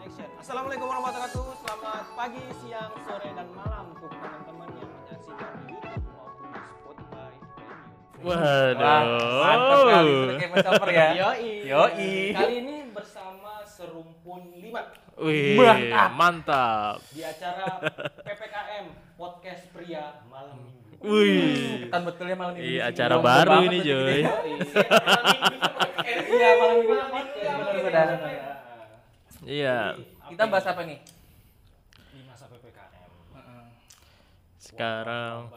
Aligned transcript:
Action. 0.00 0.28
Assalamualaikum 0.40 0.86
warahmatullahi 0.88 1.28
wabarakatuh. 1.28 1.60
Selamat 1.60 2.04
pagi, 2.16 2.44
siang, 2.64 2.92
sore, 3.04 3.28
dan 3.36 3.48
malam 3.52 3.84
untuk 3.92 4.08
teman-teman 4.08 4.68
yang 4.80 4.88
menyaksikan 4.88 5.50
di 5.60 5.76
YouTube 5.76 6.04
maupun 6.16 6.48
di 6.48 6.60
Spotify. 6.64 7.32
Waduh. 8.24 9.44
mantap 10.48 10.72
kali 10.80 10.94
ya. 10.96 11.08
Yoi. 11.20 11.52
Yoi. 11.68 12.12
Kali 12.32 12.54
ini 12.64 12.76
bersama 12.96 13.60
serumpun 13.68 14.40
lima 14.56 14.88
Wih, 15.20 15.60
Mantap. 15.60 16.10
mantap. 16.16 16.96
di 17.12 17.20
acara 17.20 17.76
PPKM 18.24 18.84
Podcast 19.20 19.68
Pria 19.68 20.24
Malam 20.32 20.64
Minggu. 20.64 20.96
Wih. 21.04 21.92
Kan 21.92 22.08
betulnya 22.08 22.36
malam 22.40 22.56
ini. 22.56 22.80
Iya, 22.80 22.88
di 22.88 22.88
sini. 22.88 22.88
acara 22.88 23.14
baru 23.20 23.56
ini, 23.68 23.78
Joy. 23.84 24.16
Yoi. 24.24 24.24
Malam 24.24 25.24
podcast. 25.76 26.24
Iya, 26.24 26.48
malam 26.56 26.76
Minggu 26.80 26.94
Iya. 29.44 29.96
Kita 30.28 30.44
bahas 30.48 30.66
apa 30.68 30.84
nih? 30.84 31.00
di 32.10 32.20
masa 32.26 32.44
PPKM. 32.50 33.10
Sekarang 34.60 35.48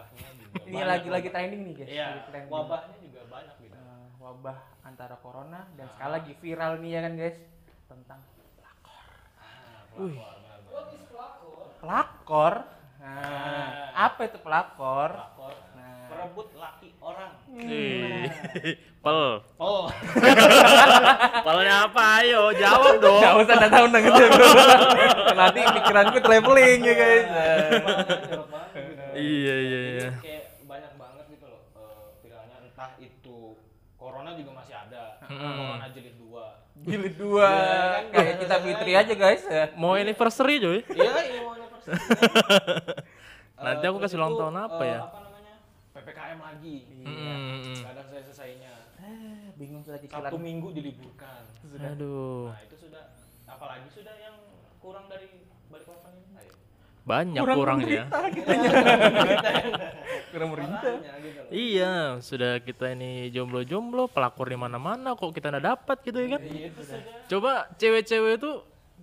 Ini 0.64 0.82
lagi-lagi 0.86 1.28
trending 1.34 1.62
nih 1.66 1.74
guys. 1.76 1.90
Iya, 1.90 2.06
lagi 2.08 2.22
trending. 2.30 2.54
wabahnya 2.54 2.98
juga 3.02 3.22
banyak 3.28 3.56
gitu. 3.60 3.76
Eh, 3.76 4.08
wabah 4.22 4.58
antara 4.86 5.16
corona 5.20 5.66
dan 5.76 5.90
sekali 5.92 6.12
lagi 6.14 6.32
viral 6.38 6.72
nih 6.80 6.92
ya 6.94 7.00
kan 7.04 7.14
guys 7.18 7.38
tentang 7.90 8.20
Wih. 9.94 10.18
pelakor. 11.82 12.54
Nah, 13.04 13.92
apa 13.92 14.22
itu 14.24 14.40
pelakor? 14.40 15.12
Pelakor. 15.12 15.54
Nah. 15.76 16.08
Perebut 16.08 16.48
laki 16.56 16.96
orang. 17.04 17.36
Wih. 17.52 18.32
Pel. 19.04 19.44
Oh. 19.60 19.92
Pelnya 21.44 21.76
apa? 21.84 22.24
Ayo, 22.24 22.56
jawab 22.56 23.04
dong. 23.04 23.20
Gak 23.20 23.34
usah 23.44 23.56
ada 23.60 23.68
tahu 23.68 23.86
nang 23.92 24.04
Nanti 25.36 25.60
pikiranku 25.68 26.18
traveling 26.24 26.80
ya 26.80 26.94
guys. 26.96 27.26
banget 27.28 28.72
gitu. 28.72 29.04
Iya, 29.14 29.56
iya, 29.60 29.80
Jadi 29.84 29.92
iya. 30.00 30.10
Kayak 30.24 30.44
banyak 30.64 30.94
banget 30.96 31.26
gitu 31.28 31.46
loh 31.46 31.62
eh, 31.76 32.04
viralnya 32.24 32.58
entah 32.64 32.92
itu 32.98 33.38
corona 33.94 34.32
juga 34.32 34.52
masih 34.56 34.76
ada. 34.80 35.20
Corona 35.28 35.88
jilid 35.92 36.16
2. 36.18 36.88
Jilid 36.88 37.16
dua. 37.16 37.48
Iya, 37.52 37.76
kan? 37.76 38.04
Kayak 38.16 38.36
kita 38.40 38.56
fitri 38.60 38.92
aja 38.96 39.14
guys. 39.14 39.44
ya. 39.44 39.66
Mau 39.76 39.94
anniversary, 39.94 40.56
Joy? 40.58 40.80
Iya, 40.88 41.12
iya 41.22 41.40
mau 41.44 41.52
anniversary. 41.52 41.73
Nanti 43.64 43.84
Eh, 43.86 43.90
aku 43.90 43.98
terus 44.00 44.12
kasih 44.12 44.18
ulang 44.20 44.34
tahun 44.36 44.56
apa 44.60 44.84
eh, 44.84 44.92
ya? 44.92 45.00
Apa 45.08 45.20
namanya? 45.24 45.56
PPKM 45.94 46.40
lagi. 46.42 46.76
Hmm. 47.06 47.80
Gak 47.80 47.92
ada 47.96 48.04
selesai-selesainya. 48.10 48.74
Eh, 49.04 49.52
bingung 49.56 49.84
sudah 49.86 50.00
cicilan. 50.00 50.32
Satu 50.32 50.38
minggu 50.40 50.68
diliburkan. 50.76 51.44
Aduh. 51.80 52.52
Nah, 52.52 52.60
itu 52.66 52.76
sudah 52.88 53.04
apalagi 53.48 53.88
sudah 53.92 54.16
yang 54.20 54.36
kurang 54.84 55.06
dari 55.08 55.48
balik 55.72 55.86
papan 55.88 56.12
ini. 56.20 56.32
Ayo. 56.40 56.54
Banyak 57.04 57.42
Kurang 57.44 57.58
kurangnya. 57.60 58.04
Kurang 60.32 60.50
merintah. 60.56 60.94
Makanya 61.04 61.20
gitu. 61.24 61.42
Iya, 61.54 61.94
sudah 62.24 62.52
kita 62.64 62.96
ini 62.96 63.30
jomblo-jomblo, 63.30 64.10
pelakor 64.10 64.50
di 64.50 64.58
mana-mana 64.58 65.14
kok 65.14 65.32
kita 65.36 65.54
nggak 65.54 65.68
dapat 65.68 65.98
gitu 66.04 66.18
ya 66.20 66.28
kan? 66.36 66.42
Iya, 66.42 66.68
itu 66.72 66.82
sudah. 66.84 67.04
Coba 67.30 67.52
cewek-cewek 67.78 68.34
itu 68.42 68.52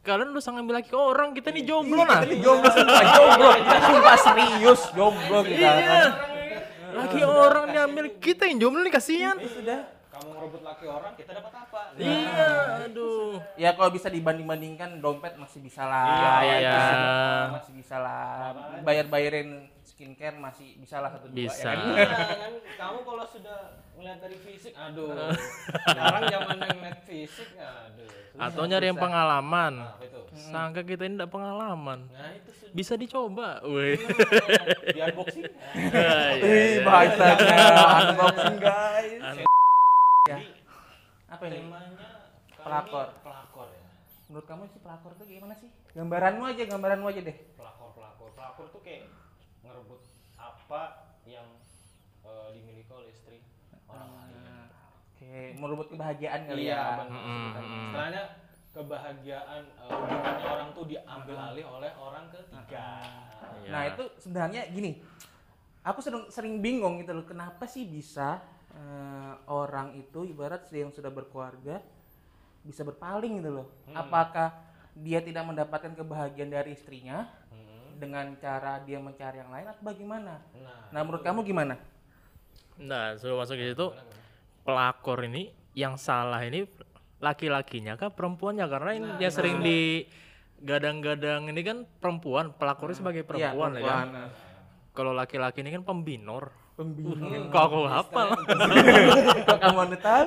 kalian 0.00 0.32
udah 0.32 0.44
sangat 0.44 0.64
laki 0.64 0.88
ke 0.88 0.98
orang, 0.98 1.36
kita 1.36 1.52
nih 1.52 1.62
jomblo 1.68 2.02
nah. 2.08 2.24
Jomblo 2.24 2.68
sumpah 2.72 3.04
jomblo. 3.14 3.50
Sumpah 3.60 4.16
serius 4.16 4.80
jomblo 4.96 5.38
kita 5.44 5.60
Iya. 5.60 6.00
Laki 6.90 7.20
orang 7.22 7.64
diambil 7.70 8.04
kita 8.18 8.48
yang 8.48 8.58
jomblo 8.58 8.80
nih 8.82 8.94
kasihan. 8.94 9.36
Sudah. 9.38 9.99
Kamu 10.20 10.36
ngerebut 10.36 10.60
laki 10.60 10.84
orang, 10.84 11.12
kita 11.16 11.32
dapat 11.32 11.52
apa? 11.64 11.80
Iya, 11.96 12.48
aduh. 12.92 13.40
Ya 13.56 13.72
kalau 13.72 13.88
bisa 13.88 14.12
dibanding-bandingkan 14.12 15.00
dompet 15.00 15.32
masih 15.40 15.64
bisa 15.64 15.88
lah. 15.88 16.04
Iya, 16.12 16.28
ya 16.44 16.56
iya. 16.60 16.76
Masih 17.56 17.72
bisa 17.72 17.96
lah. 17.96 18.52
Bayar-bayarin 18.84 19.72
skincare 19.80 20.36
masih 20.36 20.76
bisa 20.76 21.00
lah 21.00 21.08
satu 21.08 21.32
dua 21.32 21.48
Bisa. 21.48 21.72
ya 21.72 21.72
kan? 21.72 21.96
Iya, 21.96 22.04
kan 22.36 22.52
kamu 22.76 22.98
kalau 23.08 23.24
sudah 23.32 23.58
ngeliat 23.96 24.18
dari 24.20 24.36
fisik, 24.44 24.72
aduh. 24.76 25.32
Sekarang 25.88 26.22
zaman 26.28 26.56
yang 26.68 26.76
ngeliat 26.84 27.00
fisik, 27.08 27.48
aduh. 27.56 28.08
Atau 28.36 28.62
nyari 28.68 28.92
yang 28.92 29.00
pengalaman. 29.00 29.72
Nah, 29.88 30.04
itu. 30.04 30.20
Sangka 30.36 30.84
kita 30.84 31.08
ini 31.08 31.16
tidak 31.16 31.32
pengalaman. 31.32 32.12
Nah, 32.12 32.32
itu 32.36 32.50
sudah 32.52 32.72
Bisa 32.76 32.92
dicoba. 33.00 33.64
Wih. 33.64 33.96
di 34.92 35.00
unboxing. 35.00 35.44
Iya, 35.80 36.44
Wih, 36.44 36.68
iya. 36.76 36.84
bahasanya 36.84 37.56
unboxing 38.04 38.56
guys. 38.60 39.48
Ya. 40.30 40.38
Apa 41.26 41.42
ini? 41.46 41.58
Temanya 41.62 42.08
Pelakor. 42.54 43.06
ini 43.08 43.22
pelakor 43.22 43.68
ya. 43.70 43.82
Menurut 44.30 44.46
kamu 44.46 44.62
sih 44.68 44.80
pelakor 44.80 45.12
tuh 45.16 45.26
gimana 45.26 45.54
sih? 45.56 45.70
Gambaranmu 45.90 46.42
aja, 46.46 46.62
gambaranmu 46.64 47.06
aja 47.08 47.20
deh. 47.20 47.36
Pelakor, 47.54 47.90
pelakor, 47.94 48.28
pelakor 48.30 48.66
tuh 48.70 48.82
kayak 48.82 49.10
ngerebut 49.62 50.00
apa 50.36 50.82
yang 51.24 51.46
eh, 52.22 52.48
dimiliki 52.54 52.90
oleh 52.90 53.10
istri 53.10 53.42
orang 53.86 54.10
lain. 54.14 54.34
Nah, 54.38 54.66
Oke, 55.10 55.52
merebut 55.52 55.86
kebahagiaan 55.90 56.40
kali 56.48 56.64
Iya, 56.64 56.80
ya. 56.80 58.24
kebahagiaan 58.70 59.62
hubungannya 59.82 60.46
orang 60.46 60.68
tuh 60.72 60.84
diambil 60.86 61.36
alih 61.36 61.64
oleh 61.66 61.90
orang 61.92 62.24
ketiga. 62.30 63.02
Iya. 63.60 63.68
Nah 63.68 63.82
itu 63.84 64.04
sebenarnya 64.16 64.62
gini, 64.70 65.02
aku 65.82 65.98
sering, 65.98 66.24
sering 66.30 66.62
bingung 66.62 67.02
gitu 67.02 67.12
loh, 67.12 67.26
kenapa 67.26 67.66
sih 67.66 67.82
bisa 67.84 68.38
eh, 68.80 69.32
orang 69.46 69.92
itu 69.94 70.24
ibarat 70.24 70.64
yang 70.72 70.88
sudah 70.88 71.08
berkeluarga 71.08 71.84
bisa 72.62 72.80
berpaling 72.80 73.38
gitu 73.38 73.50
loh? 73.52 73.66
Hmm. 73.84 74.00
Apakah 74.00 74.56
dia 74.96 75.20
tidak 75.20 75.44
mendapatkan 75.44 75.92
kebahagiaan 75.94 76.50
dari 76.50 76.72
istrinya 76.72 77.28
Hmm. 77.52 78.00
dengan 78.00 78.32
cara 78.36 78.80
dia 78.80 78.96
mencari 78.96 79.38
yang 79.38 79.52
lain 79.52 79.68
atau 79.68 79.82
bagaimana? 79.82 80.40
Nah, 80.56 80.88
Nah 80.88 81.00
menurut 81.00 81.20
kamu 81.20 81.44
gimana? 81.44 81.76
Nah, 82.80 83.12
sebelum 83.14 83.38
masuk 83.38 83.54
ke 83.54 83.70
situ, 83.70 83.86
pelakor 84.62 85.20
ini 85.22 85.52
yang 85.76 85.94
salah 85.94 86.40
ini 86.40 86.64
laki-lakinya 87.20 87.94
kah 87.94 88.08
perempuannya 88.08 88.64
karena 88.64 88.90
ini 88.96 89.08
yang 89.20 89.28
sering 89.30 89.60
di 89.60 90.08
gadang-gadang 90.58 91.48
ini 91.48 91.60
kan 91.60 91.78
perempuan 92.00 92.52
pelakornya 92.52 92.96
sebagai 92.96 93.22
Iya, 93.24 93.28
perempuan, 93.28 93.70
ya 93.76 93.80
kan? 93.80 94.06
perempuan. 94.08 94.28
kalau 94.90 95.12
laki-laki 95.12 95.60
ini 95.60 95.70
kan 95.70 95.84
pembinor 95.84 96.52
Pembingung. 96.80 97.52
kok 97.52 97.60
aku 97.60 97.78
hafal 97.84 98.28
Kok 99.44 99.58
kamu 99.60 99.78
anda 99.84 99.98
tahu? 100.00 100.24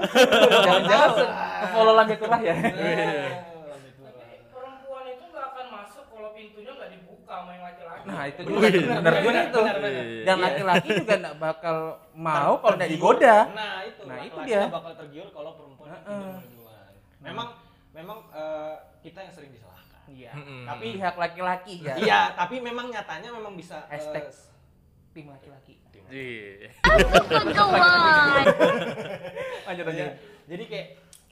Jangan-jangan 0.61 1.09
follow 1.73 1.93
lambe 1.97 2.13
turah 2.13 2.39
ya? 2.39 2.53
perempuan 4.45 5.03
itu 5.09 5.23
nggak 5.25 5.45
akan 5.49 5.65
masuk 5.73 6.05
kalau 6.07 6.29
pintunya 6.31 6.71
nggak 6.71 6.89
dibuka 6.93 7.33
sama 7.33 7.51
yang 7.51 7.63
laki-laki. 7.65 8.05
Nah 8.05 8.21
itu 8.29 8.39
juga 8.45 8.67
benar 8.69 9.13
juga 9.17 9.41
itu. 9.41 9.61
Dan 10.23 10.35
Iya. 10.37 10.43
laki-laki 10.45 10.89
juga 10.93 11.13
nggak 11.17 11.35
bakal 11.41 11.77
mau 12.13 12.53
kalau 12.61 12.75
nggak 12.77 12.91
digoda. 12.91 13.35
Nah, 13.49 13.75
itu. 13.81 14.01
Nah, 14.05 14.17
itu 14.21 14.37
laki-laki 14.37 14.45
dia. 14.45 14.63
bakal 14.69 14.93
tergiur 14.93 15.27
kalau 15.33 15.51
perempuan 15.57 15.89
yang 15.89 16.49
duluan. 16.53 16.93
Memang 17.17 17.47
memang 17.89 18.17
eh, 18.29 18.73
kita 19.01 19.19
yang 19.25 19.33
sering 19.33 19.49
disalahkan. 19.49 19.99
Iya. 20.05 20.31
Tapi 20.69 20.85
pihak 20.93 21.15
laki-laki 21.17 21.73
ya. 21.81 21.95
Iya, 21.97 22.19
tapi 22.37 22.61
memang 22.61 22.93
nyatanya 22.93 23.33
memang 23.33 23.57
bisa 23.57 23.89
eh, 23.89 23.97
Hashtag 23.97 24.29
tim 25.13 25.29
laki-laki. 25.29 25.77
Iya. 26.09 26.69
Lanjut 29.63 29.85
Iya. 29.89 30.09
Jadi 30.43 30.63
kayak 30.67 30.87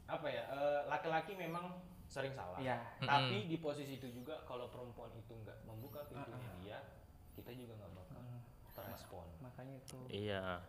apa 0.08 0.28
ya? 0.28 0.44
eh, 0.48 0.80
laki-laki 0.88 1.32
memang 1.36 1.82
sering 2.08 2.32
salah. 2.32 2.60
Iya. 2.60 2.78
Tapi 3.00 3.48
di 3.48 3.58
posisi 3.58 3.98
itu 3.98 4.08
juga 4.12 4.44
kalau 4.46 4.68
perempuan 4.68 5.12
itu 5.14 5.34
nggak 5.34 5.58
membuka 5.66 6.04
pintunya 6.06 6.52
dia, 6.62 6.80
kita 7.34 7.52
juga 7.52 7.74
nggak 7.76 7.92
bakal 7.94 8.22
terrespon. 8.72 9.26
Makanya 9.42 9.74
itu. 9.78 9.98
iya 10.10 10.60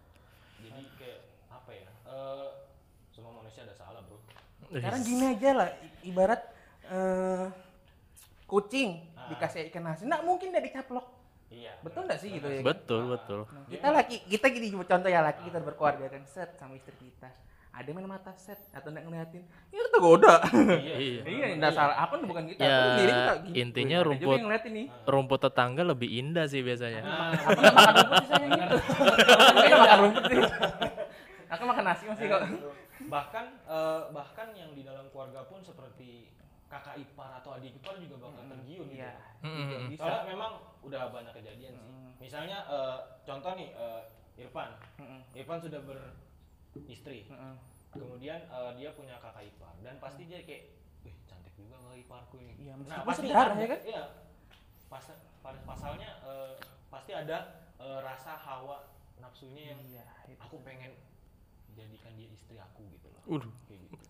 Jadi 0.58 0.82
kayak 0.94 1.20
apa 1.48 1.70
ya? 1.70 1.90
eh, 2.06 2.48
semua 3.10 3.32
manusia 3.34 3.62
ada 3.62 3.74
salah, 3.74 4.00
Bro. 4.02 4.18
Sekarang 4.70 5.02
gini 5.02 5.24
aja 5.28 5.50
lah, 5.52 5.68
ibarat 6.02 6.40
eh, 6.86 7.46
kucing 8.46 9.10
Ah. 9.14 9.30
dikasih 9.30 9.70
ikan 9.70 9.86
asin, 9.86 10.10
nggak 10.10 10.26
mungkin 10.26 10.50
dia 10.50 10.58
dicaplok. 10.60 11.21
Iya. 11.52 11.72
Betul 11.80 12.00
nggak 12.04 12.18
sih 12.18 12.28
gitu 12.32 12.48
ya? 12.48 12.60
betul 12.60 13.02
betul 13.08 13.40
Nah, 13.44 13.64
kita 13.68 13.88
laki, 13.90 14.16
kita 14.26 14.46
gini 14.48 14.66
contoh 14.72 15.06
ya 15.06 15.20
laki 15.20 15.40
kita 15.44 15.60
berkeluarga 15.60 16.08
kan 16.08 16.22
set 16.24 16.56
sama 16.56 16.72
istri 16.72 16.96
kita. 16.98 17.28
Ada 17.70 17.88
main 17.88 18.04
mata 18.04 18.32
set 18.34 18.60
atau 18.70 18.88
nggak 18.88 19.00
ngeliatin, 19.02 19.40
ya 19.68 19.80
itu 19.80 19.98
goda. 19.98 20.44
Iya. 20.76 20.96
Iya. 21.00 21.22
Iya, 21.24 21.46
nggak 21.56 21.72
salah. 21.72 21.96
Apa 21.98 22.20
bukan 22.20 22.44
kita, 22.46 22.60
Ya, 22.60 22.76
diri 22.94 23.08
kita. 23.10 23.32
gitu. 23.42 23.54
intinya 23.58 23.98
rumput- 24.02 24.28
yang 24.34 24.44
ngeliatin 24.44 24.72
nih. 24.74 24.86
rumput 25.04 25.40
tetangga 25.42 25.82
lebih 25.82 26.08
indah 26.10 26.44
sih 26.44 26.60
biasanya 26.60 27.00
Nah, 27.00 27.32
Aku 27.32 27.48
nggak 27.54 27.72
makan 27.74 27.94
rumput 27.94 28.16
sih 28.18 28.28
sayang 28.30 28.52
gitu. 28.52 28.76
Aku 29.62 29.76
makan 29.78 29.98
rumput 29.98 30.22
sih. 30.26 30.36
Aku 31.48 31.62
makan 31.64 31.84
nasi 31.86 32.04
masih 32.06 32.26
kok. 32.28 32.42
bahkan 33.02 33.44
eh, 33.66 34.00
bahkan 34.10 34.48
yang 34.52 34.70
di 34.72 34.82
dalam 34.82 35.04
keluarga 35.08 35.42
pun 35.42 35.58
seperti 35.60 36.31
kakak 36.72 36.96
ipar 36.96 37.36
atau 37.36 37.52
adik 37.52 37.76
ipar 37.76 38.00
juga 38.00 38.16
bakal 38.24 38.48
tergiur 38.48 38.88
gitu. 38.88 38.96
Iya. 38.96 39.12
Bisa. 39.92 40.00
Soalnya 40.00 40.24
memang 40.32 40.52
udah 40.80 41.12
banyak 41.12 41.32
kejadian 41.36 41.76
sih. 41.76 41.92
Misalnya 42.16 42.64
eh, 42.64 42.96
contoh 43.28 43.52
nih 43.52 43.68
eh, 43.76 44.00
Irfan. 44.40 44.72
Irfan 45.36 45.60
sudah 45.60 45.80
beristri. 45.84 47.28
Kemudian 47.92 48.40
eh, 48.48 48.72
dia 48.80 48.88
punya 48.96 49.20
kakak 49.20 49.44
ipar 49.44 49.76
dan 49.84 50.00
pasti 50.00 50.24
dia 50.24 50.40
kayak, 50.40 50.72
"Wih, 51.04 51.12
cantik 51.28 51.52
juga 51.60 51.76
kakak 51.76 51.98
iparku 52.00 52.36
ini. 52.40 52.54
Iya, 52.64 52.72
Nah, 52.80 53.04
pasti 53.04 53.28
sedarah, 53.28 53.52
ada, 53.52 53.60
ya 53.60 53.68
kan? 53.68 53.80
Iya. 53.84 54.02
Pas, 54.88 55.04
pada 55.44 55.60
pasalnya 55.68 56.10
eh, 56.24 56.56
pasti 56.88 57.12
ada 57.12 57.68
eh, 57.76 57.98
rasa 58.00 58.32
hawa 58.32 58.88
nafsunya 59.20 59.76
yang 59.76 59.80
Iya, 59.84 60.04
itu. 60.24 60.40
aku 60.40 60.56
pengen 60.64 60.96
jadikan 61.76 62.12
dia 62.16 62.28
istri 62.32 62.56
aku 62.56 62.88
gitu 62.96 63.12
loh. 63.12 63.22
Waduh. 63.28 63.52
Kayak 63.68 63.80
gitu. 63.92 64.01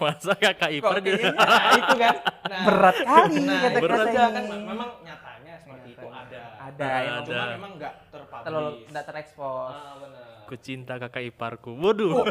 Masa 0.00 0.32
kakak 0.34 0.70
ipar 0.72 0.96
gitu. 1.00 1.28
Nah, 1.30 1.72
itu 1.74 1.94
kan. 1.94 2.14
Nah, 2.42 2.62
berat 2.64 2.96
kali 2.98 3.36
nah, 3.38 3.58
kata-kata 3.60 3.82
berat 3.84 4.06
ini. 4.06 4.16
kan 4.16 4.44
memang 4.64 4.90
nyatanya 5.00 5.54
seperti 5.56 5.88
itu 5.90 6.00
Nyatanya. 6.00 6.18
ada. 6.18 6.42
Ada, 6.60 6.82
Nah, 6.82 7.00
emang 7.00 7.22
Cuma 7.22 7.36
ada. 7.36 7.52
memang 7.52 7.70
nggak 7.76 7.94
terpublish. 8.08 8.44
terlalu 8.44 8.70
tidak 8.84 9.04
terekspos. 9.06 9.70
Ah, 9.70 9.94
benar. 9.96 10.26
Ku 10.42 10.54
cinta 10.56 10.94
kakak 10.96 11.22
iparku. 11.24 11.70
Waduh. 11.76 12.10
Oh, 12.16 12.26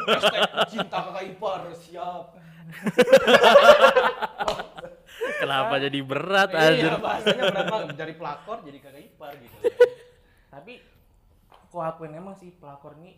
cinta 0.67 0.97
kakak 0.99 1.23
ipar 1.27 1.61
siap. 1.73 2.25
Kenapa 5.39 5.73
jadi 5.79 5.99
berat 6.01 6.49
anjir? 6.51 6.91
Iya, 6.91 6.99
bahasanya 6.99 7.43
berapa 7.49 7.75
dari 7.93 8.13
pelakor 8.13 8.57
jadi 8.61 8.77
kakak 8.79 9.03
ipar 9.05 9.31
gitu. 9.35 9.57
Tapi 10.49 10.73
aku 11.49 11.77
akuin 11.79 12.13
emang 12.13 12.35
sih 12.35 12.51
pelakor 12.51 12.97
ini 12.97 13.15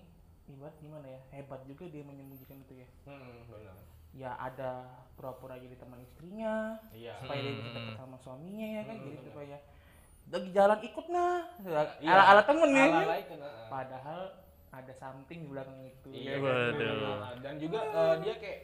ibarat 0.48 0.76
gimana 0.78 1.08
ya 1.08 1.20
hebat 1.32 1.64
juga 1.64 1.88
dia 1.88 2.04
menyembunyikan 2.04 2.60
itu 2.60 2.74
ya. 2.76 2.88
Hmm, 3.06 3.48
benar. 3.48 3.76
Ya 4.12 4.36
ada 4.36 4.86
pura-pura 5.16 5.56
jadi 5.56 5.76
teman 5.76 6.02
istrinya 6.02 6.76
Iya. 6.92 7.16
supaya 7.18 7.40
dia 7.40 7.54
bisa 7.54 7.70
Hmm. 7.70 7.78
dekat 7.78 7.96
sama 7.96 8.18
suaminya 8.18 8.68
ya 8.68 8.82
kan 8.84 8.96
Hmm, 8.98 9.06
jadi 9.06 9.18
supaya 9.22 9.58
lagi 10.28 10.50
jalan 10.52 10.80
ikut 10.82 11.06
nah 11.08 11.38
Iya. 11.58 12.10
ala 12.10 12.24
ala 12.28 12.42
temen 12.44 12.70
ya 12.72 12.86
itu, 13.18 13.36
nah. 13.36 13.68
padahal 13.68 14.22
ada 14.72 14.94
something 14.94 15.44
di 15.44 15.48
belakang 15.48 15.80
itu 15.82 16.10
Iya, 16.10 16.32
ya 16.32 16.38
kan? 16.40 16.56
Waduh. 16.74 17.20
Dan 17.40 17.54
juga 17.56 17.80
eh, 17.84 18.16
dia 18.22 18.34
kayak 18.36 18.60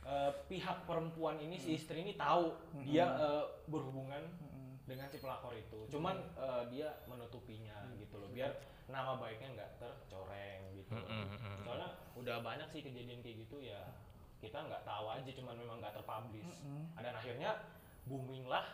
eh, 0.00 0.30
pihak 0.46 0.78
perempuan 0.86 1.36
ini 1.38 1.54
si 1.54 1.74
istri 1.74 2.00
ini 2.00 2.14
tahu 2.14 2.54
dia 2.82 3.06
eh, 3.10 3.44
berhubungan 3.66 4.22
Mm-mm. 4.38 4.78
dengan 4.86 5.06
si 5.06 5.18
pelakor 5.18 5.52
itu. 5.52 5.86
Cuman 5.90 6.16
eh, 6.34 6.62
dia 6.70 6.88
menutupinya 7.04 7.86
gitu 7.94 8.16
loh 8.16 8.30
biar 8.30 8.54
nama 8.86 9.14
baiknya 9.14 9.54
nggak 9.54 9.70
tercoreng 9.76 10.60
gitu. 10.72 10.94
loh. 10.94 11.06
Mm, 11.06 11.26
mm, 11.28 11.38
mm. 11.38 11.62
Soalnya 11.62 11.88
udah 12.16 12.36
banyak 12.40 12.68
sih 12.70 12.80
kejadian 12.80 13.20
kayak 13.20 13.46
gitu 13.46 13.58
ya 13.60 13.82
kita 14.40 14.58
nggak 14.58 14.82
tahu 14.82 15.04
aja 15.06 15.30
cuman 15.30 15.54
memang 15.54 15.76
nggak 15.78 15.94
terpublish. 15.94 16.58
Mm-mm. 16.64 16.96
Dan 16.96 17.12
akhirnya 17.12 17.50
booming 18.04 18.48
lah. 18.48 18.64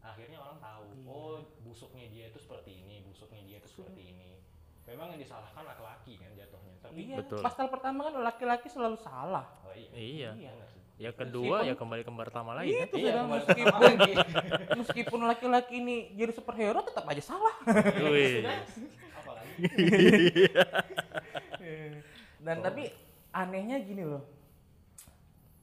Akhirnya 0.00 0.38
orang 0.38 0.62
tahu, 0.62 0.86
Iya. 0.86 1.10
oh 1.10 1.34
busuknya 1.66 2.06
dia 2.06 2.30
itu 2.30 2.38
seperti 2.38 2.78
ini, 2.78 3.02
busuknya 3.02 3.42
dia 3.42 3.58
itu 3.58 3.66
seperti 3.66 4.14
ini. 4.14 4.38
Memang 4.86 5.10
yang 5.10 5.18
disalahkan 5.18 5.66
laki-laki 5.66 6.14
kan 6.14 6.30
jatuhnya. 6.30 6.74
Tapi 6.78 7.10
iya 7.10 7.18
Betul. 7.18 7.42
pasal 7.42 7.66
pertama 7.66 8.06
kan 8.06 8.14
laki-laki 8.22 8.70
selalu 8.70 8.94
salah 9.02 9.50
oh 9.66 9.74
iya. 9.74 9.90
Iya. 9.90 10.30
Iya. 10.38 10.52
Ya 10.96 11.10
kedua 11.12 11.66
ya 11.66 11.74
kembali 11.74 12.06
ke 12.06 12.12
pertama 12.14 12.54
lagi 12.54 12.70
kan. 12.72 12.86
itu 12.86 12.96
Iya, 12.96 13.04
sudah 13.04 13.20
kembali 13.20 13.42
meskipun 13.42 13.80
meskipun 14.80 15.20
laki-laki 15.26 15.74
ini 15.82 15.96
jadi 16.14 16.32
superhero 16.32 16.80
tetap 16.86 17.02
aja 17.04 17.20
salah 17.20 17.52
Wih. 18.00 18.46
Apalagi? 19.12 19.58
dan 22.46 22.56
tapi 22.62 22.94
anehnya 23.34 23.82
gini 23.82 24.06
loh 24.06 24.22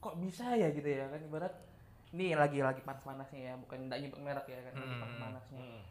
kok 0.04 0.20
bisa 0.20 0.52
ya 0.52 0.68
gitu 0.68 0.84
ya 0.84 1.08
kan 1.08 1.16
ibarat 1.18 1.54
ini 2.12 2.36
lagi 2.36 2.60
lagi 2.60 2.84
panas-panasnya 2.84 3.40
ya 3.40 3.52
bukan 3.56 3.88
tidak 3.88 3.98
nyebut 4.04 4.20
merek 4.20 4.46
ya 4.46 4.60
kan 4.60 4.72
lagi 4.76 4.84
Hmm. 4.86 5.00
panas-panasnya 5.00 5.58
Hmm. 5.58 5.82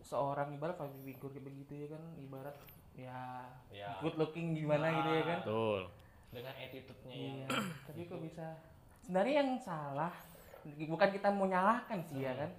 seorang 0.00 0.48
ibarat 0.50 0.74
public 0.74 1.04
figure 1.04 1.30
kayak 1.30 1.44
begitu 1.44 1.72
ya 1.76 1.86
kan 1.92 2.02
ibarat 2.18 2.56
ya, 2.96 3.20
Ya. 3.70 3.92
good 4.00 4.16
looking 4.16 4.56
gimana 4.56 4.88
gitu 4.90 5.10
ya 5.12 5.24
kan 5.26 5.40
Betul. 5.44 5.80
Dengan 6.28 6.54
attitude-nya 6.56 7.12
yang 7.12 7.36
iya 7.38 7.46
tapi 7.84 8.00
kok 8.04 8.20
bisa 8.20 8.46
sebenarnya 9.00 9.34
yang 9.38 9.50
salah 9.58 10.12
bukan 10.66 11.08
kita 11.08 11.28
mau 11.28 11.44
nyalahkan 11.44 12.00
sih 12.02 12.20
ya 12.20 12.32
kan 12.34 12.50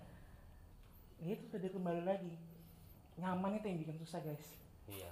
itu 1.19 1.43
tadi 1.47 1.67
kembali 1.67 2.01
lagi 2.01 2.33
nyaman 3.17 3.59
itu 3.59 3.65
yang 3.67 3.79
bikin 3.83 3.97
susah 3.97 4.21
guys 4.21 4.63
iya. 4.87 5.11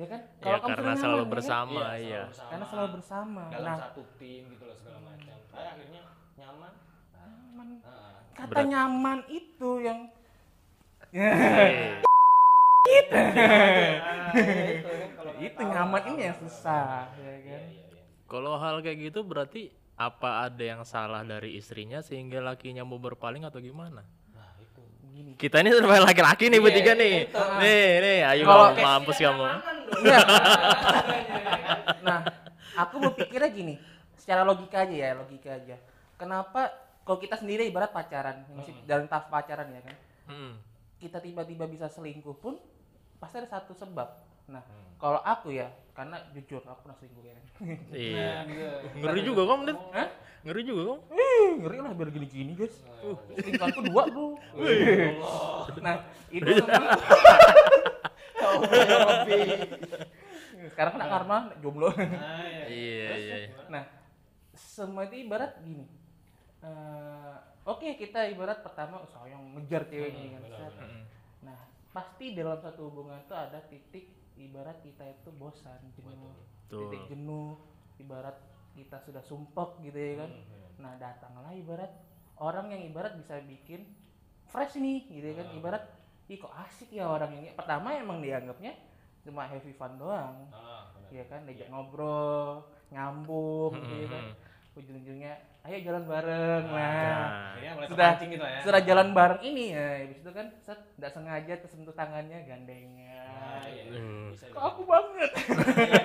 Ya 0.00 0.06
kan 0.06 0.20
Ya 0.40 0.56
kamu 0.56 0.64
karena 0.64 0.80
sudah 0.88 0.96
selalu 0.96 1.16
nyaman, 1.18 1.28
ya 1.28 1.34
bersama 1.36 1.68
selalu 1.76 2.00
iya. 2.00 2.22
bersama, 2.24 2.48
karena 2.48 2.64
selalu 2.66 2.88
bersama 2.96 3.42
dalam 3.46 3.66
nah 3.66 3.76
satu 3.78 4.02
tim 4.16 4.42
gitu 4.48 4.64
loh 4.64 4.76
segala 4.76 4.98
macam. 5.04 5.36
Eh, 5.36 5.66
akhirnya 5.66 6.02
nyaman. 6.34 6.72
Nah, 7.12 7.26
nyaman 7.28 7.68
ah. 7.82 8.16
kata 8.32 8.48
Berat. 8.48 8.64
nyaman 8.66 9.18
itu 9.28 9.70
yang 9.78 9.98
Eh, 11.10 12.00
Ah, 12.80 14.32
itu 14.32 14.86
kan 14.86 15.10
kalau 15.12 15.32
nggak 15.32 15.44
itu 15.44 15.58
tahu, 15.58 15.68
nyaman 15.68 16.02
ini 16.08 16.20
yang 16.24 16.36
susah 16.38 17.10
ya 17.12 17.20
Iya, 17.20 17.34
kan 17.36 17.62
iya, 17.66 17.84
iya. 17.90 18.02
Kalau 18.24 18.52
hal 18.56 18.74
kayak 18.80 18.98
gitu 19.04 19.20
berarti 19.22 19.62
apa 19.96 20.46
ada 20.46 20.64
yang 20.64 20.82
salah 20.82 21.20
dari 21.22 21.54
istrinya 21.54 22.00
sehingga 22.00 22.40
lakinya 22.40 22.80
mau 22.82 22.96
berpaling 22.96 23.42
atau 23.42 23.60
gimana? 23.60 24.00
Nah, 24.30 24.50
itu. 24.56 24.80
gini 25.10 25.30
Kita 25.34 25.60
ini 25.60 25.70
sebagai 25.70 26.00
laki-laki 26.00 26.46
nih 26.46 26.56
Iya, 26.56 26.64
bertiga 26.64 26.92
nih. 26.94 27.14
itu. 27.26 27.42
Nih, 27.58 27.86
nih, 28.00 28.18
ayo 28.24 28.42
Kalau 28.44 28.66
mampus 28.72 29.18
kamu. 29.18 29.44
Iya. 30.00 30.20
nah 32.00 32.18
aku 32.76 32.96
berpikirnya 33.02 33.50
gini 33.50 33.74
secara 34.14 34.42
logika 34.42 34.80
aja 34.80 34.94
ya 34.94 35.10
logika 35.12 35.50
aja 35.52 35.76
kenapa 36.14 36.70
kalau 37.02 37.18
kita 37.18 37.34
sendiri 37.34 37.64
ibarat 37.64 37.90
pacaran 37.90 38.44
masih 38.50 38.72
dalam 38.84 39.04
tahap 39.06 39.28
pacaran 39.28 39.68
ya 39.68 39.82
kan 39.82 39.96
Hmm. 40.24 40.54
kita 40.96 41.18
tiba-tiba 41.18 41.66
bisa 41.66 41.86
selingkuh 41.86 42.36
pun 42.36 42.54
pasti 43.16 43.36
ada 43.36 43.50
satu 43.50 43.74
sebab 43.74 44.08
nah 44.46 44.62
Hmm. 44.62 44.94
kalau 44.96 45.18
aku 45.18 45.50
ya 45.50 45.66
karena 45.90 46.22
jujur 46.30 46.62
aku 46.62 46.80
pernah 46.80 46.96
selingkuh 46.96 47.24
ya 47.24 47.34
Iya. 47.90 48.30
Nah, 48.30 48.40
gitu. 48.46 48.96
Ngeri 48.96 49.20
juga 49.22 49.42
kamu. 49.44 49.62
Hah? 49.90 50.08
Ngeri 50.40 50.62
juga 50.62 50.82
kamu. 50.86 51.00
Ih, 51.12 51.50
ngeri 51.60 51.76
lah 51.78 51.92
biar 51.92 52.08
gini-gini 52.08 52.52
guys 52.54 52.72
uh, 53.02 53.12
selingkuhanku 53.34 53.80
dua 53.84 54.02
bro 54.06 54.28
nah 55.78 55.94
itu 56.30 56.46
semua 56.62 56.94
Kau 56.94 56.94
punya 56.94 58.39
Robby. 58.39 58.39
Sekarang 60.70 60.92
kena 60.96 61.06
karma 61.08 61.36
jomblo 61.60 61.88
Nah, 61.94 62.44
iya. 62.44 62.64
Iya, 62.68 63.06
Terus, 63.08 63.20
iya. 63.24 63.36
gimana? 63.48 63.68
Nah, 63.72 63.84
semua 64.54 65.02
itu 65.08 65.16
ibarat 65.24 65.52
gini. 65.64 65.86
Eh, 66.60 67.36
Oke, 67.68 67.92
kita 68.00 68.24
ibarat 68.32 68.64
pertama 68.64 69.04
sayang 69.04 69.52
ngejar 69.52 69.84
ceweknya 69.84 70.36
kan. 70.36 70.40
benar, 70.42 70.58
set. 70.58 70.72
benar. 70.72 70.88
Hmm. 70.88 71.04
Nah, 71.44 71.58
pasti 71.92 72.32
dalam 72.32 72.56
satu 72.56 72.88
hubungan 72.88 73.20
itu 73.20 73.34
ada 73.36 73.60
titik 73.68 74.08
ibarat 74.40 74.80
kita 74.80 75.04
itu 75.04 75.28
bosan, 75.36 75.78
jenuh. 75.92 76.32
Betul. 76.66 76.88
Titik 76.88 77.02
jenuh, 77.12 77.60
ibarat 78.00 78.36
kita 78.72 78.96
sudah 79.04 79.20
sumpek 79.20 79.76
gitu 79.84 79.98
ya 80.00 80.14
kan. 80.24 80.30
Hmm, 80.32 80.44
hmm. 80.48 80.70
Nah, 80.80 80.92
datanglah 80.96 81.52
ibarat 81.52 81.92
orang 82.40 82.72
yang 82.72 82.82
ibarat 82.88 83.12
bisa 83.20 83.36
bikin 83.44 83.84
fresh 84.48 84.80
nih 84.80 85.04
gitu 85.12 85.26
ya 85.30 85.36
kan. 85.44 85.48
Ah. 85.52 85.56
Ibarat 85.60 85.84
ih 86.30 86.38
kok 86.38 86.54
asik 86.56 86.90
ya 86.92 87.04
orang 87.04 87.34
ini. 87.34 87.50
Pertama 87.50 87.90
emang 87.92 88.22
dianggapnya 88.22 88.72
cuma 89.20 89.44
heavy 89.44 89.72
fun 89.72 89.98
doang. 89.98 90.46
Ah. 90.48 90.86
Iya 91.10 91.26
kan, 91.26 91.42
diajak 91.42 91.66
ngobrol, 91.68 92.62
nyambung 92.88 93.74
gitu 93.76 93.94
ya 93.96 94.08
kan. 94.08 94.24
Ujung-ujungnya 94.72 95.32
ayo 95.60 95.76
jalan 95.82 96.06
bareng. 96.06 96.64
Nah, 96.64 96.78
Nah, 96.78 97.52
Akhirnya 97.52 97.72
mulai 97.74 97.88
Sudah- 97.90 98.14
gitu 98.16 98.38
lah 98.38 98.48
ya. 98.48 98.60
setelah 98.62 98.82
jalan 98.86 99.08
bareng 99.10 99.42
ini 99.44 99.64
ya, 99.70 99.86
habis 100.00 100.18
itu 100.18 100.30
kan 100.30 100.46
set 100.56 100.78
enggak 100.96 101.12
sengaja 101.12 101.54
tersentuh 101.58 101.92
tangannya 101.92 102.38
gandengnya. 102.40 103.26
Nah, 103.26 103.66
iya. 103.66 103.82
Hmm. 103.90 104.30
Bisa 104.30 104.44
Kok 104.48 104.64
aku 104.64 104.82
banget. 104.86 105.30
Iya. 105.34 106.04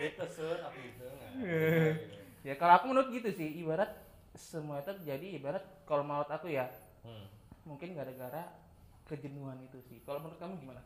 Itu 0.08 0.24
sur, 0.30 0.56
aku 0.56 0.78
itu. 0.80 1.06
Gitu. 1.34 1.50
ya 2.46 2.54
kalau 2.54 2.72
aku 2.72 2.84
menurut 2.86 3.10
gitu 3.10 3.28
sih, 3.28 3.58
ibarat 3.58 3.90
semua 4.32 4.78
itu 4.78 4.94
terjadi 4.94 5.26
ibarat 5.34 5.64
kalau 5.82 6.00
menurut 6.00 6.30
aku 6.30 6.46
ya 6.48 6.70
Hmm. 6.98 7.26
mungkin 7.64 7.92
gara-gara 7.92 8.46
kejenuhan 9.08 9.58
itu 9.60 9.78
sih. 9.82 9.98
Kalau 10.02 10.20
menurut 10.20 10.36
kamu 10.36 10.54
gimana? 10.58 10.82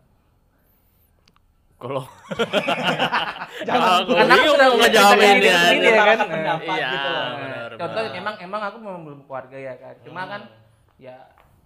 Kalau 1.77 2.07
Jangan- 3.67 4.07
aku 4.07 4.11
karena 4.13 4.33
aku 4.33 4.39
bingung 4.41 4.55
sudah 4.55 4.69
ngejawabin 4.79 5.37
dia. 5.37 5.55
sendiri 5.59 5.89
ya 5.89 6.05
kan. 6.07 6.19
Pendapat 6.25 6.77
Iya, 6.79 6.89
gitu 6.89 7.09
loh. 7.11 7.27
Contoh 7.75 8.03
emang 8.13 8.35
emang 8.39 8.61
aku 8.63 8.77
memang 8.79 9.03
belum 9.03 9.21
keluarga 9.25 9.57
ya 9.59 9.75
kan. 9.77 9.95
Cuma 10.01 10.21
Hmm. 10.23 10.31
kan 10.31 10.43
ya 10.97 11.15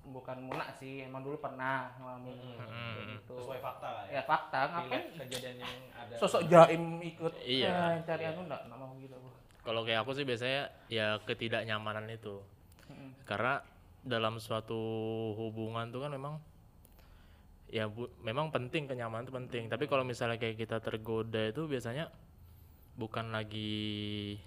bukan 0.06 0.38
munak 0.40 0.70
sih, 0.72 1.02
emang 1.02 1.20
dulu 1.20 1.36
pernah 1.36 1.92
ngalamin 1.96 2.38
Hmm. 2.56 2.64
Hmm. 2.64 2.96
gitu. 3.12 3.34
Sesuai 3.36 3.60
fakta 3.60 3.88
lah 3.90 4.02
ya. 4.06 4.12
Ya 4.14 4.22
fakta, 4.24 4.60
ngapain 4.66 5.04
kejadian 5.18 5.56
yang 5.58 5.74
ada. 5.92 6.14
sosok 6.16 6.42
jaim 6.46 6.82
ikut 7.02 7.32
Iya. 7.38 7.68
eh, 7.68 7.94
cari 8.02 8.22
Iya. 8.22 8.32
anu 8.32 8.40
enggak 8.42 8.60
enggak 8.64 8.78
mau 8.78 8.92
gitu 8.96 9.14
aku. 9.14 9.28
Kalau 9.60 9.80
kayak 9.82 10.00
aku 10.00 10.12
sih 10.12 10.22
biasanya 10.22 10.62
ya 10.86 11.18
ketidaknyamanan 11.20 12.06
itu. 12.08 12.38
Mm-mm. 12.86 13.10
Karena 13.26 13.60
dalam 14.06 14.38
suatu 14.38 14.78
hubungan 15.34 15.90
tuh 15.90 16.06
kan 16.06 16.14
memang 16.14 16.38
ya 17.66 17.90
bu, 17.90 18.06
memang 18.22 18.54
penting 18.54 18.86
kenyamanan 18.86 19.26
itu 19.26 19.34
penting. 19.34 19.66
Tapi 19.66 19.90
kalau 19.90 20.06
misalnya 20.06 20.38
kayak 20.38 20.56
kita 20.56 20.78
tergoda 20.78 21.50
itu 21.50 21.66
biasanya 21.66 22.08
bukan 22.94 23.34
lagi 23.34 24.38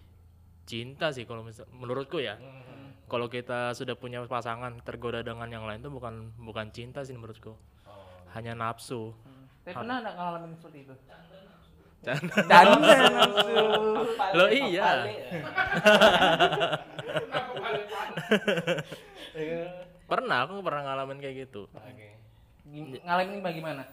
cinta 0.64 1.12
sih 1.12 1.28
kalau 1.28 1.44
misal 1.44 1.68
menurutku 1.76 2.24
ya. 2.24 2.40
Hmm. 2.40 2.96
Kalau 3.10 3.28
kita 3.28 3.74
sudah 3.76 3.98
punya 4.00 4.24
pasangan 4.24 4.80
tergoda 4.86 5.20
dengan 5.26 5.50
yang 5.52 5.66
lain 5.68 5.84
itu 5.84 5.92
bukan 5.92 6.32
bukan 6.40 6.72
cinta 6.72 7.04
sih 7.04 7.18
menurutku. 7.18 7.52
Oh. 7.52 7.60
Hanya 8.32 8.56
nafsu. 8.56 9.12
Hmm. 9.12 9.46
Tapi 9.68 9.76
pernah 9.76 10.00
enggak 10.00 10.16
ngalamin 10.16 10.52
seperti 10.56 10.78
itu? 10.88 10.96
Canda. 12.00 12.36
Canda 12.48 12.96
nafsu. 13.12 13.60
Loh, 14.40 14.48
iya. 14.48 14.88
Pernah 20.10 20.38
aku 20.46 20.66
pernah 20.66 20.82
ngalamin 20.84 21.20
kayak 21.22 21.36
gitu. 21.48 21.70
Oke. 21.70 22.18
Gim- 22.70 23.02
ngalamin 23.02 23.42
bagaimana 23.42 23.84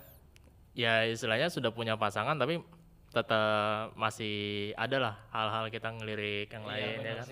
Ya 0.77 1.09
istilahnya 1.09 1.49
sudah 1.49 1.73
punya 1.73 1.97
pasangan 1.97 2.37
tapi 2.37 2.61
tetap 3.09 3.97
masih 3.97 4.37
ada 4.77 4.97
lah 5.01 5.15
hal-hal 5.33 5.73
kita 5.73 5.89
ngelirik 5.89 6.53
yang 6.53 6.65
lain 6.69 7.01
ya 7.01 7.13
kan. 7.17 7.27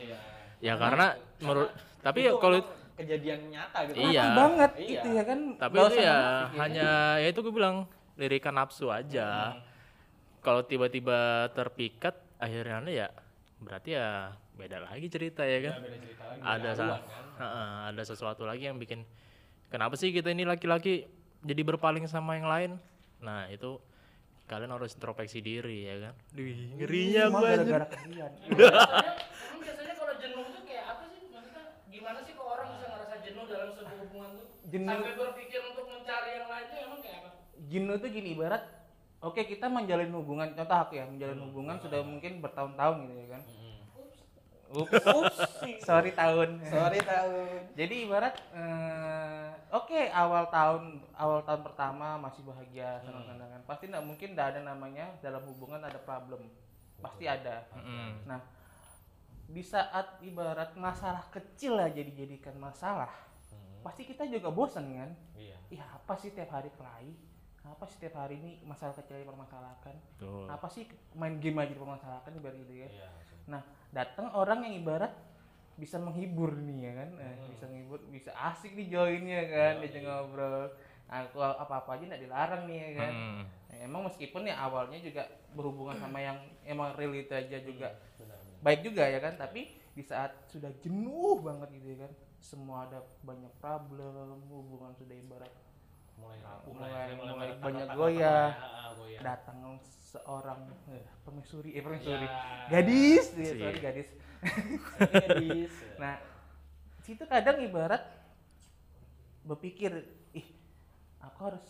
Ya 0.65 0.75
karena 0.81 1.07
menurut 1.45 1.69
tapi 2.01 2.25
ya 2.25 2.33
Itu 2.33 2.41
kalau 2.41 2.59
kejadian 2.97 3.53
nyata 3.53 3.79
gitu. 3.91 4.01
Iya. 4.01 4.23
Mati 4.25 4.39
banget 4.41 4.71
Iya. 4.75 4.89
gitu 4.89 5.09
ya 5.13 5.23
kan 5.29 5.39
tapi 5.61 5.75
itu 5.77 5.97
ya 5.97 6.05
ya. 6.05 6.19
hanya 6.57 6.91
ya 7.21 7.27
itu 7.29 7.41
gue 7.45 7.53
bilang 7.53 7.77
lirikan 8.17 8.57
nafsu 8.57 8.89
aja. 8.89 9.61
Kalau 10.41 10.65
tiba-tiba 10.65 11.53
terpikat 11.53 12.17
akhirnya 12.41 12.81
ya 12.89 13.09
berarti 13.61 13.97
ya 13.97 14.33
beda 14.55 14.79
lagi 14.81 15.07
cerita 15.07 15.43
ya 15.43 15.59
kan. 15.65 15.75
Beda 15.79 15.99
cerita 15.99 16.23
lagi. 16.25 16.41
ada 16.41 16.59
beda 16.65 16.73
sa- 16.73 17.01
kan. 17.01 17.25
Heeh, 17.35 17.69
ada 17.91 18.03
sesuatu 18.03 18.43
lagi 18.43 18.65
yang 18.65 18.79
bikin 18.79 19.03
kenapa 19.67 19.95
sih 19.95 20.11
kita 20.11 20.31
ini 20.31 20.43
laki-laki 20.43 21.11
jadi 21.43 21.63
berpaling 21.63 22.07
sama 22.07 22.39
yang 22.39 22.47
lain 22.47 22.71
nah 23.19 23.49
itu 23.49 23.83
kalian 24.45 24.71
harus 24.71 24.95
introspeksi 24.95 25.41
diri 25.41 25.83
ya 25.83 25.97
kan 26.01 26.15
Wih, 26.33 26.77
ngerinya 26.77 27.23
gue 27.27 27.41
gara-gara 27.43 27.87
kalian 27.89 28.31
biasanya, 29.59 29.95
kalau 29.97 30.15
jenuh 30.15 30.45
tuh 30.47 30.63
kayak 30.63 30.85
apa 30.87 31.05
sih? 31.09 31.21
Maksudnya 31.27 31.63
gimana 31.89 32.19
sih 32.21 32.33
kok 32.33 32.47
orang 32.47 32.69
bisa 32.71 32.87
ngerasa 32.87 33.17
jenuh 33.21 33.45
dalam 33.45 33.69
sebuah 33.73 33.97
hubungan 33.99 34.31
tuh? 34.37 34.47
Jenuh. 34.69 34.93
Sampai 34.95 35.15
berpikir 35.17 35.61
untuk 35.65 35.87
mencari 35.89 36.31
yang 36.37 36.47
lain 36.47 36.65
tuh 36.69 36.79
emang 36.79 37.01
kayak 37.01 37.19
apa? 37.19 37.31
jenuh 37.65 37.97
tuh 37.97 38.09
gini 38.09 38.29
ibarat 38.31 38.63
oke 39.19 39.41
kita 39.43 39.67
menjalin 39.67 40.13
hubungan 40.13 40.49
contoh 40.53 40.79
aku 40.79 40.93
ya 40.95 41.05
menjalin 41.09 41.41
hubungan 41.41 41.77
sudah 41.81 42.01
mungkin 42.05 42.33
bertahun-tahun 42.39 42.97
gitu 43.03 43.15
ya 43.17 43.29
kan 43.33 43.43
ups 43.43 43.64
ups. 44.75 45.39
Sorry 45.87 46.11
tahun. 46.11 46.59
Sorry 46.67 47.01
tahun. 47.01 47.59
jadi 47.79 47.95
ibarat 48.05 48.35
eh, 48.55 49.49
oke 49.71 50.01
awal 50.11 50.51
tahun 50.51 51.03
awal 51.15 51.41
tahun 51.47 51.63
pertama 51.63 52.19
masih 52.19 52.43
bahagia 52.43 52.99
senang-senangan 53.07 53.63
pasti 53.67 53.91
nggak 53.91 54.05
mungkin 54.05 54.29
nggak 54.35 54.49
ada 54.57 54.61
namanya 54.67 55.07
dalam 55.23 55.43
hubungan 55.47 55.79
ada 55.79 55.99
problem. 56.03 56.43
Pasti 56.99 57.29
ada. 57.29 57.69
Mm-mm. 57.77 58.25
nah 58.27 58.41
di 59.45 59.61
saat 59.61 60.25
ibarat 60.25 60.73
masalah 60.73 61.29
kecil 61.29 61.77
aja 61.77 62.01
dijadikan 62.01 62.57
masalah 62.57 63.13
pasti 63.85 64.09
kita 64.09 64.25
juga 64.25 64.49
bosan 64.49 64.89
kan? 64.97 65.13
Iya. 65.37 65.61
Ih 65.69 65.83
apa 65.85 66.17
sih 66.17 66.33
tiap 66.33 66.49
hari 66.57 66.73
kelahi? 66.73 67.13
Apa 67.69 67.85
sih 67.85 68.01
tiap 68.01 68.17
hari 68.17 68.41
ini 68.41 68.65
masalah 68.65 68.97
kecil 68.97 69.21
dipermasalahkan? 69.21 69.93
Tuh. 70.17 70.49
apa 70.49 70.65
sih 70.73 70.89
main 71.13 71.37
game 71.37 71.61
aja 71.61 71.77
dipermasalahkan 71.77 72.33
ibarat 72.33 72.57
gitu 72.65 72.75
ya? 72.81 72.89
Iya. 72.89 73.09
nah 73.45 73.61
datang 73.95 74.29
orang 74.35 74.67
yang 74.67 74.83
ibarat 74.83 75.15
bisa 75.79 76.03
menghibur 76.03 76.55
nih 76.59 76.91
ya 76.91 76.93
kan? 76.99 77.11
Eh, 77.19 77.35
bisa 77.55 77.65
menghibur 77.71 78.01
bisa 78.11 78.31
asik 78.35 78.75
nih 78.75 78.91
joinnya 78.91 79.41
kan? 79.47 79.75
Dia 79.83 80.01
ngobrol. 80.03 80.75
Aku 81.07 81.39
apa 81.39 81.79
apa 81.79 81.91
aja 81.95 82.05
nggak 82.11 82.23
dilarang 82.27 82.63
nih 82.67 82.79
ya 82.79 82.91
kan? 82.99 83.13
Mm. 83.15 83.43
Nah, 83.47 83.79
emang 83.87 84.03
meskipun 84.11 84.43
ya 84.51 84.59
awalnya 84.59 84.99
juga 84.99 85.31
berhubungan 85.55 85.95
sama 86.03 86.19
yang 86.19 86.39
emang 86.67 86.91
real 86.99 87.15
itu 87.15 87.31
aja 87.31 87.59
juga 87.63 87.95
baik 88.67 88.81
juga 88.83 89.07
ya 89.07 89.23
kan? 89.23 89.39
Tapi 89.39 89.71
di 89.95 90.03
saat 90.03 90.35
sudah 90.51 90.75
jenuh 90.83 91.39
banget 91.39 91.71
gitu 91.79 91.95
ya 91.95 91.99
kan? 92.09 92.13
Semua 92.43 92.91
ada 92.91 93.01
banyak 93.23 93.53
problem 93.63 94.43
hubungan 94.51 94.93
sudah 94.99 95.17
ibarat 95.17 95.53
Mulai 96.25 96.39
rapuh 96.41 96.73
Mulai- 96.73 96.91
ya. 96.91 97.15
mulai 97.15 97.35
retak-retak 97.47 97.61
banyak 97.61 97.89
goyah. 97.93 98.49
ya. 98.49 98.65
Ah, 98.65 98.91
goyah. 98.95 99.21
datang 99.21 99.59
seorang 100.07 100.61
eh, 100.89 101.05
permaisuri 101.21 101.71
eh 101.71 101.81
permaisuri 101.81 102.25
Ya. 102.25 102.71
gadis 102.71 103.25
ya, 103.33 103.51
sorry 103.53 103.79
gadis 103.79 104.09
gadis. 104.97 105.73
nah 106.01 106.15
situ 107.01 107.25
kadang 107.25 107.59
ibarat 107.61 108.01
berpikir 109.43 109.93
ih 110.33 110.47
aku 111.21 111.39
harus 111.45 111.67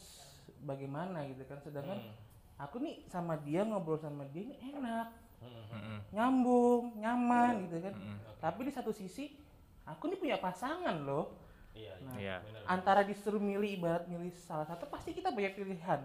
bagaimana 0.60 1.26
gitu 1.26 1.42
kan 1.44 1.58
sedangkan 1.60 1.98
Hmm. 1.98 2.14
aku 2.60 2.78
nih 2.78 3.02
sama 3.06 3.34
dia 3.36 3.62
ngobrol 3.62 3.98
sama 3.98 4.22
dia 4.26 4.44
ini 4.44 4.56
enak 4.68 5.08
Hmm. 5.36 5.64
Mm-mm. 5.68 5.98
nyambung 6.10 6.96
nyaman 6.96 7.66
gitu 7.66 7.76
kan 7.82 7.94
tapi 8.38 8.60
di 8.62 8.72
satu 8.72 8.90
sisi 8.90 9.34
aku 9.84 10.06
nih 10.06 10.18
punya 10.18 10.36
pasangan 10.38 10.96
loh 11.00 11.34
Iya. 11.74 11.94
iya. 11.94 11.94
Nah, 12.00 12.16
Iya. 12.16 12.36
Antara 12.64 13.02
disuruh 13.02 13.38
milih 13.38 13.74
ibarat 13.74 14.06
milih 14.06 14.30
salah 14.32 14.64
satu 14.64 14.86
pasti 14.86 15.10
kita 15.10 15.28
banyak 15.28 15.54
pilihan 15.54 16.00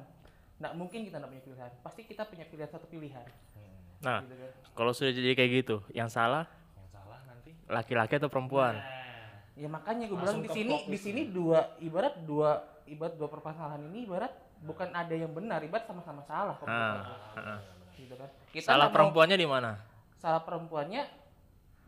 nggak 0.60 0.74
mungkin 0.76 1.00
kita 1.02 1.16
nggak 1.18 1.32
punya 1.32 1.46
pilihan 1.46 1.72
pasti 1.80 2.02
kita 2.04 2.24
punya 2.26 2.44
pilihan 2.44 2.68
satu 2.68 2.84
pilihan 2.86 3.24
Hmm. 3.56 3.72
nah 4.00 4.20
gitu 4.22 4.36
kan 4.36 4.52
kalau 4.74 4.92
sudah 4.92 5.08
jadi 5.10 5.32
kayak 5.34 5.52
gitu 5.58 5.80
yang 5.90 6.08
salah 6.08 6.44
Yang 6.76 6.90
salah 6.94 7.20
nanti. 7.24 7.50
laki-laki 7.66 8.14
atau 8.14 8.28
perempuan 8.28 8.76
Nah. 8.76 8.84
ya 9.56 9.68
makanya 9.68 10.04
gue 10.06 10.18
bilang 10.18 10.40
di 10.40 10.50
sini 10.50 10.76
di 10.84 11.00
sini 11.00 11.22
dua 11.30 11.80
ibarat 11.80 12.20
dua 12.22 12.60
ibarat 12.86 13.16
dua 13.16 13.28
permasalahan 13.30 13.88
ini 13.88 14.04
ibarat 14.04 14.36
bukan 14.60 14.92
ada 14.92 15.12
yang 15.12 15.32
benar 15.32 15.64
ibarat 15.64 15.84
sama-sama 15.86 16.20
salah 16.22 16.60
Ah, 16.60 17.08
aku. 17.32 17.40
ah. 17.40 17.60
gitu 17.94 18.16
kan 18.16 18.28
kita 18.52 18.66
salah 18.66 18.88
perempuannya 18.90 19.36
di 19.36 19.48
mana 19.48 19.80
salah 20.14 20.44
perempuannya 20.44 21.08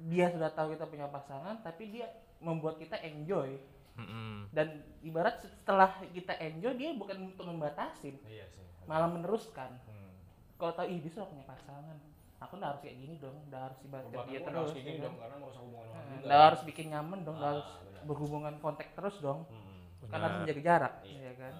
dia 0.02 0.32
sudah 0.32 0.48
tahu 0.48 0.72
kita 0.72 0.88
punya 0.88 1.08
pasangan 1.08 1.60
tapi 1.60 1.92
dia 1.92 2.08
membuat 2.40 2.76
kita 2.76 2.96
enjoy 3.02 3.60
Dan 4.50 4.68
ibarat 5.02 5.36
setelah 5.38 5.88
kita 6.06 6.34
enjoy 6.36 6.74
dia 6.74 6.92
bukan 6.92 7.30
untuk 7.30 7.44
membatasin 7.44 8.18
Iya 8.24 8.48
sih. 8.48 8.66
malah 8.84 9.08
meneruskan. 9.08 9.78
Hmm. 9.82 10.00
kalau 10.56 10.74
tahu 10.74 10.88
ih 10.88 11.00
dia 11.00 11.12
sudah 11.12 11.26
punya 11.26 11.42
pasangan. 11.44 11.98
Aku 12.40 12.54
udah 12.56 12.70
harus 12.70 12.82
kayak 12.82 12.98
gini 12.98 13.18
dong. 13.18 13.34
Udah 13.48 13.62
harus 13.66 13.78
ibarat 13.82 14.06
dia 14.24 14.40
terus 14.40 14.54
harus 14.56 14.74
gini 14.76 14.92
ya 14.92 15.02
dong 15.02 15.14
kan? 15.14 15.22
karena 15.22 15.36
merusak 15.38 15.62
hubungan 15.64 15.86
Nah, 15.88 16.02
juga. 16.12 16.24
udah 16.24 16.40
harus 16.44 16.62
bikin 16.64 16.86
nyaman 16.88 17.20
dong 17.20 17.36
udah 17.36 17.42
Ah, 17.42 17.52
harus 17.52 17.70
benar. 17.80 18.02
berhubungan 18.04 18.54
kontak 18.58 18.88
terus 18.92 19.16
dong. 19.20 19.40
Hmm. 19.48 19.70
kan 20.04 20.20
harus 20.20 20.38
menjaga 20.40 20.62
jarak 20.62 20.94
Iya. 21.04 21.20
ya 21.24 21.34
kan? 21.40 21.54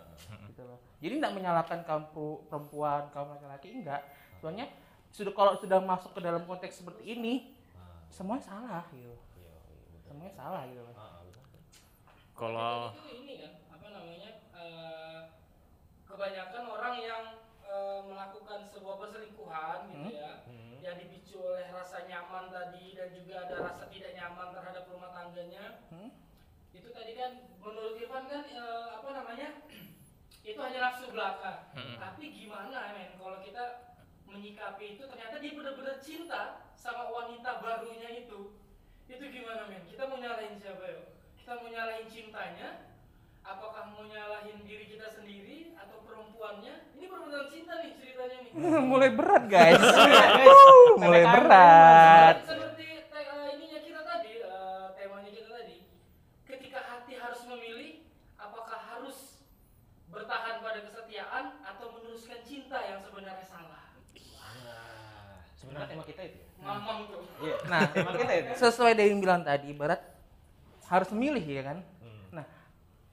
Gitu 0.44 0.62
loh. 0.62 0.78
Jadi 0.98 1.14
tidak 1.16 1.34
menyalahkan 1.34 1.80
kaum 1.82 2.06
pu- 2.10 2.42
perempuan 2.46 3.08
kaum 3.10 3.32
laki-laki 3.32 3.68
enggak 3.76 4.02
soalnya 4.36 4.66
sudah 5.08 5.32
kalau 5.32 5.54
sudah 5.56 5.80
masuk 5.80 6.12
ke 6.12 6.20
dalam 6.20 6.44
konteks 6.44 6.78
seperti 6.78 7.04
ini 7.12 7.56
Ah, 7.72 8.02
semuanya 8.08 8.44
salah 8.44 8.84
gitu. 8.92 9.14
Iya, 9.36 9.56
iya, 9.72 9.98
semuanya 10.04 10.34
salah 10.36 10.62
gitu 10.66 10.82
loh. 10.82 10.94
Ah. 10.94 11.21
Kalau 12.42 12.90
ini 13.06 13.38
kan 13.38 13.54
apa 13.70 13.88
namanya 13.88 14.32
eh, 14.58 15.20
kebanyakan 16.04 16.64
orang 16.66 16.96
yang 16.98 17.24
eh, 17.64 18.00
melakukan 18.02 18.66
sebuah 18.68 18.98
perselingkuhan 18.98 19.80
gitu 19.88 20.10
Hmm. 20.10 20.10
ya 20.10 20.34
Hmm. 20.50 20.82
yang 20.82 20.98
dipicu 20.98 21.38
oleh 21.38 21.70
rasa 21.70 22.02
nyaman 22.04 22.50
tadi 22.50 22.98
dan 22.98 23.14
juga 23.14 23.46
ada 23.46 23.56
rasa 23.62 23.86
tidak 23.88 24.18
nyaman 24.18 24.50
terhadap 24.50 24.90
rumah 24.90 25.14
tangganya 25.14 25.86
Hmm? 25.94 26.10
itu 26.74 26.90
tadi 26.90 27.14
kan 27.14 27.32
menurut 27.62 27.94
Irfan 27.96 28.26
kan 28.26 28.44
eh, 28.44 28.88
apa 28.90 29.10
namanya 29.14 29.50
itu 30.42 30.58
hanya 30.58 30.80
nafsu 30.82 31.14
belaka 31.14 31.70
Mm-mm. 31.78 32.02
tapi 32.02 32.34
gimana 32.34 32.98
men 32.98 33.14
kalau 33.14 33.38
kita 33.38 33.94
menyikapi 34.26 34.98
itu 34.98 35.06
ternyata 35.06 35.38
dia 35.38 35.54
benar-benar 35.54 36.02
cinta 36.02 36.42
sama 36.74 37.06
wanita 37.06 37.62
barunya 37.62 38.26
itu 38.26 38.58
itu 39.06 39.22
gimana 39.30 39.70
men 39.70 39.86
kita 39.86 40.10
mau 40.10 40.18
nyalahin 40.18 40.58
siapa 40.58 40.82
yo 40.82 41.02
kita 41.42 41.58
mau 41.58 41.74
nyalahin 41.74 42.06
cintanya 42.06 42.86
apakah 43.42 43.90
mau 43.90 44.06
nyalahin 44.06 44.62
diri 44.62 44.86
kita 44.94 45.10
sendiri 45.10 45.74
atau 45.74 46.06
perempuannya? 46.06 46.94
Ini 46.94 47.10
benar-benar 47.10 47.50
cinta 47.50 47.82
nih 47.82 47.98
ceritanya 47.98 48.38
nih. 48.46 48.52
Mulai 48.94 49.10
berat 49.18 49.44
guys. 49.50 49.82
Mulai 51.02 51.24
berat. 51.26 52.36
seperti 52.46 52.86
eh, 53.10 53.48
ininya 53.58 53.80
kita 53.82 54.02
tadi 54.06 54.34
eh, 54.38 54.86
temanya 54.94 55.32
kita 55.34 55.50
tadi. 55.50 55.78
Ketika 56.46 56.80
hati 56.86 57.18
harus 57.18 57.42
memilih 57.50 58.06
apakah 58.38 58.78
harus 58.78 59.42
bertahan 60.14 60.62
pada 60.62 60.80
kesetiaan 60.86 61.58
atau 61.66 61.90
meneruskan 61.98 62.46
cinta 62.46 62.78
yang 62.86 63.02
sebenarnya 63.02 63.50
salah? 63.50 63.98
Nah, 64.62 65.42
sebenarnya 65.58 65.90
tema 65.90 66.06
kita 66.06 66.22
itu 66.22 66.38
ya. 66.38 66.78
tuh. 67.10 67.22
Iya. 67.42 67.58
nah 67.66 67.82
tema 67.90 68.14
kita 68.14 68.34
itu. 68.38 68.52
sesuai 68.62 68.94
dari 68.94 69.10
yang 69.10 69.18
bilang 69.26 69.42
tadi 69.42 69.74
ibarat 69.74 70.11
harus 70.92 71.08
memilih 71.10 71.40
ya 71.42 71.64
kan? 71.64 71.78
Hmm. 71.98 72.24
nah 72.34 72.46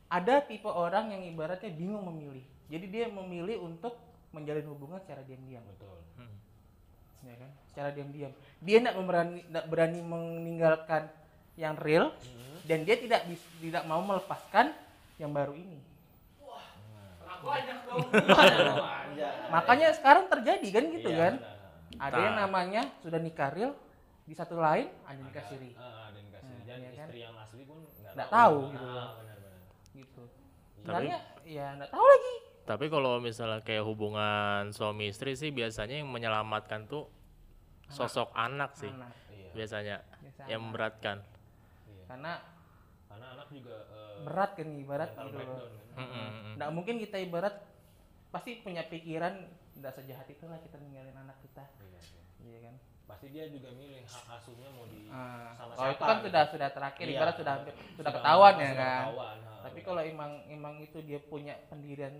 ada 0.08 0.40
tipe 0.40 0.66
orang 0.66 1.08
yang 1.08 1.22
ibaratnya 1.24 1.70
bingung 1.70 2.02
memilih. 2.04 2.42
Jadi 2.66 2.84
dia 2.86 3.06
memilih 3.06 3.62
untuk 3.62 3.94
menjalin 4.30 4.66
hubungan 4.66 4.98
secara 4.98 5.22
diam-diam. 5.22 5.62
Betul. 5.64 5.96
ya 7.20 7.34
kan? 7.34 7.50
Secara 7.64 7.88
diam-diam. 7.90 8.30
Dia 8.58 8.76
tidak 8.78 8.94
berani 8.98 9.40
tidak 9.42 9.64
berani 9.66 10.00
meninggalkan 10.00 11.02
yang 11.54 11.74
real 11.76 12.10
dan 12.62 12.82
dia 12.82 12.94
tidak 12.94 13.24
bis- 13.24 13.54
tidak 13.58 13.82
mau 13.84 13.98
melepaskan 14.00 14.74
yang 15.16 15.30
baru 15.30 15.52
ini. 15.52 15.78
Lah, 16.40 16.66
banyak 17.40 17.78
dong. 17.86 18.06
Makanya 19.48 19.88
sekarang 19.92 20.26
terjadi 20.28 20.68
kan 20.70 20.84
gitu 20.90 21.08
Iya, 21.08 21.18
kan? 21.18 21.34
Benar. 21.36 21.56
ada 22.00 22.18
yang 22.20 22.34
Nah. 22.34 22.42
namanya 22.44 22.82
sudah 22.98 23.18
nikah 23.18 23.50
real 23.50 23.72
di 24.22 24.32
satu 24.32 24.54
lain 24.54 24.86
ada 25.02 25.18
nikah 25.18 25.44
siri. 25.44 25.72
Ah, 25.74 26.07
Hmm, 26.78 26.84
Dan 26.84 26.88
iya 26.88 26.96
kan? 26.96 27.08
istri 27.08 27.18
yang 27.20 27.36
asli 27.36 27.62
pun 27.62 27.78
nggak 27.82 28.12
Nggak 28.14 28.28
tahu 28.30 28.58
gitu. 28.64 28.86
Ah, 28.88 29.08
benar-benar. 29.12 29.60
gitu 29.90 30.22
sebenarnya 30.72 31.16
ya 31.44 31.66
nggak 31.74 31.90
tahu 31.90 32.06
lagi 32.06 32.34
tapi 32.62 32.84
kalau 32.86 33.12
misalnya 33.18 33.60
kayak 33.60 33.82
hubungan 33.82 34.62
suami 34.70 35.08
istri 35.08 35.32
sih 35.32 35.50
biasanya 35.50 35.98
yang 35.98 36.06
menyelamatkan 36.06 36.84
tuh 36.84 37.08
sosok 37.88 38.28
anak 38.32 38.72
sih 38.74 38.88
Anak. 38.88 39.10
Iya. 39.28 39.50
biasanya 39.52 39.96
Biasa 40.18 40.40
yang 40.44 40.60
anak. 40.60 40.66
memberatkan 40.66 41.16
Iya. 41.84 42.04
karena 42.06 42.32
karena 43.06 43.26
anak 43.32 43.48
juga 43.48 43.76
eh, 43.88 44.16
berat 44.22 44.50
kan 44.52 44.68
ibarat 44.70 45.10
gitu 45.10 45.34
breakdown 45.34 45.58
kan. 45.58 45.98
Mm-mm. 45.98 46.28
nggak 46.54 46.70
mungkin 46.70 46.94
kita 47.00 47.16
ibarat 47.18 47.54
pasti 48.28 48.60
punya 48.60 48.84
pikiran 48.84 49.34
nggak 49.74 49.92
sejahat 49.94 50.26
itulah 50.26 50.58
kita 50.58 50.76
ninggalin 50.76 51.16
anak 51.16 51.40
kita 51.40 51.64
Iya, 51.80 51.98
iya. 51.98 52.22
iya 52.44 52.58
kan 52.62 52.74
pasti 53.08 53.26
dia 53.28 53.48
juga 53.48 53.72
milih 53.72 54.04
hak 54.04 54.24
asuhnya 54.36 54.68
mau 54.68 54.84
di 54.84 55.08
Ah, 55.08 55.56
sama 55.56 55.72
kalau 55.72 55.88
itu 55.88 55.96
siapa 55.96 56.04
kan 56.04 56.14
gitu. 56.14 56.24
sudah 56.28 56.42
sudah 56.46 56.68
terakhir 56.68 57.04
Iya, 57.04 57.14
ibarat 57.16 57.34
sudah 57.34 57.52
hampir 57.56 57.72
sudah 57.72 57.88
sudah- 57.96 58.12
ketahuan 58.14 58.52
ya 58.52 58.60
sudah 58.60 58.76
kan? 58.76 59.00
ketahuan, 59.00 59.36
ha, 59.40 59.52
tapi 59.64 59.78
kalau 59.80 60.02
emang 60.02 60.30
emang 60.46 60.74
itu 60.78 60.98
dia 61.00 61.18
punya 61.18 61.56
pendirian 61.66 62.12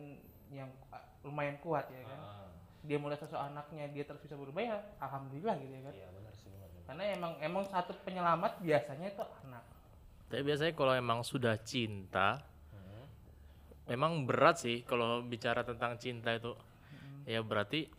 yang 0.48 0.68
ah, 0.88 1.04
lumayan 1.22 1.56
kuat 1.58 1.86
ya 1.88 2.02
kan? 2.02 2.18
Ah, 2.18 2.48
dia 2.80 2.96
mulai 2.96 3.14
sosok 3.14 3.36
anaknya 3.36 3.84
dia 3.86 4.02
terus 4.02 4.18
bisa 4.18 4.32
berubah 4.32 4.64
ya 4.64 4.76
alhamdulillah 4.98 5.54
gitu 5.58 5.72
ya 5.72 5.82
kan? 5.82 5.94
Iya 5.94 6.08
benar 6.10 6.32
sih 6.34 6.48
benar 6.48 6.66
benar. 6.66 6.84
karena 6.86 7.02
emang 7.12 7.32
emang 7.38 7.64
satu 7.64 7.92
penyelamat 8.00 8.52
biasanya 8.58 9.06
itu 9.08 9.24
anak. 9.44 9.64
Tapi 10.26 10.42
biasanya 10.42 10.72
kalau 10.72 10.94
emang 10.94 11.20
sudah 11.22 11.56
cinta, 11.58 12.40
Hmm. 12.70 13.04
memang 13.86 14.24
berat 14.24 14.56
sih 14.58 14.80
kalau 14.82 15.20
bicara 15.22 15.60
tentang 15.62 15.96
cinta 15.96 16.32
itu. 16.32 16.56
Ya 17.24 17.40
berarti 17.40 17.92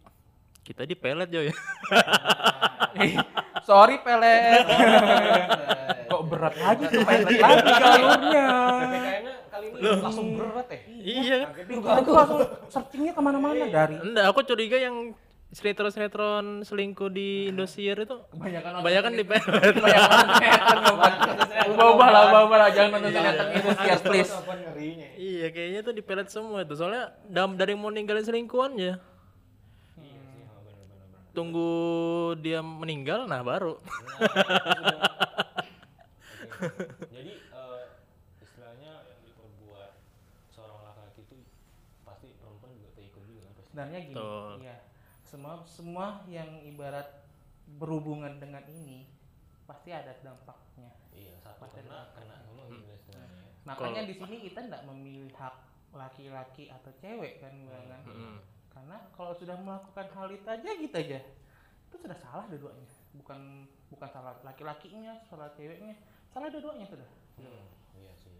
kita 0.70 0.86
dipelet 0.86 1.30
Joy. 1.34 1.50
sorry 3.70 3.98
pelet. 4.06 4.70
Kok 6.06 6.22
berat 6.30 6.54
lagi 6.62 6.84
tuh 6.94 7.02
pelet? 7.02 7.42
lagi 7.42 7.74
kali 7.74 8.02
ini 8.06 8.30
langsung 9.98 10.38
berat 10.38 10.68
ya. 10.70 10.80
iya. 11.02 11.38
Aku 11.74 12.10
langsung 12.14 12.40
searchingnya 12.70 13.18
ke 13.18 13.22
mana-mana 13.22 13.66
dari. 13.66 13.98
Enggak, 13.98 14.26
aku 14.30 14.46
curiga 14.46 14.78
yang 14.78 15.18
sinetron-sinetron 15.50 16.62
selingkuh 16.62 17.10
di 17.10 17.50
Indosiar 17.50 18.06
itu 18.06 18.22
kebanyakan 18.30 18.86
kebanyakan 18.86 19.12
sinetron. 19.18 19.42
dipelet. 19.42 19.74
kebanyakan 19.74 20.78
ubah-ubah 21.74 22.08
lah 22.14 22.22
ubah-ubah 22.30 22.58
lah. 22.62 22.70
Jangan 22.70 23.02
nonton 23.02 23.10
sinetron 23.12 23.50
itu 23.58 23.70
sekian 23.74 24.00
please. 24.06 24.32
iya, 25.18 25.48
kayaknya 25.50 25.82
tuh 25.82 25.94
dipelet 25.98 26.30
semua 26.30 26.62
itu. 26.62 26.78
Soalnya 26.78 27.18
dari 27.58 27.74
mau 27.74 27.90
ninggalin 27.90 28.22
selingkuhan 28.22 28.78
ya. 28.78 29.02
Iya 30.00 30.16
sih, 30.22 30.46
ha, 30.46 30.54
benar 30.62 30.86
benar 30.86 31.06
benar. 31.10 31.19
Tunggu 31.32 31.70
dia 32.38 32.60
meninggal 32.60 33.26
nah 33.26 33.42
baru. 33.42 33.78
Oke. 33.78 34.42
Jadi 37.16 37.34
eh, 37.36 37.84
istilahnya 38.40 38.92
yang 39.06 39.20
diperbuat 39.24 39.92
seorang 40.50 40.80
laki-laki 40.84 41.22
itu 41.24 41.36
pasti 42.04 42.28
perempuan 42.36 42.72
juga 42.74 42.90
terikut 42.94 43.24
juga 43.24 43.42
kan 43.42 43.52
pasti. 43.54 43.68
sebenarnya 43.70 44.00
gini 44.02 44.24
iya 44.60 44.78
semua 45.22 45.54
semua 45.64 46.08
yang 46.26 46.60
ibarat 46.62 47.08
berhubungan 47.72 48.36
dengan 48.38 48.66
ini 48.68 49.06
pasti 49.64 49.94
ada 49.94 50.18
dampaknya 50.18 50.90
Iya, 51.12 51.38
satu 51.38 51.62
Pasti 51.62 51.80
kena 51.80 52.10
kena 52.12 52.36
semua 52.42 52.66
gitu 52.68 52.90
istilahnya. 52.90 53.40
ya. 53.40 53.52
makanya 53.64 54.02
di 54.04 54.16
sini 54.16 54.36
kita 54.42 54.60
tidak 54.62 54.84
memilih 54.84 55.32
hak 55.34 55.56
laki-laki 55.92 56.68
atau 56.68 56.92
cewek 56.94 57.40
kan 57.40 57.54
bilang 57.56 57.86
kan 57.88 58.02
Mm. 58.04 58.38
Karena 58.74 58.98
kalau 59.14 59.34
sudah 59.36 59.58
melakukan 59.60 60.08
hal 60.16 60.28
itu 60.32 60.48
aja 60.48 60.70
gitu 60.70 60.96
aja 60.96 61.20
itu 61.90 61.96
sudah 61.98 62.18
salah 62.18 62.46
dua-duanya 62.48 62.86
bukan 63.18 63.66
bukan 63.90 64.10
salah 64.14 64.38
laki-lakinya 64.46 65.18
salah 65.26 65.50
ceweknya 65.58 65.98
salah 66.30 66.48
dua-duanya 66.54 66.86
sudah 66.86 67.10
Hmm, 67.40 67.64
iya 67.96 68.12
sih. 68.20 68.36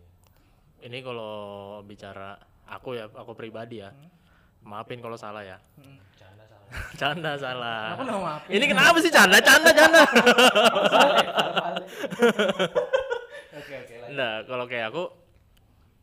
Ini 0.84 1.00
kalau 1.00 1.80
bicara 1.88 2.36
aku 2.68 3.00
ya, 3.00 3.08
aku 3.08 3.32
pribadi 3.32 3.80
ya. 3.80 3.96
Maafin 4.60 5.00
kalau 5.00 5.16
salah 5.16 5.40
ya. 5.40 5.56
Hmm. 5.80 5.96
Canda 6.20 6.44
salah. 6.44 6.68
Canda 7.00 7.32
salah. 7.40 7.96
Ini 8.52 8.66
kenapa 8.68 9.00
sih 9.00 9.08
canda, 9.08 9.40
canda, 9.40 9.72
canda? 9.72 10.04
oke 13.60 13.74
oke. 13.88 13.96
Nah, 14.14 14.44
kalau 14.44 14.68
kayak 14.68 14.92
aku, 14.92 15.08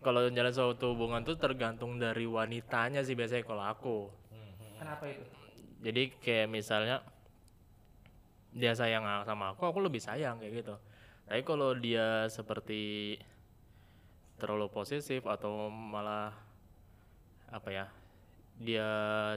kalau 0.07 0.23
jalan 0.31 0.55
suatu 0.55 0.95
hubungan 0.95 1.27
tuh 1.27 1.35
tergantung 1.35 1.99
dari 1.99 2.31
wanitanya 2.31 3.03
sih 3.03 3.19
biasanya 3.19 3.43
kalau 3.43 3.67
aku. 3.67 4.07
Hmm, 4.31 4.55
hmm. 4.55 4.75
kenapa 4.79 5.05
itu 5.11 5.25
Jadi 5.83 6.03
kayak 6.23 6.47
misalnya 6.47 7.03
dia 8.55 8.71
sayang 8.79 9.03
sama 9.27 9.53
aku, 9.53 9.67
aku 9.67 9.83
lebih 9.83 9.99
sayang 9.99 10.39
kayak 10.39 10.63
gitu. 10.63 10.75
Tapi 11.27 11.43
kalau 11.43 11.75
dia 11.75 12.31
seperti 12.31 13.19
terlalu 14.39 14.71
posesif 14.71 15.27
atau 15.27 15.67
malah 15.67 16.31
apa 17.51 17.69
ya, 17.75 17.87
dia 18.63 18.89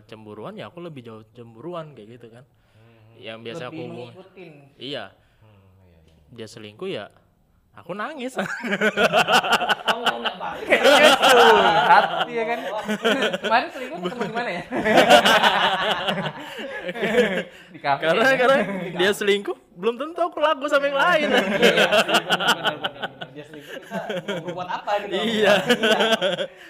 cemburuan 0.05 0.53
ya 0.53 0.69
aku 0.69 0.85
lebih 0.85 1.01
jauh 1.01 1.25
cemburuan 1.33 1.97
kayak 1.97 2.21
gitu 2.21 2.27
kan. 2.29 2.45
Yang 3.17 3.37
biasa 3.41 3.63
aku 3.67 3.73
lebih 3.73 3.83
hubung, 3.89 4.09
mengikutin 4.13 4.53
iya, 4.77 5.05
Hmm, 5.41 5.57
iya, 5.91 5.99
iya. 6.07 6.15
dia 6.29 6.47
selingkuh 6.47 6.87
ya 6.87 7.11
aku 7.79 7.91
nangis. 7.93 8.33
Kamu 8.35 10.01
mau 10.01 10.17
nggak 10.19 10.35
balik? 10.35 10.67
hati 11.89 12.31
ya 12.31 12.45
kan 12.45 12.59
kemarin 13.39 13.67
selingkuh 13.69 13.97
ketemu 13.99 14.23
di 14.23 14.35
mana 14.35 14.49
ya 14.51 14.63
di 17.69 17.79
kafe 17.79 18.01
karena 18.05 18.23
ya? 18.23 18.35
karena 18.37 18.57
dia 18.93 19.11
selingkuh 19.11 19.57
belum 19.73 19.95
tentu 19.95 20.19
aku 20.21 20.37
laku 20.37 20.65
sama 20.67 20.85
yang 20.85 20.99
lain. 20.99 21.27
Iya, 21.29 21.87
benar-benar. 21.87 23.07
Dia 23.31 23.43
selingkuh 23.45 23.73
kita 23.79 23.97
berbuat 24.43 24.69
apa 24.69 24.91
gitu? 25.01 25.13
Iya. 25.15 25.53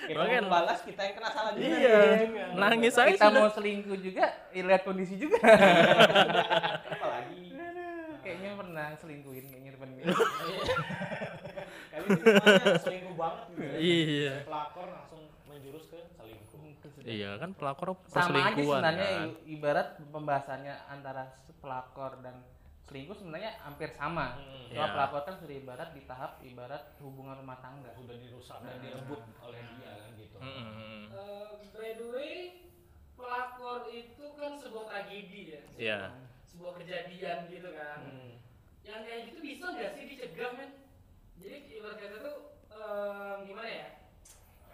Kita 0.05 0.15
Makanya- 0.15 0.41
mau 0.41 0.51
balas 0.51 0.79
kita 0.81 1.01
yang 1.01 1.15
kena 1.15 1.29
salah 1.29 1.51
juga. 1.51 1.65
iya, 1.67 1.99
nangis 2.53 2.93
aja 2.95 3.09
kita 3.09 3.29
mau 3.29 3.49
selingkuh 3.49 3.97
juga 3.97 4.25
ya 4.49 4.61
lihat 4.63 4.81
kondisi 4.83 5.15
juga 5.15 5.37
Apalagi 6.93 7.58
kayaknya 8.29 8.51
pernah 8.55 8.87
selingkuhin 8.95 9.45
kayaknya 9.49 9.71
depan 9.73 9.89
gue 9.89 10.05
kali 10.05 10.13
ini 10.13 10.69
selingkuh 12.79 13.15
banget 13.15 13.41
gitu. 13.49 13.59
ya. 13.59 13.73
Iya. 13.79 14.33
Pelakor 14.45 14.87
langsung 14.87 15.21
menjurus 15.45 15.85
ke 15.87 15.99
selingkuh. 16.13 16.47
Iya 17.01 17.29
kan 17.37 17.49
pelakor 17.53 17.89
sama 18.05 18.37
aja 18.45 18.61
sebenarnya 18.61 19.07
kan. 19.09 19.29
ibarat 19.45 19.87
pembahasannya 20.05 20.75
antara 20.87 21.23
pelakor 21.57 22.21
dan 22.21 22.45
selingkuh 22.85 23.13
sebenarnya 23.13 23.57
hampir 23.59 23.89
sama 23.91 24.37
Hmm. 24.37 24.65
cuma 24.69 24.85
Ya. 24.85 24.93
pelakor 24.93 25.21
kan 25.23 25.35
sudah 25.35 25.55
ibarat 25.55 25.89
di 25.91 26.01
tahap 26.05 26.31
ibarat 26.41 26.83
hubungan 26.97 27.35
rumah 27.35 27.57
tangga 27.57 27.89
Udah 27.97 28.15
dirusak 28.15 28.61
dan 28.61 28.77
direbut 28.79 29.21
oleh 29.39 29.61
dia 29.75 29.91
kan 29.95 30.11
gitu. 30.13 30.37
Mm-mm. 30.37 31.09
Eh, 31.09 31.47
by 31.69 31.91
the 31.97 32.07
way, 32.09 32.33
pelakor 33.13 33.89
itu 33.89 34.25
kan 34.33 34.53
sebuah 34.55 34.85
tragedi 34.85 35.41
ya. 35.49 35.61
Iya. 35.75 35.99
Sebuah 36.49 36.73
kejadian 36.75 37.47
gitu 37.47 37.69
kan. 37.71 37.99
Hmm. 38.03 38.33
Yang 38.81 38.99
kayak 39.05 39.21
gitu 39.29 39.39
bisa 39.39 39.65
nggak 39.69 39.91
sih 39.93 40.03
dicegah 40.05 40.51
men? 40.53 40.71
Jadi 41.37 41.55
ibarat 41.71 41.97
kata 41.97 42.17
tuh 42.19 42.35
em, 42.69 43.37
gimana 43.45 43.69
ya? 43.69 43.87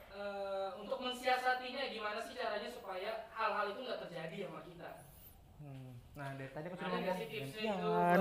Eh, 0.10 0.70
untuk 0.80 0.98
mensiasatinya 0.98 1.92
gimana 1.92 2.20
sih 2.20 2.34
caranya 2.34 2.72
supaya 2.72 3.12
hal-hal 3.30 3.66
itu 3.70 3.80
nggak 3.82 4.02
terjadi 4.02 4.38
sama 4.48 4.62
kita? 4.64 4.90
Hmm. 5.56 5.92
nah 6.14 6.32
dari 6.32 6.48
tadi 6.48 6.66
aku 6.68 6.78
sudah 6.78 6.88
nggak 6.88 7.02
ngomong 7.02 7.18
sih 7.18 7.28
tipsnya 7.28 7.72
itu 7.74 7.84
buat 7.84 8.20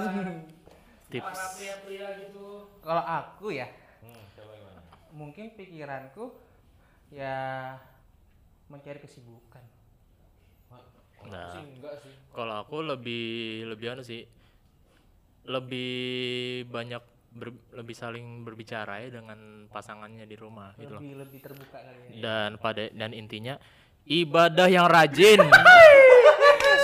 Tips. 1.07 1.27
para 1.31 1.47
pria-pria 1.55 2.09
gitu? 2.19 2.47
kalau 2.81 3.05
aku 3.05 3.47
ya 3.51 3.69
Hmm, 4.01 4.23
coba 4.35 4.53
gimana? 4.53 4.81
mungkin 5.11 5.45
pikiranku 5.55 6.25
ya 7.09 7.37
mencari 8.67 8.99
kesibukan 8.99 9.63
Nah. 11.27 11.47
aku 11.47 11.57
sih 11.57 11.73
enggak 11.73 11.95
sih. 11.99 12.13
Kalau 12.31 12.55
aku 12.59 12.77
lebih 12.83 13.27
lebih 13.67 13.87
anu 13.91 14.03
sih 14.03 14.23
lebih 15.45 15.93
banyak 16.67 17.03
ber- 17.31 17.61
lebih 17.75 17.93
saling 17.93 18.43
berbicara 18.43 18.99
ya 18.99 19.13
dengan 19.13 19.37
pasangannya 19.69 20.25
di 20.25 20.35
rumah 20.35 20.73
gitu 20.75 20.89
loh. 20.91 21.01
lebih 21.01 21.21
lebih 21.21 21.39
terbuka 21.41 21.77
kali 21.77 21.99
ya 22.11 22.21
Dan 22.21 22.49
pada 22.57 22.89
dan 22.91 23.11
intinya 23.13 23.55
ibadah 24.05 24.67
yang 24.67 24.87
rajin. 24.87 25.41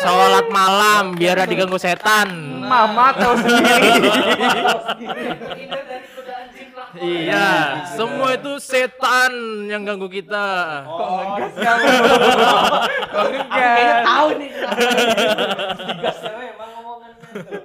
Sholat 0.00 0.48
malam 0.48 1.12
biar 1.12 1.44
diganggu 1.44 1.76
setan. 1.76 2.33
mama 2.59 3.12
tahu 3.12 3.37
sendiri 3.38 4.00
Terhindar 4.00 5.83
dari 5.83 6.07
godaan 6.11 6.46
jin 6.50 6.68
pelakor. 6.70 6.80
Iya, 6.98 7.87
semua 7.94 8.35
itu 8.35 8.59
setan 8.59 9.31
yang 9.70 9.87
ganggu 9.87 10.11
kita. 10.11 10.83
Oh, 10.90 11.38
ngegas 11.38 11.55
kamu 11.55 11.87
kok 11.87 12.18
aku 13.14 13.31
kayaknya 13.46 13.62
ngegas 13.79 14.03
tahu 14.03 14.29
nih. 14.35 14.50
Digas 15.87 16.18
ya 16.18 16.33
emang 16.50 16.70
ngomongannya 16.74 17.16
tuh. 17.22 17.62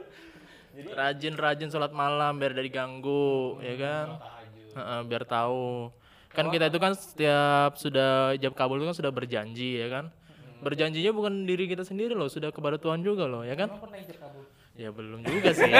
Rajin-rajin 0.94 1.70
sholat 1.74 1.90
malam 1.90 2.38
biar 2.38 2.54
gak 2.54 2.68
diganggu, 2.70 3.58
ya 3.66 3.76
kan? 3.82 4.08
Tahajud. 4.22 4.78
Heeh, 4.78 5.00
biar 5.10 5.24
tahu. 5.26 5.90
Kan 6.36 6.46
kita 6.54 6.70
itu 6.70 6.78
kan 6.78 6.94
setiap 6.94 7.80
sudah 7.82 8.36
ijab 8.38 8.54
kabul 8.54 8.78
itu 8.78 8.86
kan 8.92 8.98
sudah 9.00 9.10
berjanji 9.10 9.82
ya 9.82 9.90
kan? 9.90 10.14
Berjanjinya 10.62 11.12
bukan 11.12 11.50
diri 11.50 11.66
kita 11.66 11.82
sendiri 11.82 12.14
loh, 12.14 12.30
sudah 12.30 12.54
kepada 12.54 12.78
Tuhan 12.78 13.02
juga 13.02 13.26
loh, 13.26 13.42
ya 13.42 13.58
kan? 13.58 13.74
Emang 13.74 13.90
pernah 13.90 14.00
ijab 14.06 14.18
kabul 14.22 14.44
Ya 14.76 14.92
belum 14.92 15.24
juga 15.24 15.56
sih. 15.56 15.72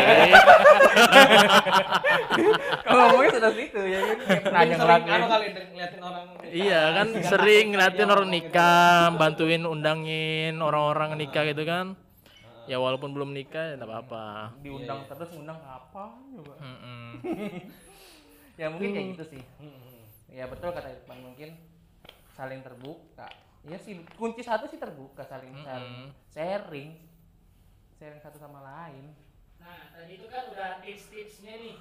kalau 2.86 3.04
ngomongnya 3.12 3.32
sudah 3.36 3.52
situ 3.52 3.82
ya 3.84 4.00
kan 4.02 4.18
sering 4.24 4.72
ngelakuin 4.72 5.12
anu 5.12 5.28
kali 5.28 5.46
ngeliatin 5.52 6.02
orang 6.02 6.24
iya 6.48 6.82
kan 6.96 7.08
sering 7.20 7.66
ngeliatin 7.76 8.08
orang 8.08 8.28
nikah, 8.32 9.12
bantuin 9.14 9.64
undangin 9.68 10.56
orang-orang 10.60 11.20
nikah 11.20 11.44
gitu 11.44 11.68
kan. 11.68 12.00
Ya 12.66 12.80
walaupun 12.80 13.12
belum 13.12 13.30
nikah 13.30 13.62
ya 13.62 13.74
enggak 13.76 13.92
apa-apa. 13.92 14.26
diundang 14.64 15.06
terus 15.06 15.30
ngundang 15.36 15.60
kapan 15.60 16.10
coba 16.34 16.54
Mm-mm. 16.58 17.06
ya 18.56 18.68
mungkin 18.72 18.90
kayak 18.90 19.08
gitu 19.14 19.24
sih 19.38 19.44
Hmm. 19.60 20.02
ya 20.32 20.48
betul 20.48 20.72
kata 20.72 20.90
Irfan 20.90 21.20
mungkin 21.22 21.54
saling 22.34 22.64
terbuka 22.64 23.28
ya 23.64 23.78
sih 23.78 24.02
kunci 24.16 24.42
satu 24.42 24.66
sih 24.66 24.80
terbuka 24.80 25.22
saling 25.22 25.54
saling 25.62 26.10
sharing 26.26 26.90
sharing 28.06 28.22
satu 28.22 28.38
sama 28.38 28.62
lain 28.62 29.18
Nah, 29.58 29.90
tadi 29.90 30.22
itu 30.22 30.30
kan 30.30 30.54
udah 30.54 30.78
tips-tipsnya 30.78 31.58
nih 31.58 31.74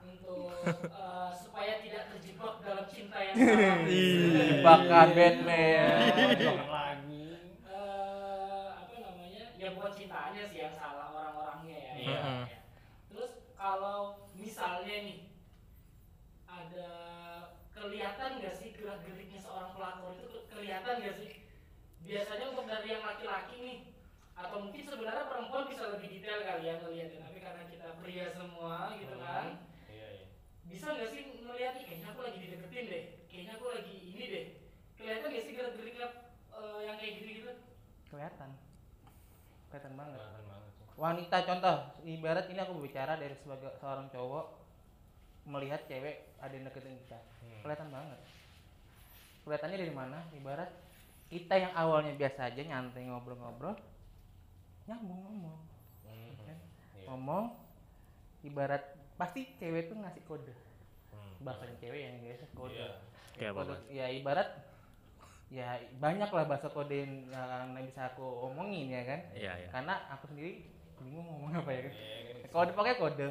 untuk 0.00 0.56
eh, 1.04 1.30
supaya 1.36 1.84
tidak 1.84 2.08
terjebak 2.08 2.64
dalam 2.64 2.88
cinta 2.88 3.18
yang 3.20 3.36
salah. 3.44 3.76
jebakan 3.84 5.08
Batman 5.12 6.16
Jangan 6.32 6.68
lagi. 6.72 7.28
Eh, 7.60 8.66
apa 8.72 8.94
namanya? 8.96 9.44
Ya 9.52 9.68
bukan 9.76 9.92
cintanya 9.92 10.42
sih 10.48 10.58
yang 10.58 10.72
salah 10.72 11.12
orang-orangnya 11.12 11.76
ya. 11.76 11.92
Iya. 11.92 12.20
Ya. 12.48 12.58
Terus 13.12 13.32
kalau 13.52 14.00
misalnya 14.32 14.96
nih 15.04 15.20
ada 16.48 16.90
kelihatan 17.70 18.30
nggak 18.40 18.56
sih 18.56 18.72
gerak-geriknya 18.72 19.36
seorang 19.36 19.76
pelakor 19.76 20.16
itu 20.16 20.24
ke- 20.26 20.46
kelihatan 20.48 21.04
nggak 21.04 21.16
sih? 21.20 21.44
Biasanya 22.00 22.44
untuk 22.48 22.64
dari 22.64 22.88
yang 22.88 23.04
laki-laki 23.04 23.56
nih 23.60 23.78
atau 24.36 24.56
mungkin 24.60 24.84
sebenarnya 24.84 25.32
perempuan 25.32 25.64
bisa 25.66 25.88
lebih 25.96 26.12
detail 26.12 26.44
kali 26.44 26.68
ya 26.68 26.74
ngeliatin 26.84 27.24
tapi 27.24 27.38
karena 27.40 27.62
kita 27.72 27.86
pria 27.98 28.26
semua 28.36 28.92
gitu 29.00 29.16
kan. 29.16 29.64
Iya, 29.88 30.08
iya. 30.20 30.26
bisa 30.68 30.92
nggak 30.92 31.08
sih 31.08 31.20
"Ih, 31.24 31.84
kayaknya 31.88 32.08
aku 32.12 32.20
lagi 32.20 32.38
dideketin 32.44 32.84
deh 32.92 33.04
kayaknya 33.32 33.52
aku 33.56 33.66
lagi 33.72 33.96
ini 33.96 34.24
deh. 34.28 34.46
Kelihatan 35.00 35.28
nggak 35.32 35.44
sih 35.44 35.52
gerak-geriknya 35.56 36.08
eh, 36.52 36.80
yang 36.84 36.96
kayak 37.00 37.12
gitu 37.20 37.28
gitu 37.42 37.52
kelihatan. 38.12 38.50
Kelihatan 39.72 39.92
banget. 39.96 40.20
Kelihatan 40.20 40.44
banget 40.46 40.66
wanita 40.96 41.44
contoh 41.44 41.76
ibarat 42.08 42.48
ini 42.48 42.56
aku 42.56 42.72
berbicara 42.80 43.20
dari 43.20 43.36
sebagai 43.36 43.68
seorang 43.76 44.08
cowok 44.08 44.46
melihat 45.46 45.84
cewek 45.84 46.40
ada 46.40 46.52
yang 46.56 46.64
deketin 46.66 46.96
kita. 47.06 47.20
Hmm. 47.20 47.60
kelihatan 47.62 47.88
banget. 47.92 48.20
Kelihatannya 49.44 49.78
dari 49.78 49.94
mana? 49.94 50.18
Ibarat 50.34 50.70
kita 51.30 51.54
yang 51.54 51.72
awalnya 51.76 52.16
biasa 52.18 52.50
aja 52.50 52.62
nyantai 52.64 53.06
ngobrol-ngobrol 53.06 53.76
nyambung 54.86 55.20
ngomong 55.20 55.58
Hmm. 56.02 56.32
kan? 56.40 56.58
Iya. 56.94 57.06
ngomong 57.06 57.44
ibarat 58.40 58.82
pasti 59.16 59.50
cewek 59.54 59.86
tuh 59.86 59.96
ngasih 59.96 60.22
kode 60.22 60.54
Hmm. 61.08 61.32
bahasanya 61.40 61.76
cewek 61.76 62.00
yang 62.00 62.16
biasa 62.20 62.44
kode 62.52 62.76
Iya. 62.76 62.90
Kayak 63.32 63.50
apa, 63.52 63.60
Kode- 63.60 63.84
ya 63.90 64.06
ibarat 64.08 64.48
ya 65.48 65.68
banyak 65.96 66.26
lah 66.26 66.44
bahasa 66.44 66.66
kode 66.66 66.96
yang, 66.96 67.14
yang 67.28 67.84
bisa 67.84 68.08
aku 68.08 68.22
omongin 68.44 68.88
ya 68.88 69.02
kan 69.04 69.20
Iya, 69.32 69.52
iya. 69.56 69.68
karena 69.68 69.94
aku 70.08 70.26
sendiri 70.26 70.66
bingung 70.96 71.22
ngomong 71.24 71.52
apa 71.54 71.70
ya 71.70 71.80
kan 71.82 71.92
Iya, 71.92 72.16
kan. 72.24 72.50
kode 72.50 72.72
pakai 72.72 72.94
kode 72.96 73.26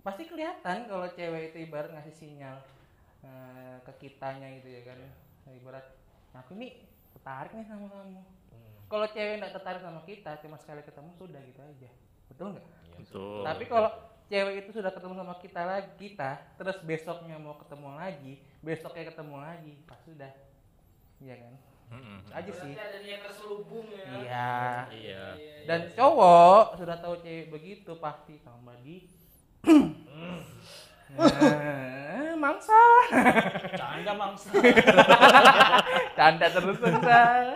pasti 0.00 0.22
kelihatan 0.24 0.86
kalau 0.86 1.06
cewek 1.08 1.50
itu 1.50 1.64
ibarat 1.64 1.90
ngasih 1.90 2.14
sinyal 2.14 2.56
eh, 3.20 3.76
ke 3.82 3.92
kitanya 3.98 4.46
gitu 4.54 4.70
ya 4.70 4.82
kan 4.84 4.98
ibarat 5.48 5.82
aku 6.32 6.54
ini 6.54 6.78
tertarik 7.12 7.50
nih 7.52 7.64
sama 7.64 7.86
kamu 7.88 8.20
Hmm. 8.20 8.35
Kalau 8.86 9.06
cewek 9.06 9.34
nggak 9.36 9.52
tertarik 9.52 9.80
sama 9.80 10.00
kita 10.02 10.38
cuma 10.38 10.56
sekali 10.56 10.80
ketemu 10.80 11.10
sudah 11.12 11.40
gitu 11.42 11.60
aja 11.60 11.90
betul 12.26 12.46
nggak 12.52 12.66
Iya. 12.66 12.98
Betul. 12.98 13.40
tapi 13.42 13.64
kalau 13.66 13.90
cewek 14.26 14.54
itu 14.58 14.70
sudah 14.72 14.88
ketemu 14.88 15.14
sama 15.14 15.34
kita 15.36 15.62
lagi 15.62 15.90
kita 15.96 16.30
terus 16.56 16.76
besoknya 16.80 17.36
mau 17.36 17.54
ketemu 17.56 17.88
lagi 17.92 18.32
besoknya 18.60 19.04
ketemu 19.06 19.36
lagi 19.36 19.72
pasti 19.84 20.08
sudah 20.10 20.32
iya 21.18 21.36
kan. 21.36 21.54
Itu 21.86 22.32
aja 22.32 22.50
sih 22.52 22.72
ada 22.74 22.98
niat 22.98 23.20
terselubung 23.22 23.86
ya 23.86 24.02
iya 24.18 24.54
Iya. 24.90 25.24
dan 25.64 25.80
cowok 25.92 26.74
sudah 26.74 26.96
tahu 26.98 27.14
cewek 27.20 27.46
begitu 27.48 27.92
pasti 27.96 28.40
tambah 28.40 28.74
di 28.80 29.06
Nah, 31.08 32.34
mangsa 32.36 32.74
Canda 33.72 34.12
mangsa. 34.12 34.50
canda 36.18 36.46
terus 36.48 36.76
terusan 36.76 37.54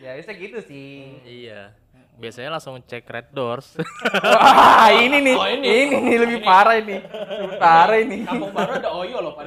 ya 0.00 0.10
bisa 0.16 0.32
gitu 0.32 0.58
sih 0.60 1.20
Iya. 1.22 1.76
Biasanya 2.16 2.52
langsung 2.52 2.76
cek 2.84 3.08
red 3.08 3.32
doors. 3.32 3.80
wah 4.36 4.92
ini 4.92 5.24
nih 5.24 5.36
Oh, 5.36 5.48
ini. 5.48 5.64
ini. 5.88 5.96
nih 6.04 6.16
lebih 6.20 6.38
parah 6.40 6.76
ini 6.76 7.00
lebih 7.00 7.56
parah 7.56 7.96
ini 7.96 8.16
Kampung 8.28 8.52
baru 8.52 8.72
ada 8.76 8.90
Oyo 8.92 9.16
loh 9.20 9.32
Pak. 9.32 9.44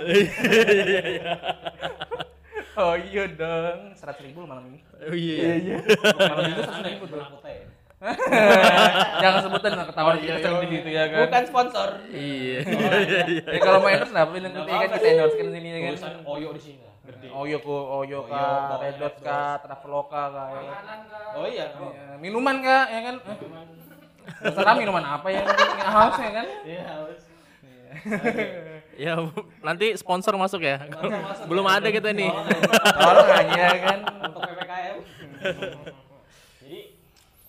oh 2.74 2.96
iya 3.14 3.24
dong 3.30 3.94
seratus 3.94 4.22
ribu 4.26 4.50
malam 4.50 4.74
ini 4.74 4.80
oh 4.82 5.14
iya. 5.14 5.54
iya 5.62 5.78
Malam 6.18 6.44
itu 6.50 6.52
itu 6.52 6.62
seratus 6.66 6.86
ribu 6.90 7.04
tuh 7.06 7.22
jangan 9.24 9.40
sebutin 9.48 9.74
lah 9.80 9.86
ketahuan 9.88 10.16
kita 10.20 10.38
sering 10.44 10.60
di 10.60 10.76
situ 10.76 10.90
ya 10.92 11.04
kan 11.08 11.20
Bukan 11.24 11.44
sponsor. 11.48 11.88
Iya. 12.12 12.58
ya 13.48 13.60
kalau 13.64 13.80
mau 13.80 13.88
endorse 13.88 14.12
kenapa 14.12 14.32
ini 14.36 14.44
nanti 14.44 14.60
kan 14.68 14.90
kita 14.92 15.08
endorse 15.08 15.36
kan 15.40 15.48
sini 15.48 15.68
ya 15.70 15.78
kan 15.80 15.92
Tulisan 15.96 16.14
Oyo 16.28 16.50
di 16.52 16.62
sini. 16.62 16.84
Gede. 17.04 17.28
Oyo 17.36 17.58
ko 17.60 17.76
Oyo 18.00 18.24
Oyo, 18.24 18.32
kah, 18.32 18.80
pokoknya 18.80 18.84
Red 18.88 18.96
Dot 18.96 19.16
kah, 19.20 19.60
Traveloka 19.60 20.24
kah 20.32 20.48
ya. 20.56 20.74
Oh 21.36 21.48
iya. 21.48 21.66
Iya, 21.76 22.16
Minuman 22.16 22.64
kah 22.64 22.84
ya 22.88 23.00
kan? 23.04 23.16
Terserah 24.40 24.76
minuman 24.80 25.04
apa 25.04 25.28
ya 25.28 25.44
haus 25.84 26.16
ya 26.16 26.32
kan? 26.32 26.48
Iya, 26.64 26.82
harus. 26.88 27.22
Ya 28.94 29.18
Bu, 29.18 29.50
nanti 29.66 29.98
sponsor 29.98 30.38
masuk 30.38 30.62
ya. 30.62 30.80
masuk 30.86 31.46
Belum 31.50 31.66
ya. 31.66 31.82
ada 31.82 31.90
kita 31.90 32.10
nih. 32.14 32.30
Tolong 32.94 33.30
aja 33.30 33.68
kan. 33.82 34.00
Untuk 34.30 34.42
PPKM. 34.46 34.98
jadi 36.64 36.80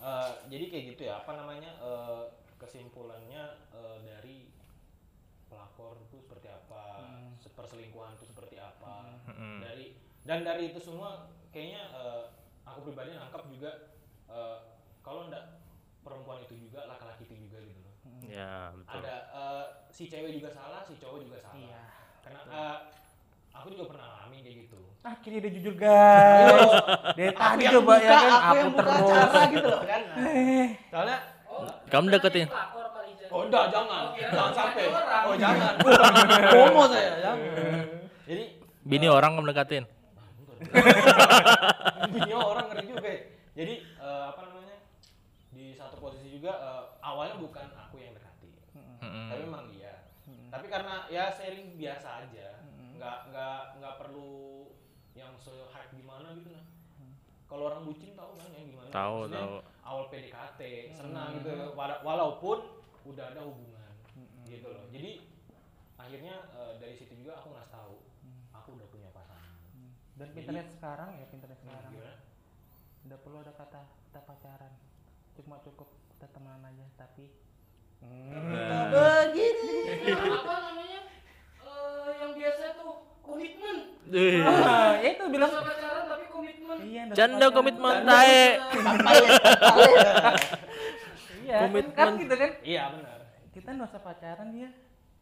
eh, 0.03 0.29
jadi 0.51 0.65
kayak 0.67 0.83
gitu 0.93 1.01
ya, 1.05 1.21
apa 1.21 1.31
namanya? 1.37 1.71
eh, 1.79 2.21
kesimpulannya 2.57 3.43
eh, 3.77 3.97
dari 4.03 4.49
pelakor 5.47 6.01
itu 6.01 6.17
seperti 6.17 6.49
apa, 6.49 6.81
perselingkuhan 7.55 8.17
itu 8.19 8.25
seperti 8.25 8.57
apa. 8.59 9.15
Mm-mm. 9.29 9.61
Dari 9.63 9.95
dan 10.25 10.41
dari 10.41 10.73
itu 10.73 10.79
semua 10.81 11.29
kayaknya 11.53 11.85
eh, 11.93 12.23
aku 12.65 12.89
pribadi 12.89 13.13
nangkap 13.13 13.45
juga 13.45 13.93
eh, 14.25 14.57
kalau 15.05 15.29
ndak 15.29 15.61
perempuan 16.01 16.41
itu 16.41 16.57
juga 16.65 16.89
laki-laki 16.89 17.29
itu 17.29 17.45
juga 17.45 17.61
gitu 17.61 17.79
loh. 17.81 17.93
Ya, 18.25 18.73
betul. 18.73 19.05
Ada 19.05 19.15
eh, 19.29 19.65
si 19.93 20.03
cewek 20.09 20.33
juga 20.33 20.49
salah, 20.49 20.81
si 20.81 20.97
cowok 20.97 21.29
juga 21.29 21.37
salah. 21.45 21.61
Iya. 21.61 21.81
Karena 22.25 22.41
eh, 22.49 22.77
aku 23.53 23.67
juga 23.69 23.85
pernah 23.93 24.05
alami 24.17 24.37
kayak 24.41 24.57
gitu. 24.65 24.81
Akhirnya 25.05 25.39
dia 25.45 25.51
jujur 25.61 25.73
guys. 25.77 26.69
Dari 27.13 27.33
tadi 27.37 27.63
coba 27.69 27.93
ya 28.01 28.09
kan 28.09 28.17
aku 28.17 28.33
aku 28.33 28.55
yang 28.57 28.69
buka 28.73 28.81
terus. 28.81 28.97
acara 28.97 29.43
gitu 29.53 29.67
loh 29.69 29.81
kan. 29.85 30.01
Eh, 30.25 30.67
Soalnya 30.89 31.17
oh 31.45 31.61
Kamu 31.93 32.05
deketin. 32.09 32.47
Oh 33.29 33.41
enggak, 33.45 33.65
jangan. 33.69 34.01
Oh, 34.09 34.11
kira 34.17 34.29
jangan 34.33 34.51
deketin 34.57 34.57
sampai. 34.57 34.83
Oh, 35.25 35.35
jangan. 35.37 35.73
promo 36.53 36.83
saya, 36.89 37.09
jangan. 37.21 37.85
Jadi 38.25 38.43
Bini 38.85 39.07
orang 39.09 39.33
kamu 39.33 39.49
bini 42.11 42.33
orang 42.33 42.65
ngeri 42.69 42.85
juga 42.87 43.07
ya. 43.07 43.21
Jadi 43.55 43.73
eh, 43.81 44.23
apa 44.25 44.41
namanya? 44.43 44.77
Di 45.49 45.71
satu 45.71 45.95
posisi 45.97 46.27
juga 46.29 46.51
eh, 46.53 46.83
awalnya 47.01 47.35
bukan 47.37 47.67
aku 47.73 47.95
yang 47.97 48.13
dekati. 48.13 48.51
Mm-mm. 48.75 49.27
Tapi 49.27 49.41
memang 49.41 49.63
dia. 49.69 49.93
Tapi 50.47 50.65
karena 50.67 51.05
ya 51.07 51.29
sharing 51.29 51.75
biasa 51.75 52.07
aja. 52.23 52.47
Nggak 52.95 53.17
nggak 53.29 53.59
nggak 53.77 53.95
perlu 53.97 54.67
yang 55.13 55.31
se 55.35 55.51
hype 55.65 55.91
gimana 55.93 56.31
gitu 56.33 56.49
nah. 56.49 56.65
Kalau 57.45 57.69
orang 57.69 57.83
bucin 57.83 58.11
tahu 58.11 58.33
kan 58.33 58.49
yang 58.51 58.67
gimana? 58.67 58.89
Tahu, 58.89 59.17
tahu. 59.29 59.55
Awal 59.81 60.03
PDKT, 60.09 60.61
senang 60.91 61.29
gitu. 61.37 61.53
Wala- 61.71 62.01
Walaupun 62.01 62.57
udah 63.05 63.25
ada 63.29 63.41
hubungan 63.41 63.91
gitu 64.43 64.65
loh. 64.65 64.89
Jadi 64.89 65.21
akhirnya 65.95 66.35
eh, 66.51 66.73
dari 66.75 66.93
situ 66.93 67.13
juga 67.15 67.35
aku 67.35 67.53
nggak 67.53 67.69
tahu 67.69 68.01
aku 68.51 68.69
udah 68.73 68.87
punya 68.89 69.09
pasangan. 69.11 69.53
Dan 70.15 70.27
internet 70.31 70.67
sekarang 70.71 71.09
ya 71.13 71.25
internet 71.27 71.57
Nah, 71.57 71.63
sekarang. 71.65 71.91
gimana? 71.91 72.15
Udah 73.03 73.17
perlu 73.19 73.37
ada 73.39 73.53
kata 73.53 73.81
kita 74.05 74.19
pacaran. 74.21 74.73
Cuma 75.35 75.59
cukup 75.59 75.87
kita 76.09 76.27
temenan 76.29 76.63
aja 76.63 76.85
tapi 76.95 77.25
Begini. 77.97 79.71
Nah, 80.05 80.35
apa 80.37 80.55
namanya 80.61 81.01
Eh, 81.57 82.09
yang 82.17 82.31
biasa 82.33 82.63
tuh 82.75 82.93
komitmen 83.19 83.75
Eh, 84.07 84.39
Ah, 84.39 84.93
ya 84.95 85.09
itu 85.11 85.25
bilang 85.27 85.49
bisa 85.49 85.63
pacaran 85.63 86.03
tapi 86.05 86.25
komitmen 86.27 86.77
iya 86.81 87.01
Canda 87.11 87.47
komitmen 87.49 87.95
tae. 88.05 88.43
Iya, 91.41 91.57
Komitmen. 91.61 91.93
kan 91.93 92.09
gitu 92.15 92.35
kan. 92.35 92.51
Iya 92.61 92.83
benar. 92.91 93.19
Kita 93.51 93.69
nggak 93.71 93.87
usah 93.87 94.01
pacaran 94.01 94.49
ya. 94.51 94.69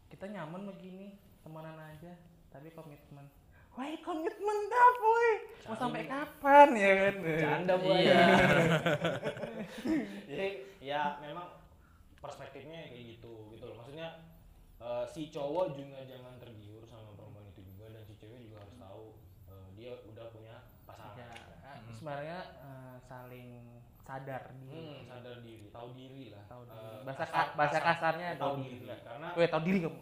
Kita 0.06 0.24
nyaman 0.26 0.62
begini, 0.66 1.06
temenan 1.40 1.76
aja, 1.76 2.12
tapi 2.48 2.70
komitmen. 2.70 3.26
Wah, 3.74 3.90
komitmen 4.00 4.58
dah, 4.68 4.88
boy. 4.96 5.28
Mau 5.64 5.74
sampai 5.74 6.06
kapan 6.06 6.68
ya 6.74 6.90
kan? 6.94 7.14
Canda 7.36 7.74
bu 7.74 7.88
Iya. 7.90 8.22
Jadi 10.28 10.48
ya 10.80 11.18
memang 11.18 11.48
perspektifnya 12.18 12.86
kayak 12.86 13.04
gitu 13.16 13.50
gitu 13.50 13.64
loh. 13.66 13.76
Maksudnya 13.76 14.08
eh, 14.78 15.04
si 15.08 15.26
cowok 15.28 15.74
juga 15.74 15.98
jangan 16.04 16.38
tergiur 16.38 16.84
sama 16.84 17.10
perempuan 17.12 17.48
itu 17.48 17.64
juga 17.64 17.90
dan 17.90 18.02
si 18.02 18.14
cewek 18.14 18.38
juga 18.40 18.62
harus 18.62 18.76
tahu 18.76 19.04
eh, 19.48 19.66
dia 19.74 19.92
udah 20.04 20.26
punya 20.30 20.54
pasangan. 20.84 21.18
Ya, 21.18 21.30
sebenarnya 21.90 22.38
eh, 22.60 22.96
saling 23.02 23.48
sadar 24.04 24.52
Hmm, 24.52 24.68
diri. 24.68 25.08
sadar 25.08 25.36
diri, 25.40 25.66
tahu 25.72 25.88
diri 25.96 26.24
lah. 26.30 26.44
Tahu 26.46 26.62
diri. 26.62 26.78
Eh, 26.78 26.98
Bahasa 27.02 27.24
kasar- 27.24 27.34
ka- 27.34 27.54
bahasa 27.56 27.78
kasar- 27.80 27.86
kasarnya 28.14 28.28
tahu 28.36 28.54
diri. 28.60 28.78
diri. 28.84 28.96
Karena 29.00 29.28
Weh, 29.34 29.48
tahu 29.48 29.62
diri 29.64 29.78
kamu. 29.80 29.98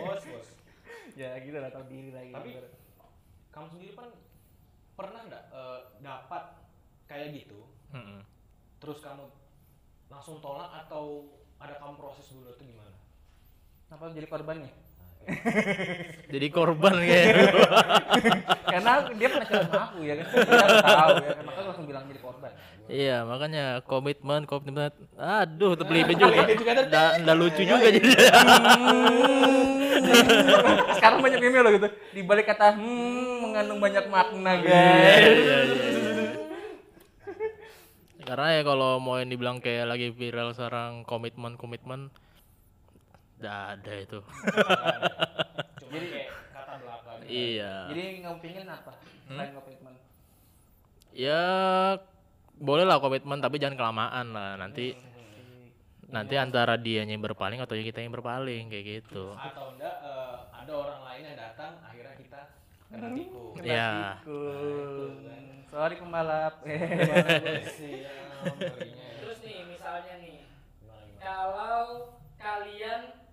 bos, 0.00 0.24
bos. 0.26 0.48
Ya 1.14 1.38
gitu 1.40 1.56
lah 1.56 1.70
tahu 1.70 1.86
diri 1.88 2.10
lagi. 2.10 2.34
Tapi 2.34 2.50
kamu 3.54 3.66
sendiri 3.70 3.92
kan 3.94 4.10
pernah 4.94 5.20
nggak 5.26 5.44
eh, 5.50 5.80
dapat 6.02 6.42
kayak 7.06 7.34
gitu, 7.34 7.66
Mm-mm. 7.94 8.22
terus 8.78 9.02
kamu 9.02 9.26
langsung 10.10 10.38
tolak 10.38 10.70
atau 10.86 11.26
ada 11.58 11.74
kamu 11.78 11.94
proses 11.98 12.26
dulu 12.30 12.50
itu 12.54 12.74
gimana? 12.74 12.98
apa 13.92 14.10
jadi 14.10 14.26
korbannya? 14.26 14.72
Jadi 16.32 16.46
korban 16.52 16.94
kayak 17.00 17.26
Karena 18.74 18.92
dia 19.16 19.28
pernah 19.30 19.46
cerita 19.46 19.66
sama 19.70 19.82
aku 19.88 19.98
ya 20.04 20.14
kan. 20.20 20.26
Dia 20.34 20.66
tahu 20.82 21.14
ya 21.20 21.30
kan. 21.32 21.44
Makanya 21.48 21.66
langsung 21.70 21.86
bilang 21.88 22.04
jadi 22.10 22.20
korban. 22.20 22.50
Iya, 22.84 23.16
makanya 23.24 23.64
komitmen, 23.88 24.40
komitmen. 24.44 24.92
Aduh, 25.16 25.72
pelipin 25.80 26.20
juga. 26.20 26.44
Nggak 26.44 27.10
nggak 27.24 27.36
lucu 27.38 27.62
juga 27.64 27.86
jadi. 27.88 28.08
Sekarang 30.98 31.18
banyak 31.24 31.40
meme 31.40 31.58
loh 31.64 31.72
gitu. 31.72 31.88
Di 32.12 32.20
balik 32.20 32.44
kata 32.50 32.76
hmm 32.76 33.40
mengandung 33.40 33.78
banyak 33.78 34.04
makna 34.10 34.52
Iya, 34.58 34.64
guys. 34.66 35.36
iya, 35.38 35.58
iya. 35.64 35.84
Karena 38.24 38.56
ya 38.56 38.62
kalau 38.64 38.96
mau 39.04 39.20
yang 39.20 39.28
dibilang 39.28 39.60
kayak 39.60 39.84
lagi 39.84 40.08
viral 40.10 40.56
sekarang 40.56 41.04
komitmen 41.04 41.60
komitmen, 41.60 42.08
nggak 43.40 43.60
ada 43.78 43.92
itu. 43.98 44.18
Cuma 45.80 45.96
kayak 45.98 46.28
kata 46.52 46.74
belakang. 46.80 47.18
Iya. 47.26 47.74
Jadi 47.90 48.02
kamu 48.22 48.38
pingin 48.42 48.66
apa? 48.68 48.92
Selain 49.26 49.50
komitmen. 49.54 49.94
Ya 51.14 51.42
boleh 52.54 52.84
lah 52.86 52.98
komitmen 53.02 53.38
tapi 53.42 53.58
jangan 53.58 53.78
kelamaan 53.78 54.26
lah. 54.34 54.54
Nanti 54.58 54.94
nanti 56.14 56.38
antara 56.38 56.78
dianya 56.78 57.18
yang 57.18 57.24
berpaling 57.26 57.58
atau 57.58 57.74
kita 57.74 57.98
yang 57.98 58.14
berpaling 58.14 58.70
kayak 58.70 59.02
gitu. 59.02 59.34
Atau 59.34 59.74
enggak 59.74 59.96
eh, 60.04 60.36
ada 60.54 60.72
orang 60.72 61.00
lain 61.10 61.22
yang 61.32 61.38
datang, 61.38 61.72
akhirnya 61.82 62.14
kita 62.14 62.40
kena 62.86 63.08
tikung. 63.10 63.52
Ya. 63.66 64.22
Tikung. 64.22 65.14
Sorry 65.74 65.94
pembalap. 65.98 66.54
Siap, 67.74 68.54
ngerinya. 68.62 69.06
Terus 69.18 69.38
nih 69.42 69.58
misalnya 69.66 70.14
nih, 70.22 70.46
kalau 71.18 72.14
kalian 72.38 73.23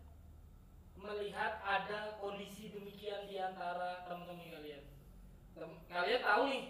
melihat 1.01 1.57
ada 1.59 1.99
kondisi 2.15 2.69
demikian 2.69 3.25
di 3.25 3.37
antara 3.37 4.05
teman-teman 4.05 4.47
kalian, 4.47 4.81
Tem- 5.51 5.81
kalian 5.85 6.21
tahu 6.21 6.41
nih 6.47 6.63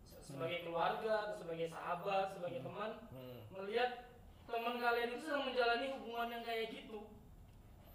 se- 0.00 0.22
sebagai 0.22 0.62
keluarga 0.62 1.12
atau 1.24 1.36
sebagai 1.36 1.66
sahabat, 1.66 2.32
sebagai 2.32 2.60
teman, 2.60 2.90
Hmm. 3.08 3.38
melihat 3.52 4.06
teman 4.44 4.76
kalian 4.76 5.08
itu 5.10 5.20
sedang 5.20 5.44
menjalani 5.44 5.86
hubungan 5.92 6.28
yang 6.30 6.42
kayak 6.42 6.70
gitu, 6.70 7.00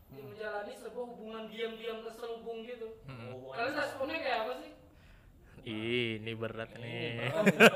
Dia 0.07 0.23
menjalani 0.23 0.71
sebuah 0.73 1.03
hubungan 1.05 1.43
diam-diam 1.47 1.99
terselubung 2.01 2.63
gitu. 2.63 2.95
Hubungan 3.03 3.53
Kalian 3.53 3.75
responnya 3.75 4.17
kayak 4.17 4.39
apa 4.39 4.53
sih? 4.57 4.71
Ih, 5.67 6.09
ini 6.17 6.31
berat 6.31 6.71
nih. 6.73 7.27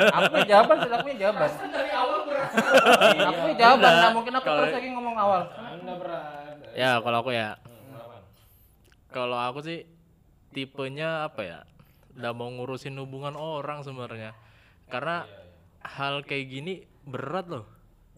aku 0.10 0.40
jawaban, 0.42 0.78
sudah 0.80 0.96
aku 0.96 1.06
punya 1.06 1.20
jawaban. 1.20 1.50
Kan 1.52 1.70
dari 1.70 1.92
awal 1.92 2.20
berat. 2.24 2.52
Aku 3.28 3.52
jawaban. 3.54 3.84
Enggak. 3.84 4.00
Nah, 4.00 4.12
mungkin 4.16 4.34
aku 4.34 4.48
terus 4.48 4.74
lagi 4.74 4.90
ngomong 4.90 5.16
awal. 5.18 5.42
Anda 5.52 5.94
berat. 5.98 6.56
Ya, 6.72 6.90
kalau 6.98 7.18
aku 7.20 7.32
ya, 7.32 7.60
Hmm? 7.62 7.71
Kalau 9.12 9.38
aku 9.38 9.60
sih 9.62 9.80
tipenya 10.52 11.28
apa 11.28 11.42
ya? 11.44 11.60
Udah 12.18 12.32
mau 12.36 12.52
ngurusin 12.52 12.96
hubungan 13.00 13.36
orang 13.36 13.84
sebenarnya. 13.84 14.36
Karena 14.92 15.24
Iya, 15.24 15.32
iya. 15.32 15.88
hal 15.88 16.16
kayak 16.28 16.46
gini 16.52 16.74
berat 17.08 17.48
loh. 17.48 17.66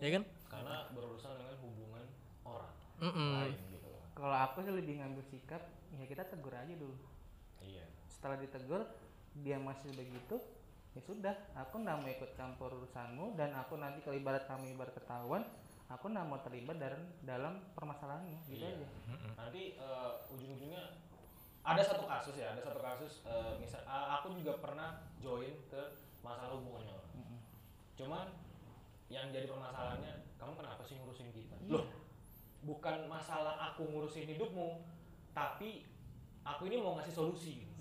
Ya 0.02 0.10
kan? 0.10 0.24
Karena 0.50 0.90
berurusan 0.94 1.34
dengan 1.38 1.56
hubungan 1.62 2.06
orang 2.46 2.74
Mm-mm. 3.02 3.34
lain 3.42 3.60
gitu. 3.70 3.90
Kalau 4.18 4.38
aku 4.38 4.58
sih 4.66 4.74
lebih 4.74 4.98
ngambil 5.02 5.24
sikap, 5.30 5.62
ya 5.94 6.06
kita 6.10 6.24
tegur 6.26 6.54
aja 6.58 6.74
dulu. 6.74 6.98
Iya. 7.62 7.86
Setelah 8.10 8.38
ditegur, 8.42 8.82
dia 9.46 9.58
masih 9.62 9.94
begitu, 9.94 10.42
ya 10.98 11.02
sudah. 11.06 11.36
Aku 11.54 11.82
nggak 11.82 11.98
mau 12.02 12.10
ikut 12.10 12.32
campur 12.34 12.74
urusanmu 12.74 13.38
dan 13.38 13.54
aku 13.54 13.78
nanti 13.78 14.02
kalau 14.02 14.18
ibarat 14.18 14.46
kami 14.50 14.74
ibarat 14.74 14.94
ketahuan, 14.98 15.46
aku 15.94 16.06
nggak 16.08 16.26
mau 16.26 16.40
terlibat 16.40 16.78
dalam 16.78 17.02
dalam 17.22 17.54
permasalahannya, 17.72 18.38
gitu 18.44 18.60
Iya. 18.60 18.74
aja. 18.76 18.88
Nanti 19.36 19.62
eh, 19.74 20.12
ujung-ujungnya 20.28 20.84
ada 21.62 21.80
satu 21.80 22.04
kasus 22.04 22.36
ya, 22.36 22.52
ada 22.52 22.60
satu 22.60 22.80
kasus 22.80 23.22
eh, 23.24 23.54
misal 23.56 23.86
a- 23.86 24.18
aku 24.18 24.34
juga 24.34 24.58
pernah 24.58 24.90
join 25.18 25.54
ke 25.68 25.82
masalah 26.20 26.54
hubungannya 26.54 26.92
orang. 26.92 27.12
Cuman 27.94 28.26
yang 29.08 29.30
jadi 29.30 29.46
permasalahannya, 29.46 30.14
kamu 30.36 30.54
kenapa 30.56 30.82
sih 30.82 30.98
ngurusin 30.98 31.30
kita? 31.30 31.56
Loh, 31.68 31.86
bukan 32.64 33.06
masalah 33.06 33.54
aku 33.70 33.86
ngurusin 33.86 34.26
hidupmu, 34.26 34.82
tapi 35.32 35.86
aku 36.42 36.66
ini 36.66 36.78
mau 36.78 36.98
ngasih 36.98 37.14
solusi. 37.14 37.62
gitu. 37.62 37.72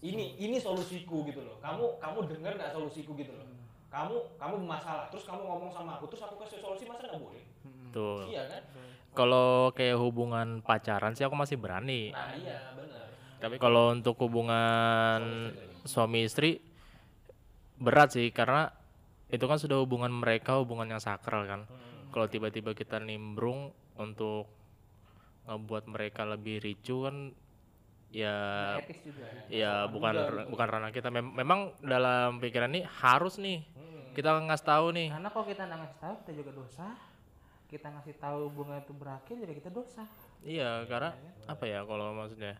Ini 0.00 0.38
ini 0.38 0.56
solusiku 0.56 1.26
gitu 1.26 1.44
loh. 1.44 1.60
Kamu 1.60 2.00
kamu 2.00 2.18
dengar 2.30 2.56
nggak 2.56 2.72
solusiku 2.72 3.12
gitu 3.14 3.34
loh. 3.34 3.44
Kamu 3.90 4.16
kamu 4.38 4.54
bermasalah, 4.62 5.10
terus 5.10 5.26
kamu 5.26 5.42
ngomong 5.42 5.70
sama 5.74 5.98
aku, 5.98 6.06
terus 6.14 6.22
aku 6.22 6.38
kasih 6.46 6.62
solusi 6.62 6.86
masa 6.86 7.10
nggak 7.10 7.18
boleh? 7.18 7.42
Tuh. 7.90 8.30
Iya 8.30 8.46
kan? 8.46 8.62
Kalau 9.10 9.74
kayak 9.74 9.98
hubungan 9.98 10.62
pacaran 10.62 11.18
sih 11.18 11.26
aku 11.26 11.34
masih 11.34 11.58
berani. 11.58 12.14
Nah 12.14 12.30
iya 12.38 12.70
benar. 12.78 13.10
Tapi 13.42 13.56
kalau 13.58 13.90
untuk 13.90 14.14
hubungan 14.22 15.50
suami 15.82 16.22
istri 16.22 16.62
berat 17.82 18.14
sih 18.14 18.30
karena 18.30 18.70
itu 19.26 19.42
kan 19.42 19.58
sudah 19.58 19.82
hubungan 19.82 20.14
mereka 20.14 20.62
hubungan 20.62 20.86
yang 20.86 21.02
sakral 21.02 21.50
kan. 21.50 21.66
Kalau 22.14 22.26
tiba-tiba 22.30 22.78
kita 22.78 23.02
nimbrung 23.02 23.74
untuk 23.98 24.46
ngebuat 25.50 25.90
mereka 25.90 26.22
lebih 26.22 26.62
ricu 26.62 27.10
kan 27.10 27.34
ya 28.10 28.36
Etis 28.82 29.06
juga. 29.06 29.26
ya 29.46 29.86
bukan 29.86 30.14
bukan 30.50 30.66
ranah 30.66 30.90
kita. 30.90 31.08
Mem- 31.14 31.34
memang 31.34 31.74
dalam 31.78 32.42
pikiran 32.42 32.70
ini 32.74 32.82
harus 32.82 33.38
nih 33.38 33.62
kita 34.10 34.42
ngasih 34.42 34.66
tahu 34.66 34.86
nih. 34.90 35.08
Karena 35.14 35.30
kalau 35.30 35.46
kita 35.46 35.62
nggak 35.64 35.78
ngasih 35.86 35.98
tahu, 36.02 36.14
kita 36.26 36.32
juga 36.34 36.50
dosa. 36.54 36.86
Kita 37.70 37.86
ngasih 37.86 38.14
tahu 38.18 38.38
hubungan 38.50 38.82
itu 38.82 38.90
berakhir, 38.90 39.34
juga 39.38 39.54
kita 39.54 39.70
dosa. 39.70 40.02
Iya, 40.42 40.82
karena 40.90 41.14
apa 41.46 41.64
ya 41.70 41.86
kalau 41.86 42.10
maksudnya? 42.18 42.58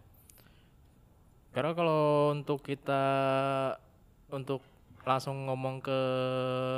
Karena 1.50 1.74
kalau 1.74 2.30
untuk 2.30 2.62
kita 2.62 3.02
untuk 4.30 4.62
langsung 5.02 5.50
ngomong 5.50 5.82
ke 5.82 6.00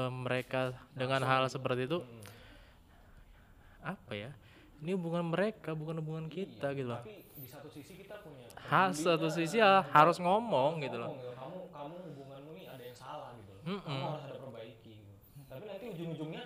mereka 0.08 0.72
dengan 0.96 1.20
hal 1.28 1.44
seperti 1.52 1.84
itu 1.84 2.00
apa 3.84 4.12
ya? 4.16 4.32
Ini 4.80 4.96
hubungan 4.96 5.28
mereka, 5.28 5.76
bukan 5.76 6.00
hubungan 6.00 6.26
kita 6.32 6.72
gitu 6.72 6.88
loh. 6.88 7.04
Tapi 7.04 7.22
di 7.36 7.46
satu 7.46 7.68
sisi 7.68 8.00
kita 8.00 8.11
Has 8.72 8.96
satu 8.98 9.28
sisi 9.28 9.60
ya 9.60 9.84
harus 9.84 10.16
ngomong 10.16 10.80
gitu 10.80 10.96
loh. 10.96 11.12
ya, 11.12 11.36
kamu 11.36 11.58
kamu 11.68 11.94
hubunganmu 12.08 12.50
nih 12.56 12.64
ada 12.66 12.82
yang 12.82 12.96
salah 12.96 13.30
gitu 13.36 13.52
loh. 13.52 13.62
Kamu 13.84 14.04
harus 14.08 14.24
ada 14.24 14.36
perbaiki 14.40 14.92
gitu. 14.96 15.12
Tapi 15.44 15.62
nanti 15.68 15.84
ujung-ujungnya 15.92 16.42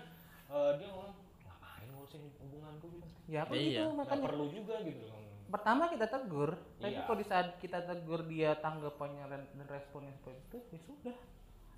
eh, 0.49 0.71
dia 0.75 0.89
ngomong 0.91 1.15
ngapain 1.41 1.87
ngurusin 1.89 2.23
hubunganku 2.43 2.87
gitu. 2.91 3.07
Ya 3.27 3.47
apa 3.47 3.53
Iya. 3.55 3.87
gitu 3.87 3.95
makanya. 3.95 4.25
perlu 4.27 4.45
juga 4.51 4.75
gitu 4.83 5.03
loh. 5.07 5.15
Pertama 5.47 5.87
kita 5.87 6.07
tegur, 6.11 6.51
tapi 6.83 6.91
Iya. 6.91 7.07
kalau 7.07 7.19
di 7.23 7.27
saat 7.27 7.47
kita 7.63 7.79
tegur 7.87 8.27
dia 8.27 8.59
tanggapannya 8.59 9.25
dan 9.31 9.43
responnya 9.71 10.11
seperti 10.11 10.43
itu, 10.43 10.59
ya 10.75 10.79
sudah. 10.83 11.17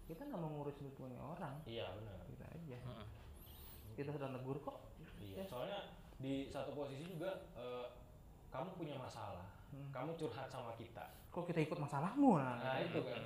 Kita 0.08 0.24
nggak 0.24 0.40
mau 0.40 0.48
ngurus 0.56 0.80
hubungannya 0.80 1.20
orang, 1.20 1.54
Iya 1.68 1.92
benar. 1.92 2.16
kita 2.24 2.44
aja. 2.48 2.78
Kita 3.92 4.11
sudah 4.16 4.28
tegur 4.32 4.56
kok. 4.64 4.76
Iya. 5.20 5.44
Soalnya 5.44 5.92
di 6.16 6.48
satu 6.48 6.72
posisi 6.72 7.04
juga 7.04 7.44
eh, 7.52 7.87
kamu 8.48 8.72
punya 8.72 8.96
masalah. 8.96 9.44
Kamu 9.88 10.14
curhat 10.14 10.48
sama 10.48 10.72
kita. 10.74 11.04
Kok 11.28 11.44
kita 11.44 11.61
ikut 11.61 11.78
masalahmu 11.78 12.37
nah? 12.37 12.57
Nah 12.57 12.76
itu 12.81 13.00
kan. 13.02 13.22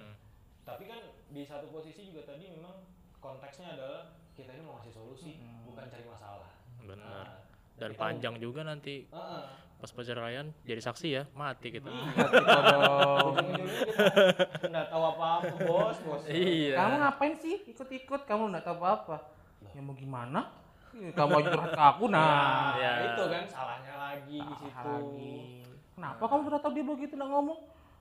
Tapi 0.63 0.87
kan 0.87 1.01
di 1.29 1.43
satu 1.43 1.67
posisi 1.69 2.07
juga 2.07 2.23
tadi 2.25 2.47
memang 2.49 2.87
konteksnya 3.19 3.75
adalah 3.75 4.11
kita 4.33 4.53
ini 4.53 4.63
mau 4.63 4.79
ngasih 4.79 4.93
solusi, 4.93 5.37
bukan 5.63 5.87
cari 5.87 6.05
masalah. 6.05 6.51
Benar. 6.81 7.27
Nah, 7.27 7.39
Dan 7.73 7.91
panjang 7.95 8.37
juga 8.37 8.63
nanti 8.63 9.07
kamu- 9.07 9.17
Heeh. 9.17 9.45
pas 9.77 9.91
perceraian 9.91 10.47
jadi 10.63 10.79
saksi 10.79 11.09
ya, 11.11 11.23
mati 11.33 11.73
kita 11.73 11.91
nggak 14.63 14.87
tahu 14.89 15.03
apa-apa 15.09 15.55
bos 15.61 15.99
bos. 16.01 16.23
Iya. 16.27 16.79
Kamu 16.79 16.95
ngapain 17.01 17.35
sih 17.37 17.57
ikut-ikut? 17.67 18.21
Kamu 18.23 18.51
nggak 18.51 18.65
tahu 18.65 18.77
apa-apa. 18.79 19.17
Ya 19.73 19.81
mau 19.83 19.95
gimana? 19.95 20.53
Kamu 20.93 21.33
aja 21.41 21.49
curhat 21.51 21.73
ke 21.73 21.83
aku 21.83 22.05
nah. 22.07 22.77
Ya. 22.77 22.93
itu 23.09 23.23
kan 23.27 23.45
salahnya 23.49 23.95
lagi 23.97 24.39
di 24.39 24.55
situ. 24.55 24.85
Lagi. 24.85 25.62
Kenapa 25.93 26.25
kamu 26.25 26.43
sudah 26.47 26.61
tahu 26.61 26.73
dia 26.73 26.85
begitu 26.85 27.13
nggak 27.13 27.31
ngomong? 27.31 27.59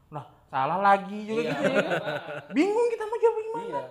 Nah, 0.09 0.25
salah 0.47 0.79
lagi 0.79 1.17
juga 1.23 1.41
Iya. 1.41 1.51
gitu 1.53 1.63
ya 1.65 1.81
kan? 1.81 2.15
Bingung 2.51 2.87
kita 2.89 3.03
mau 3.03 3.17
jawab 3.17 3.37
gimana? 3.37 3.63
Iya. 3.63 3.81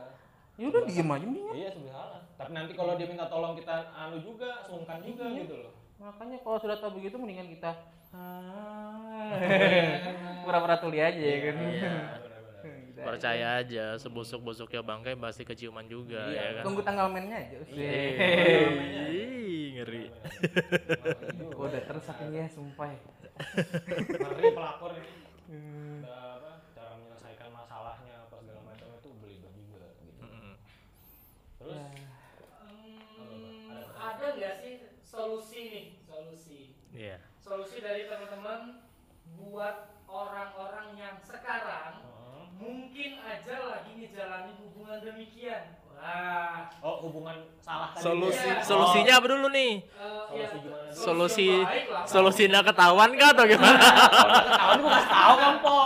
Ya 0.60 0.66
udah 0.68 0.82
diem 0.84 1.08
aja 1.08 1.24
mendingan. 1.24 1.54
Iya 1.54 1.68
sebenarnya. 1.70 2.20
Tapi 2.36 2.50
nanti 2.52 2.72
kalau 2.74 2.92
dia 2.94 3.06
minta 3.06 3.26
tolong 3.26 3.52
kita 3.54 3.74
anu 3.90 4.16
juga, 4.18 4.50
sungkan 4.64 5.00
juga 5.00 5.24
Iya. 5.26 5.38
gitu 5.40 5.54
loh. 5.58 5.72
Makanya 5.98 6.36
kalau 6.38 6.58
sudah 6.58 6.76
tahu 6.76 6.90
begitu 6.96 7.16
mendingan 7.16 7.48
kita 7.50 7.70
"Ah." 8.10 9.30
pura-pura 10.44 10.76
tuli 10.76 10.98
aja 10.98 11.16
ya 11.16 11.38
kan. 11.42 11.54
Iya. 11.58 11.92
Gitu 12.60 13.00
percaya 13.00 13.46
aja 13.56 13.96
sebusuk-busuknya 13.96 14.82
bangkai 14.82 15.16
pasti 15.16 15.40
keciuman 15.40 15.86
juga 15.86 16.20
Iya, 16.26 16.36
ya 16.36 16.60
kan 16.60 16.64
Tunggu 16.68 16.82
tanggal 16.82 17.08
mainnya 17.08 17.36
aja. 17.38 17.56
Ih, 17.64 17.80
ngeri 19.80 20.12
Gua 21.56 21.66
udah 21.66 21.82
terus 21.82 22.04
akhirnya 22.06 22.44
sumpah. 22.46 22.92
ya. 22.92 23.00
Ngeri 24.12 24.48
pelakor 24.52 24.92
ini. 24.94 25.12
Udah 26.00 26.36
apa? 26.36 26.50
Cara 26.70 26.92
menyelesaikan 26.94 27.48
masalahnya 27.50 28.14
apa 28.22 28.36
segala 28.38 28.60
macam 28.62 28.86
itu 28.92 29.08
belibet 29.18 29.52
juga 29.56 29.88
gitu. 29.98 30.20
Terus 31.56 31.80
Hmm, 33.20 33.76
ada 33.94 34.26
nggak 34.32 34.54
sih 34.58 34.74
solusi 35.00 35.60
nih 35.68 35.86
solusi 36.02 36.60
iya 36.90 37.20
solusi 37.36 37.78
dari 37.78 38.06
teman-teman 38.06 38.80
buat 39.36 39.76
orang-orang 40.06 40.96
yang 40.96 41.16
sekarang 41.20 42.00
Heeh. 42.00 42.44
mungkin 42.56 43.10
aja 43.20 43.54
lagi 43.60 43.92
ngejalanin 43.94 44.56
hubungan 44.58 45.04
demikian 45.04 45.76
wah 46.00 46.58
Oh, 46.80 46.96
hubungan 47.02 47.36
salah 47.58 47.92
tadi. 47.92 48.02
solusi 48.02 48.40
Iya. 48.42 48.62
solusinya 48.62 49.12
apa 49.14 49.26
dulu 49.28 49.48
nih 49.50 49.72
eh, 49.76 50.16
Solusi 50.26 50.32
ya, 50.32 50.48
gimana 50.56 50.88
solusi 50.90 51.48
lah. 51.86 52.04
solusinya 52.04 52.60
ketahuan 52.62 53.10
kah 53.14 53.30
atau 53.30 53.44
gimana 53.46 53.78
Tahun 54.50 54.78
gua 54.80 54.90
kasih 54.94 55.10
tahu 55.10 55.34
kan, 55.36 55.54
Po. 55.60 55.80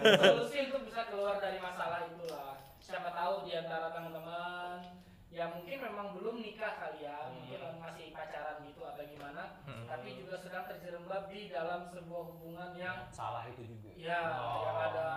solusi 0.00 0.58
untuk 0.64 0.82
bisa 0.84 1.02
keluar 1.06 1.36
dari 1.38 1.58
masalah 1.58 2.00
itulah 2.04 2.56
siapa 2.78 3.10
tahu 3.10 3.44
di 3.44 3.52
antara 3.54 3.88
teman-teman 3.90 4.80
yang 5.28 5.50
mungkin 5.50 5.76
memang 5.82 6.06
belum 6.12 6.36
nikah 6.38 6.72
kali 6.78 7.02
ya 7.02 7.28
mungkin 7.28 7.58
masih 7.76 8.06
pacaran 8.10 8.62
gitu 8.62 8.80
atau 8.82 9.04
gimana 9.04 9.42
Hmm. 9.64 9.84
tapi 9.86 10.14
juga 10.14 10.36
sedang 10.36 10.64
terjerembab 10.66 11.26
di 11.26 11.48
dalam 11.48 11.84
sebuah 11.86 12.22
hubungan 12.26 12.70
yang 12.74 13.08
Salah 13.08 13.44
itu 13.46 13.64
juga. 13.66 13.90
ya 13.94 14.20
Oh, 14.36 14.60
yang 14.62 14.76
ada 14.84 15.08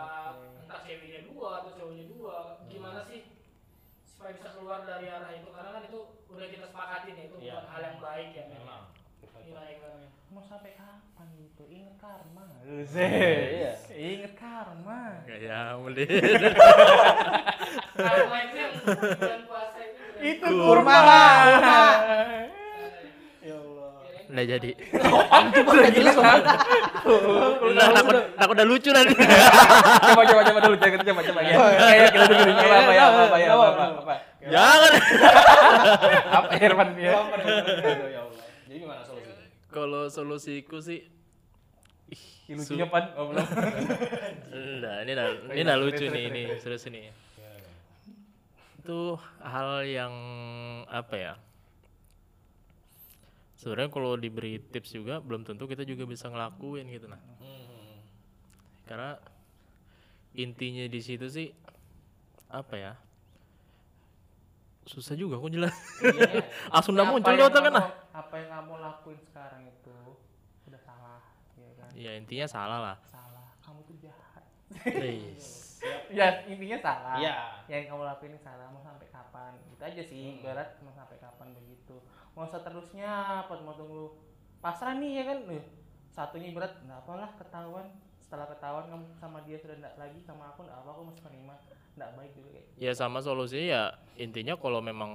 entah 0.57 0.79
ceweknya 0.81 1.21
dua 1.25 1.61
atau 1.61 1.71
cowoknya 1.73 2.05
dua 2.07 2.35
gimana 2.65 3.03
sih 3.03 3.26
supaya 4.17 4.33
bisa 4.33 4.49
keluar 4.51 4.81
dari 4.81 5.05
arah 5.07 5.29
itu 5.29 5.45
karena 5.47 5.69
kan 5.71 5.83
itu 5.85 5.99
udah 6.27 6.47
kita 6.49 6.65
sepakatin 6.65 7.13
ya 7.13 7.23
itu 7.23 7.35
Iya. 7.37 7.53
bukan 7.53 7.65
hal 7.69 7.81
yang 7.85 7.97
baik 8.01 8.29
ya 8.33 8.43
Memang. 8.49 8.83
Gimana 9.45 9.69
men 9.69 10.09
Mau 10.27 10.43
sampai 10.43 10.75
kapan 10.75 11.27
gitu? 11.39 11.63
Ingat 11.69 11.95
karma. 11.97 12.43
Iya. 12.65 13.71
Ingat 13.87 14.33
karma. 14.35 15.01
ya 15.29 15.77
mending 15.77 16.09
karma 17.95 18.37
itu 18.43 18.55
yang 18.57 18.73
bulan 18.81 19.41
puasa 19.45 19.77
itu 19.79 20.01
Itu 20.19 20.45
Kurma. 20.49 20.65
kurma 20.65 20.97
lah. 20.99 21.93
Udah 24.27 24.43
jadi 24.43 24.71
Udah 25.63 25.89
gila 25.89 26.11
kan? 26.11 26.39
udah 27.63 27.87
takut 27.95 28.15
takut 28.35 28.53
udah 28.59 28.67
lucu 28.67 28.89
nanti 28.91 29.15
Coba 29.15 30.23
coba 30.27 30.41
coba 30.43 30.59
dulu 30.59 30.75
coba 30.75 30.99
coba 30.99 31.21
coba 31.23 31.39
ya. 31.41 31.55
Kayak 31.55 32.07
kita 32.11 32.25
dengerin 32.27 32.55
apa 32.57 32.75
apa 32.75 32.91
ya 32.91 33.03
apa 33.07 33.19
apa 33.23 33.37
ya 33.39 33.49
apa 33.55 33.65
apa. 34.03 34.15
jangan 34.47 34.91
Apa 36.27 36.47
Herman 36.59 36.89
ya? 36.99 37.11
Allah. 37.15 37.39
Jadi 38.67 38.77
gimana 38.77 39.01
solusinya? 39.03 39.45
kalau 39.67 40.03
solusiku 40.07 40.77
sih 40.79 41.07
Ih, 42.07 42.23
Lucunya 42.55 42.87
pan. 42.87 43.11
Oh 43.19 43.27
belum. 43.27 43.43
Enggak, 44.47 44.95
ini 45.03 45.11
nah, 45.11 45.27
ini 45.51 45.61
nah 45.67 45.75
lucu 45.75 46.07
nih 46.07 46.23
ini 46.31 46.43
serius 46.55 46.87
ini. 46.87 47.11
Itu 48.79 49.19
hal 49.43 49.83
yang 49.83 50.13
apa 50.87 51.15
ya? 51.19 51.33
Sebenarnya 53.57 53.89
kalau 53.89 54.13
diberi 54.13 54.61
tips 54.61 54.93
juga 54.93 55.17
belum 55.17 55.41
tentu 55.41 55.65
kita 55.65 55.81
juga 55.81 56.05
bisa 56.05 56.29
ngelakuin 56.29 56.85
gitu 56.93 57.09
nah. 57.09 57.17
Hmm. 57.41 58.05
Karena 58.85 59.17
intinya 60.37 60.85
di 60.85 61.01
situ 61.01 61.25
sih 61.25 61.49
apa 62.53 62.75
ya? 62.77 62.93
Susah 64.85 65.17
juga 65.17 65.41
kok 65.41 65.51
jelas. 65.51 65.73
Langsung 66.73 66.93
udah 66.95 67.05
Apa 67.09 67.13
muncul 67.17 67.33
di 67.33 67.43
otak 67.43 67.61
kan 67.65 67.73
nah. 67.73 67.87
Apa 68.13 68.33
yang 68.39 68.49
kamu 68.61 68.73
lakuin 68.77 69.19
sekarang 69.25 69.67
itu 69.67 69.97
udah 70.69 70.81
salah, 70.85 71.19
ya 71.57 71.69
kan? 71.75 71.89
Ya 71.97 72.11
intinya 72.15 72.47
salah 72.47 72.79
lah. 72.79 72.97
Salah. 73.09 73.57
Kamu 73.65 73.83
tuh 73.83 73.97
jahat. 73.99 74.45
Yes. 74.85 75.45
Ya 76.07 76.41
intinya 76.49 76.79
salah. 76.81 77.21
Iya. 77.21 77.35
Yang 77.69 77.93
kamu 77.93 78.01
lakuin 78.07 78.31
ini 78.33 78.41
salah. 78.41 78.65
Mau 78.73 78.81
sampai 78.81 79.07
kapan? 79.13 79.53
Gitu 79.71 79.83
aja 79.83 80.01
sih. 80.03 80.23
Hmm. 80.35 80.41
Berat 80.41 80.69
mau 80.81 80.91
sampai 80.91 81.21
kapan 81.21 81.53
begitu. 81.53 82.01
Mau 82.37 82.45
seterusnya 82.45 83.09
apa? 83.41 83.57
Mau 83.65 83.73
tunggu 83.73 84.13
pasrah 84.61 84.93
nih 84.93 85.11
ya 85.17 85.23
kan? 85.25 85.37
Nih, 85.49 85.65
satunya 86.13 86.53
berat. 86.53 86.77
Nggak 86.85 87.01
apalah 87.01 87.33
ketahuan. 87.41 87.89
Setelah 88.21 88.45
ketahuan 88.45 88.85
kamu 88.93 89.05
sama 89.17 89.41
dia 89.41 89.57
sudah 89.57 89.73
enggak 89.73 89.95
lagi 89.97 90.19
sama 90.21 90.53
aku 90.53 90.69
enggak 90.69 90.77
apa 90.85 90.89
aku 90.93 91.01
masih 91.09 91.21
menerima. 91.25 91.55
Enggak 91.97 92.09
baik 92.13 92.31
juga 92.37 92.49
kayak. 92.53 92.67
Ya 92.77 92.91
sama 92.93 93.19
solusinya 93.25 93.65
ya 93.65 93.83
intinya 94.21 94.53
kalau 94.53 94.79
memang 94.85 95.11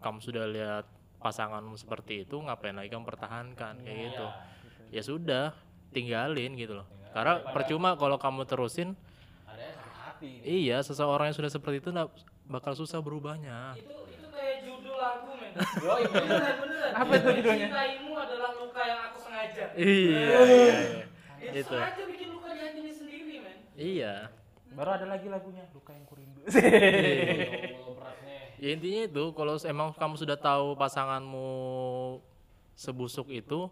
kamu 0.00 0.18
sudah 0.24 0.48
lihat 0.48 0.86
pasanganmu 1.20 1.76
seperti 1.76 2.24
itu 2.24 2.36
ngapain 2.40 2.76
lagi 2.76 2.88
kamu 2.92 3.04
pertahankan 3.04 3.84
kayak 3.84 3.96
Iya. 3.96 4.04
gitu. 4.08 4.26
Ya 4.94 5.02
sudah, 5.04 5.44
tinggalin 5.92 6.56
gitu 6.56 6.80
loh. 6.80 6.86
Karena 7.12 7.44
percuma 7.52 7.96
kalau 8.00 8.16
kamu 8.16 8.44
terusin, 8.48 8.96
hati. 10.24 10.40
gitu. 10.40 10.44
iya 10.46 10.78
seseorang 10.80 11.30
yang 11.30 11.36
sudah 11.36 11.50
seperti 11.52 11.84
itu 11.84 11.90
bakal 12.48 12.72
susah 12.76 13.00
berubahnya. 13.00 13.74
itu 13.76 14.03
beneran 15.54 16.56
beneran 16.58 16.92
Apa 16.92 17.12
itu 17.12 17.28
judulnya? 17.32 17.66
Mencintaimu 17.70 18.12
adalah 18.14 18.50
luka 18.54 18.82
yang 18.82 19.00
aku 19.06 19.18
sengaja 19.20 19.64
Iya, 19.74 19.86
iya, 19.86 20.38
iya. 20.44 20.74
itu 21.40 21.58
Itu. 21.62 21.74
sengaja 21.74 22.02
bikin 22.04 22.28
luka 22.30 22.48
di 22.50 22.60
hati 22.60 22.78
ini 22.80 22.92
sendiri 22.92 23.34
men 23.40 23.56
Iya. 23.74 24.14
Baru 24.74 24.90
ada 24.90 25.06
lagi 25.06 25.26
lagunya 25.26 25.62
Luka 25.70 25.90
yang 25.90 26.02
kurindu. 26.04 26.42
Ya 26.44 26.50
Allah, 26.50 27.94
beratnya. 27.94 28.36
Ya 28.58 28.68
intinya 28.70 29.02
itu 29.04 29.24
kalau 29.32 29.54
emang 29.60 29.94
kamu 29.94 30.14
sudah 30.16 30.34
tahu 30.34 30.74
pasanganmu 30.74 31.50
sebusuk 32.74 33.30
itu, 33.30 33.70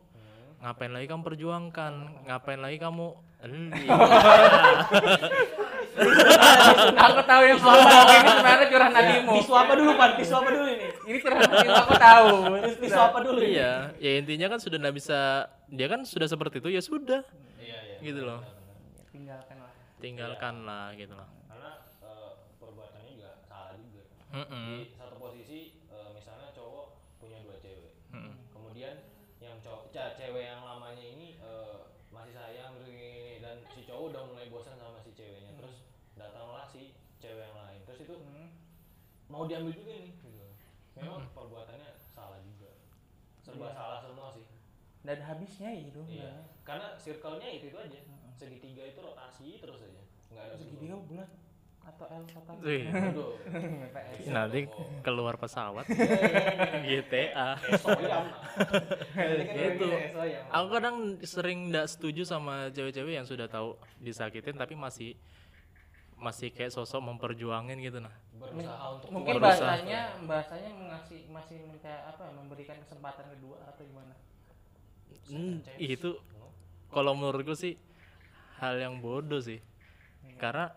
ngapain 0.58 0.90
lagi 0.90 1.10
kamu 1.10 1.22
perjuangkan? 1.22 1.92
Ngapain 2.22 2.58
lagi 2.58 2.78
kamu 2.78 3.18
Iya. 3.42 3.98
aku 6.94 7.20
tahu 7.26 7.42
yang 7.42 7.58
ngomong 7.58 7.82
ini 8.14 8.30
sebenarnya 8.30 8.66
curahan 8.70 8.94
hatimu. 8.94 9.32
Tisu 9.34 9.52
apa 9.52 9.72
dulu, 9.74 9.90
Pan? 9.94 10.10
Tisu 10.14 10.32
apa 10.32 10.48
dulu 10.48 10.66
ini? 10.68 10.86
Ini 11.20 11.76
aku 11.76 11.94
tahu. 11.98 12.28
Tisu 12.80 12.98
apa 12.98 13.18
dulu? 13.20 13.38
Iya, 13.44 13.92
ya 14.00 14.10
intinya 14.16 14.46
kan 14.56 14.58
sudah 14.62 14.78
nggak 14.80 14.96
bisa, 14.96 15.50
dia 15.68 15.86
kan 15.90 16.00
sudah 16.08 16.28
seperti 16.30 16.64
itu 16.64 16.68
ya 16.72 16.80
sudah, 16.80 17.20
Iya, 17.60 17.78
iya. 17.84 17.98
gitu 18.00 18.24
loh. 18.24 18.40
Tinggalkan 19.12 19.56
lah. 19.60 19.72
Tinggalkanlah 20.00 20.86
gitu 20.96 21.12
loh. 21.12 21.28
Karena 21.46 21.72
eh, 22.00 22.30
perbuatannya 22.56 23.10
juga 23.12 23.30
salah 23.44 23.76
juga. 23.76 24.02
Mm-mm. 24.32 24.88
Di 24.88 24.96
satu 24.96 25.14
posisi 25.20 25.60
eh, 25.92 26.08
misalnya 26.16 26.48
cowok 26.56 26.86
punya 27.20 27.38
dua 27.44 27.56
cewek. 27.60 27.92
Mm-mm. 28.16 28.34
Kemudian 28.50 28.94
yang 29.44 29.60
cowok 29.60 29.92
cewek 29.92 30.44
yang 30.48 30.64
lamanya 30.64 31.04
ini 31.04 31.36
eh, 31.38 31.76
masih 32.08 32.32
sayang 32.32 32.76
terus 32.80 32.88
gini 32.88 33.38
dan 33.44 33.60
si 33.76 33.84
cowok 33.84 34.16
udah 34.16 34.22
mulai 34.32 34.46
bosan 34.48 34.80
sama 34.80 34.98
si 35.04 35.12
ceweknya. 35.12 35.52
Terus 35.60 35.76
datanglah 36.16 36.64
si 36.72 36.96
cewek 37.20 37.44
yang 37.44 37.58
lain. 37.60 37.80
Terus 37.84 38.00
itu 38.08 38.16
mau 39.32 39.48
diambil 39.48 39.72
juga 39.72 39.92
nih 39.96 40.12
gitu. 40.92 41.00
Memang 41.00 41.24
perbuatannya 41.32 41.90
salah 41.96 42.40
juga. 42.44 42.70
Serba 43.40 43.66
Iya. 43.66 43.74
salah 43.74 43.98
semua 44.00 44.28
sih. 44.36 44.44
Nggak 45.02 45.14
ada 45.18 45.24
habisnya 45.26 45.70
ya 45.72 45.82
itu. 45.88 46.02
Iya. 46.06 46.32
Karena 46.62 46.86
circle-nya 46.94 47.48
itu 47.50 47.64
itu 47.68 47.78
aja. 47.78 47.98
Segitiga 48.36 48.82
itu 48.84 48.98
rotasi 49.00 49.58
terus 49.58 49.80
aja. 49.80 50.02
Enggak 50.30 50.44
ada 50.46 50.54
Segitiga 50.56 50.96
bulat 50.98 51.30
atau 51.82 52.06
L. 52.06 52.22
PS. 52.62 52.94
nanti 54.38 54.70
keluar 55.02 55.34
pesawat 55.34 55.82
GTA. 56.86 57.58
Soyam. 57.74 58.30
Itu. 59.66 59.88
Aku 60.46 60.66
kadang 60.70 60.96
sering 61.26 61.74
nggak 61.74 61.90
setuju 61.90 62.22
sama 62.22 62.70
cewek-cewek 62.70 63.18
yang 63.18 63.26
sudah 63.26 63.50
tahu 63.50 63.74
disakitin 63.98 64.54
tapi 64.54 64.78
masih 64.78 65.18
masih 66.22 66.54
kayak 66.54 66.70
sosok 66.70 67.02
memperjuangin 67.02 67.82
gitu 67.82 67.98
nah. 67.98 68.14
berusaha 68.38 68.86
untuk 68.94 69.08
Mungkin 69.10 69.42
Berusaha. 69.42 69.58
bahasanya 69.58 70.00
bahasanya 70.24 70.70
mengasih 70.70 71.20
masih 71.30 71.56
minta 71.66 71.90
apa 72.06 72.30
ya, 72.30 72.32
memberikan 72.38 72.78
kesempatan 72.78 73.26
kedua 73.34 73.58
atau 73.66 73.82
gimana? 73.82 74.14
Hmm, 75.30 75.62
itu 75.78 76.18
kalau 76.94 77.12
menurutku 77.18 77.54
sih 77.58 77.74
hal 78.62 78.78
yang 78.78 79.02
bodoh 79.02 79.42
sih. 79.42 79.58
Karena 80.38 80.70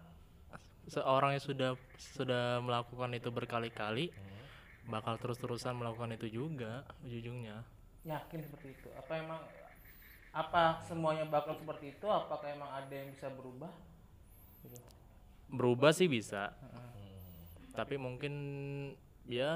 seorang 0.90 1.38
yang 1.38 1.44
sudah 1.46 1.72
sudah 1.98 2.62
melakukan 2.62 3.14
itu 3.14 3.30
berkali-kali 3.30 4.10
bakal 4.86 5.18
terus-terusan 5.18 5.74
melakukan 5.78 6.14
itu 6.14 6.42
juga 6.42 6.86
ujung-ujungnya. 7.06 7.66
Yakin 8.06 8.40
seperti 8.46 8.78
itu? 8.78 8.90
Apa 8.94 9.18
emang 9.18 9.42
apa 10.30 10.84
semuanya 10.86 11.26
bakal 11.26 11.58
seperti 11.58 11.98
itu? 11.98 12.06
Apakah 12.06 12.54
emang 12.54 12.70
ada 12.70 12.94
yang 12.94 13.10
bisa 13.10 13.34
berubah? 13.34 13.74
Gitu. 14.62 14.78
Berubah 15.50 15.92
sih 15.94 16.10
bisa. 16.10 16.54
Tapi 17.76 18.00
mungkin 18.00 18.34
ya 19.26 19.52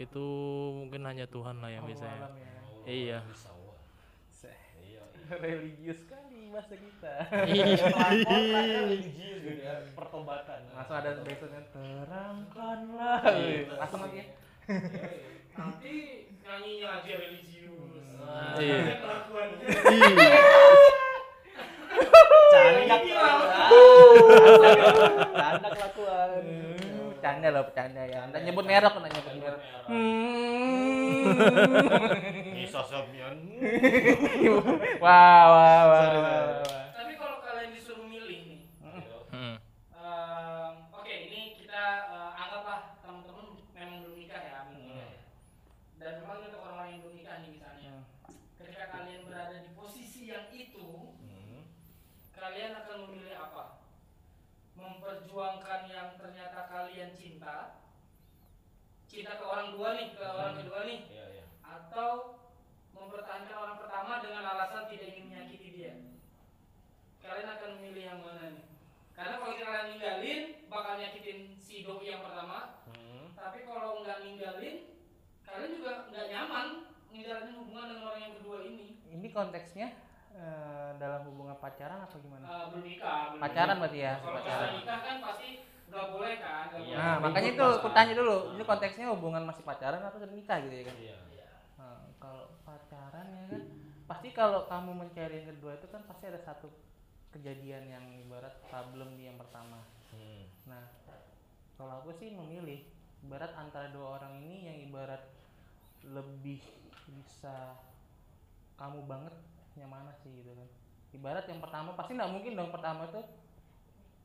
itu 0.00 0.26
mungkin 0.74 1.04
hanya 1.04 1.28
Tuhan 1.28 1.60
lah 1.60 1.70
yang 1.72 1.84
bisa. 1.84 2.08
Alam 2.08 2.32
ya. 2.36 2.52
Iya. 2.88 3.18
Religius 5.44 6.00
sekali. 6.02 6.50
bahasa 6.50 6.74
kita. 6.74 7.30
Religius 7.46 9.38
gitu 9.38 9.62
ya, 9.62 9.86
pertobatan. 9.94 10.66
Langsung 10.74 10.96
ada 10.98 11.10
backsoundnya 11.22 11.62
terangkanlah. 11.70 13.22
Iya. 13.38 13.70
Langsung 13.78 14.02
lagi. 14.02 14.34
Nanti 15.54 15.94
nyanyinya 16.42 16.88
aja 16.98 17.12
religius. 17.22 18.06
Iya. 18.58 18.98
Canda 22.50 22.96
kelakuan. 22.98 23.70
Canda 25.32 25.68
kelakuan. 25.70 26.30
Canda 27.20 27.48
loh, 27.50 27.62
bercanda 27.62 28.02
ya. 28.04 28.18
Anda 28.24 28.38
nyebut 28.40 28.64
merek, 28.64 28.90
anda 28.90 29.08
nyebut 29.08 29.34
merek. 29.36 29.60
Nisa 32.50 32.80
Sabian. 32.90 33.36
Wah, 34.98 35.42
wah, 35.46 35.80
wah, 35.84 36.00
Sorry, 36.00 36.16
wah, 36.16 36.32
sorry. 36.32 36.64
wah. 36.64 36.86
Tapi 36.90 37.12
kalau 37.14 37.36
kalian 37.40 37.70
disuruh 37.70 38.06
milih 38.06 38.38
nih, 38.42 38.60
Hmm. 39.30 39.54
Ehm, 39.92 40.72
Oke, 40.90 41.14
ini 41.28 41.54
kita 41.54 41.82
eh, 42.08 42.30
anggaplah 42.34 42.98
teman-teman 42.98 43.46
memang 43.72 43.96
belum 44.02 44.16
nikah 44.16 44.42
ya, 44.42 44.58
belum 44.66 44.82
nikah 44.82 45.06
ya. 45.06 45.20
Dan 45.96 46.12
memang 46.18 46.38
untuk 46.42 46.62
orang 46.62 46.86
yang 46.88 47.00
belum 47.00 47.14
nikah 47.14 47.36
nih 47.38 47.50
misalnya, 47.52 47.94
ketika 48.58 48.84
kalian 48.90 49.22
berada 49.22 49.56
di 49.60 49.70
posisi 49.72 50.26
yang 50.26 50.48
itu, 50.50 51.14
Hmm. 51.20 51.62
kalian 52.32 52.72
akan 52.76 52.96
memilih 53.06 53.36
apa? 53.38 53.64
Memperjuangkan 55.40 55.88
yang 55.88 56.08
ternyata 56.20 56.68
kalian 56.68 57.16
cinta, 57.16 57.80
cinta 59.08 59.40
ke 59.40 59.44
orang 59.48 59.72
dua 59.72 59.96
nih, 59.96 60.12
ke 60.12 60.20
orang 60.20 60.52
kedua 60.60 60.84
nih, 60.84 61.00
Iya, 61.08 61.26
iya. 61.32 61.44
atau 61.64 62.36
mempertahankan 62.92 63.56
orang 63.56 63.80
pertama 63.80 64.20
dengan 64.20 64.44
alasan 64.44 64.84
tidak 64.92 65.16
ingin 65.16 65.32
menyakiti 65.32 65.68
dia. 65.72 65.96
Kalian 67.24 67.56
akan 67.56 67.70
memilih 67.80 68.04
yang 68.04 68.20
mana 68.20 68.52
nih? 68.52 68.68
Karena 69.16 69.40
kalau 69.40 69.56
kalian 69.56 69.86
ninggalin, 69.88 70.40
bakal 70.68 71.00
nyakitin 71.00 71.56
si 71.56 71.88
doi 71.88 72.04
yang 72.04 72.20
pertama. 72.20 72.84
Hmm. 72.92 73.32
Tapi 73.32 73.64
kalau 73.64 74.04
nggak 74.04 74.20
ninggalin, 74.20 74.92
kalian 75.40 75.72
juga 75.72 76.04
nggak 76.12 76.26
nyaman 76.36 76.66
ngejalanin 77.16 77.56
hubungan 77.56 77.88
dengan 77.88 78.04
orang 78.12 78.22
yang 78.28 78.34
kedua 78.36 78.58
ini. 78.68 78.92
Ini 79.08 79.28
konteksnya 79.32 79.88
eh, 80.40 80.90
dalam 80.96 81.20
hubungan 81.28 81.56
pacaran 81.60 82.00
apa 82.00 82.16
gimana? 82.16 82.44
Eh, 82.48 82.64
belum 82.72 82.82
nikah. 82.82 83.20
belum 83.36 83.42
Pacaran 83.44 83.76
berarti 83.76 83.98
ya, 84.00 84.14
Kalau 84.18 84.34
pacaran. 84.40 84.68
nikah 84.80 84.98
kan 85.04 85.16
pasti 85.20 85.48
nggak 85.90 86.06
boleh 86.08 86.34
kan? 86.40 86.64
nggak 86.70 86.80
Iya. 86.80 86.86
boleh. 86.88 86.98
Nah, 86.98 87.14
makanya 87.20 87.48
itu 87.52 87.64
aku 87.78 87.88
tanya 87.92 88.14
dulu. 88.16 88.36
Ini 88.56 88.62
konteksnya 88.64 89.06
hubungan 89.12 89.42
masih 89.44 89.62
pacaran 89.62 90.00
atau 90.00 90.18
sudah 90.18 90.32
nikah 90.32 90.58
gitu 90.64 90.74
ya 90.74 90.84
kan? 90.88 90.96
Iya. 90.96 91.16
Nah, 91.76 91.98
kalau 92.16 92.44
pacaran 92.64 93.26
ya 93.28 93.44
kan, 93.52 93.62
pasti 94.08 94.28
kalau 94.32 94.66
kamu 94.66 94.90
mencari 94.96 95.34
yang 95.44 95.48
kedua 95.54 95.72
itu 95.76 95.86
kan 95.92 96.02
pasti 96.08 96.24
ada 96.26 96.40
satu 96.40 96.68
kejadian 97.30 97.86
yang 97.86 98.04
ibarat 98.18 98.54
problem 98.66 99.14
di 99.14 99.30
yang 99.30 99.38
pertama. 99.38 99.86
Hmm. 100.10 100.42
Nah, 100.66 100.82
kalau 101.78 102.02
aku 102.02 102.10
sih 102.12 102.34
memilih 102.34 102.82
ibarat 103.22 103.52
antara 103.54 103.92
dua 103.92 104.18
orang 104.18 104.40
ini 104.42 104.66
yang 104.66 104.78
ibarat 104.88 105.22
lebih 106.02 106.58
bisa 107.06 107.76
kamu 108.74 109.04
banget 109.04 109.34
yang 109.80 109.90
mana 109.90 110.12
sih 110.20 110.30
gitu 110.30 110.52
kan. 110.52 110.68
Ibarat 111.10 111.48
yang 111.48 111.58
pertama 111.64 111.96
pasti 111.96 112.12
nggak 112.14 112.30
mungkin 112.30 112.52
dong 112.54 112.70
pertama 112.70 113.08
tuh 113.08 113.24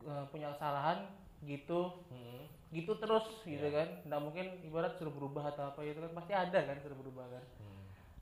eh, 0.04 0.26
punya 0.30 0.52
kesalahan 0.54 1.08
gitu. 1.48 2.04
Hmm. 2.12 2.44
gitu 2.76 2.92
terus 3.00 3.24
gitu 3.48 3.68
kan. 3.72 3.88
Nggak 4.04 4.22
mungkin 4.22 4.46
ibarat 4.68 5.00
suruh 5.00 5.14
berubah 5.16 5.56
atau 5.56 5.72
apa 5.72 5.80
gitu 5.88 6.04
kan. 6.04 6.12
Pasti 6.12 6.34
ada 6.36 6.60
kan 6.60 6.78
suruh 6.84 7.00
berubah 7.00 7.26
kan. 7.32 7.44
Hmm. 7.64 7.74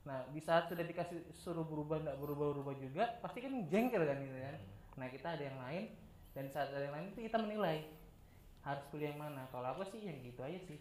nah 0.04 0.20
di 0.28 0.36
saat 0.36 0.68
sudah 0.68 0.84
dikasih 0.84 1.32
suruh 1.32 1.64
berubah 1.64 1.96
nggak 2.04 2.20
berubah 2.20 2.52
berubah 2.52 2.74
juga 2.76 3.08
pasti 3.24 3.40
kan 3.40 3.66
jengkel 3.66 4.04
kan 4.06 4.20
gitu 4.22 4.38
kan. 4.38 4.56
Nah 5.00 5.06
kita 5.10 5.34
ada 5.34 5.42
yang 5.42 5.58
lain 5.58 5.84
dan 6.36 6.44
saat 6.52 6.70
ada 6.70 6.86
yang 6.86 6.94
lain 6.94 7.06
itu 7.10 7.24
kita 7.26 7.40
menilai 7.40 7.88
harus 8.62 8.84
pilih 8.92 9.10
yang 9.10 9.20
mana. 9.20 9.48
Kalau 9.50 9.74
aku 9.74 9.82
sih 9.90 10.06
yang 10.06 10.22
gitu 10.22 10.40
aja 10.44 10.60
sih. 10.70 10.78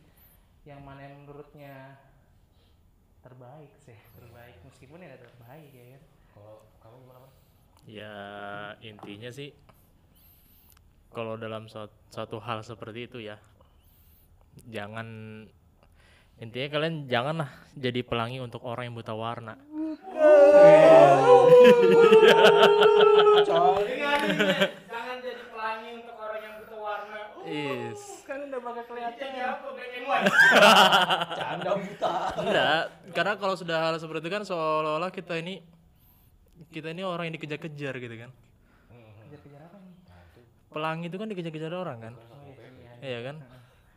Yang 0.64 0.80
mana 0.84 1.08
yang 1.08 1.24
menurutnya 1.24 1.98
terbaik 3.24 3.72
sih. 3.84 3.96
Terbaik. 4.20 4.60
Meskipun 4.68 5.04
ya 5.04 5.16
terbaik 5.16 5.72
ya 5.72 5.86
kan 5.98 6.04
Kalau 6.34 6.66
kamu 6.82 6.96
gimana, 7.06 7.20
Pak? 7.22 7.32
Ya 7.86 8.16
intinya 8.82 9.30
sih 9.30 9.54
kalau 11.14 11.38
dalam 11.38 11.70
suat- 11.70 11.94
suatu 12.10 12.42
hal 12.42 12.66
seperti 12.66 13.06
itu 13.06 13.22
ya 13.22 13.38
jangan 14.70 15.08
intinya 16.42 16.68
kalian 16.74 17.06
janganlah 17.06 17.50
jadi 17.78 18.02
pelangi 18.02 18.42
untuk 18.42 18.66
orang 18.66 18.90
yang 18.90 18.96
buta 18.98 19.14
warna. 19.14 19.54
Jangan, 23.44 23.82
jangan 24.90 25.16
jadi 25.22 25.44
pelangi 25.54 25.90
untuk 26.02 26.16
orang 26.18 26.40
yang 26.42 26.56
buta 26.66 26.76
warna. 26.78 27.20
Is. 27.46 28.02
kan 28.26 28.40
udah 28.50 28.60
bakal 28.64 28.84
kelihatan 28.90 29.30
white? 30.08 30.28
Canda 31.40 31.72
buta. 31.78 32.14
Enggak, 32.40 32.84
karena 33.14 33.34
kalau 33.38 33.56
sudah 33.58 33.78
hal 33.78 33.94
seperti 34.00 34.28
itu 34.28 34.32
kan 34.34 34.44
seolah-olah 34.46 35.12
kita 35.14 35.38
ini 35.40 35.62
kita 36.74 36.90
ini 36.90 37.06
orang 37.06 37.30
yang 37.30 37.36
dikejar-kejar 37.38 37.94
gitu 38.02 38.16
kan. 38.18 38.32
kejar-kejar 39.30 39.62
apa 39.62 39.78
nih 39.78 39.94
Pelangi 40.74 41.06
itu 41.06 41.18
kan 41.22 41.28
dikejar-kejar 41.30 41.72
orang 41.72 41.98
kan. 42.02 42.14
oh 42.18 42.50
iya 42.50 42.66
iya 42.98 43.10
Iya 43.14 43.20
kan? 43.30 43.36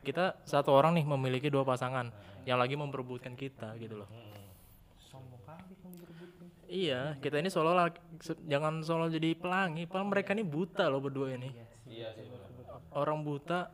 Kita 0.04 0.24
satu 0.44 0.70
orang 0.70 0.92
nih 0.94 1.04
memiliki 1.08 1.48
dua 1.48 1.64
pasangan 1.64 2.12
yang 2.44 2.60
lagi 2.60 2.76
memperebutkan 2.76 3.34
kita 3.34 3.74
gitu 3.80 4.04
loh. 4.04 4.08
sombong 5.00 5.40
kali 5.42 5.74
Iya, 6.66 7.14
kita 7.22 7.38
ini 7.38 7.46
seolah-olah 7.46 7.88
se- 8.18 8.42
jangan 8.44 8.82
seolah 8.82 9.06
jadi 9.08 9.38
pelangi, 9.38 9.86
padahal 9.86 10.10
mereka 10.10 10.34
ini 10.34 10.42
buta 10.42 10.90
loh 10.90 10.98
berdua 10.98 11.30
ini. 11.32 11.50
Iya 11.86 12.10
sih 12.12 12.26
benar. 12.26 12.82
Orang 12.90 13.22
buta 13.22 13.70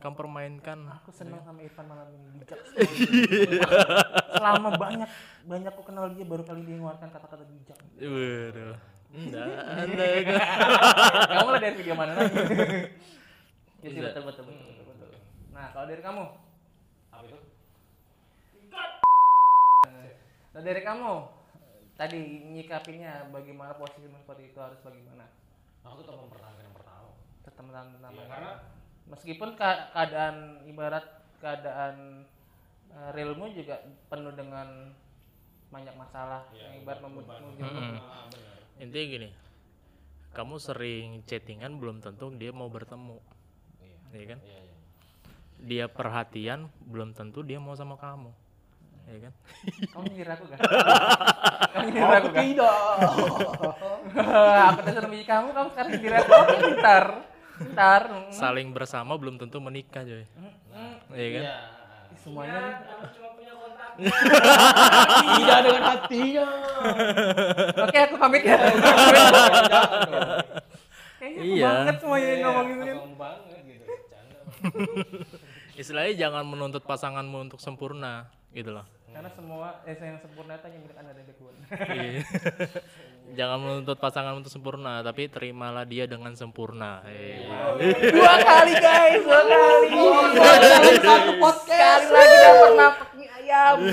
kamu 0.00 0.14
permainkan. 0.16 0.78
Aku 1.00 1.12
senang 1.12 1.44
sama 1.44 1.60
Irfan 1.60 1.84
malam 1.84 2.08
ini 2.08 2.40
bijak. 2.40 2.56
Selama 4.40 4.72
banyak 4.80 5.10
banyak 5.44 5.72
aku 5.76 5.84
kenal 5.84 6.08
dia 6.16 6.24
baru 6.24 6.40
kali 6.40 6.64
dia 6.64 6.80
mengeluarkan 6.80 7.12
kata-kata 7.12 7.44
bijak. 7.44 7.76
Waduh. 8.00 8.80
Enggak, 9.10 9.42
anda 9.74 10.06
kamu 11.34 11.48
lah 11.50 11.60
dari 11.60 11.74
video 11.82 11.94
mana 11.98 12.14
lagi? 12.14 12.30
ya 13.82 13.88
sih 13.90 14.00
betul 14.00 14.22
betul 14.22 14.44
betul 14.46 14.64
betul. 14.86 14.86
betul. 14.86 15.10
Nah 15.50 15.66
kalau 15.74 15.86
dari 15.90 15.98
kamu, 15.98 16.24
Apa 17.10 17.24
itu? 17.26 17.38
nah 20.50 20.62
dari 20.66 20.82
kamu 20.82 21.10
tadi 21.98 22.20
nyikapinya 22.54 23.28
bagaimana 23.34 23.74
posisi 23.74 24.06
seperti 24.06 24.54
itu 24.54 24.58
harus 24.62 24.78
bagaimana? 24.80 25.26
Aku 25.82 26.06
tetap 26.06 26.16
mempertahankan 26.16 26.64
yang 26.64 26.76
pertama. 26.76 27.10
Tetap 27.42 27.64
tentang 27.66 28.12
Iya, 28.14 28.24
karena 28.30 28.52
meskipun 29.10 29.58
keadaan 29.58 30.62
ibarat 30.70 31.04
keadaan 31.42 32.24
uh, 32.94 33.10
realmu 33.10 33.50
juga 33.50 33.82
penuh 34.06 34.32
dengan 34.32 34.94
banyak 35.70 35.94
masalah 35.94 36.42
Iya, 36.50 36.66
yang 36.66 36.74
ibarat 36.82 37.00
beban. 37.02 37.40
Mm-mm. 37.62 37.94
Ah. 38.02 38.26
Intinya 38.82 39.06
gini. 39.06 39.30
Kamu 40.30 40.58
sering 40.62 41.26
chattingan 41.26 41.78
belum 41.78 42.02
tentu 42.02 42.30
dia 42.34 42.50
mau 42.54 42.70
bertemu. 42.70 43.18
Iya. 43.82 43.98
Iya 44.14 44.24
kan? 44.34 44.38
Iya, 44.42 44.58
iya. 44.66 44.76
Dia 45.60 45.84
perhatian 45.86 46.70
belum 46.86 47.14
tentu 47.14 47.46
dia 47.46 47.62
mau 47.62 47.74
sama 47.78 47.94
kamu. 47.98 48.30
Iya 49.10 49.18
kan? 49.30 49.32
Kamu 49.94 50.04
nyindir 50.06 50.28
aku 50.30 50.44
gak? 50.50 50.58
kamu 51.74 51.86
nyindir 51.90 52.14
aku 52.14 52.28
gak? 52.30 52.44
Tidak. 52.46 52.78
aku 54.70 55.06
milih 55.10 55.26
kamu, 55.26 55.48
kamu 55.50 55.68
sekarang 55.74 55.90
nyindir 55.94 56.14
aku. 56.18 56.30
Oke, 56.30 56.68
bentar. 57.60 58.02
Saling 58.32 58.72
bersama 58.72 59.12
belum 59.14 59.36
tentu 59.36 59.60
menikah, 59.60 60.00
coy. 60.00 60.24
Hmm. 60.34 60.96
Iya 61.12 61.28
kan? 61.30 61.42
Iya. 61.44 61.56
Semuanya 62.16 62.60
kamu 62.82 63.06
cuma 63.14 63.28
punya 63.32 63.52
kontak. 63.54 63.90
Tidak 65.36 65.58
dengan 65.62 65.82
hatinya. 65.86 66.46
Oke, 67.80 67.98
aku 68.00 68.14
pamit 68.16 68.42
ya. 68.42 68.58
Kayaknya 71.20 71.42
Iya. 71.44 71.68
banget 71.70 71.96
semuanya 72.00 72.26
Iya, 72.26 72.40
ngomongin 72.42 72.76
ini. 72.76 72.90
kosong 72.90 73.14
banget 73.14 73.60
gitu. 73.62 73.84
Canda. 74.08 74.38
Istilahnya 75.80 76.14
jangan 76.18 76.44
menuntut 76.44 76.82
pasanganmu 76.82 77.38
untuk 77.46 77.60
sempurna, 77.60 78.28
gitu 78.52 78.72
loh. 78.72 78.84
Karena 79.10 79.30
semua 79.34 79.68
eh, 79.84 79.98
yang 79.98 80.20
sempurna 80.22 80.52
itu 80.54 80.64
hanya 80.70 80.78
milik 80.78 80.96
anda 80.96 81.12
dan 81.12 81.26
Tuhan. 81.26 81.54
Iya. 81.90 82.22
jangan 83.38 83.58
menuntut 83.62 83.98
pasangan 83.98 84.34
untuk 84.38 84.50
sempurna, 84.50 85.02
tapi 85.06 85.30
terimalah 85.30 85.86
dia 85.86 86.06
dengan 86.06 86.34
sempurna. 86.34 87.02
Iya. 87.06 87.78
dua 88.10 88.34
kali 88.42 88.74
guys, 88.78 89.22
dua 89.22 89.42
kali. 89.46 89.88
Satu 91.06 91.32
podcast. 91.38 92.02
Sekali 92.06 92.22
lagi 92.22 92.36
dapat 92.38 92.70
napak 92.78 93.10
mie 93.18 93.28
ayam. 93.30 93.76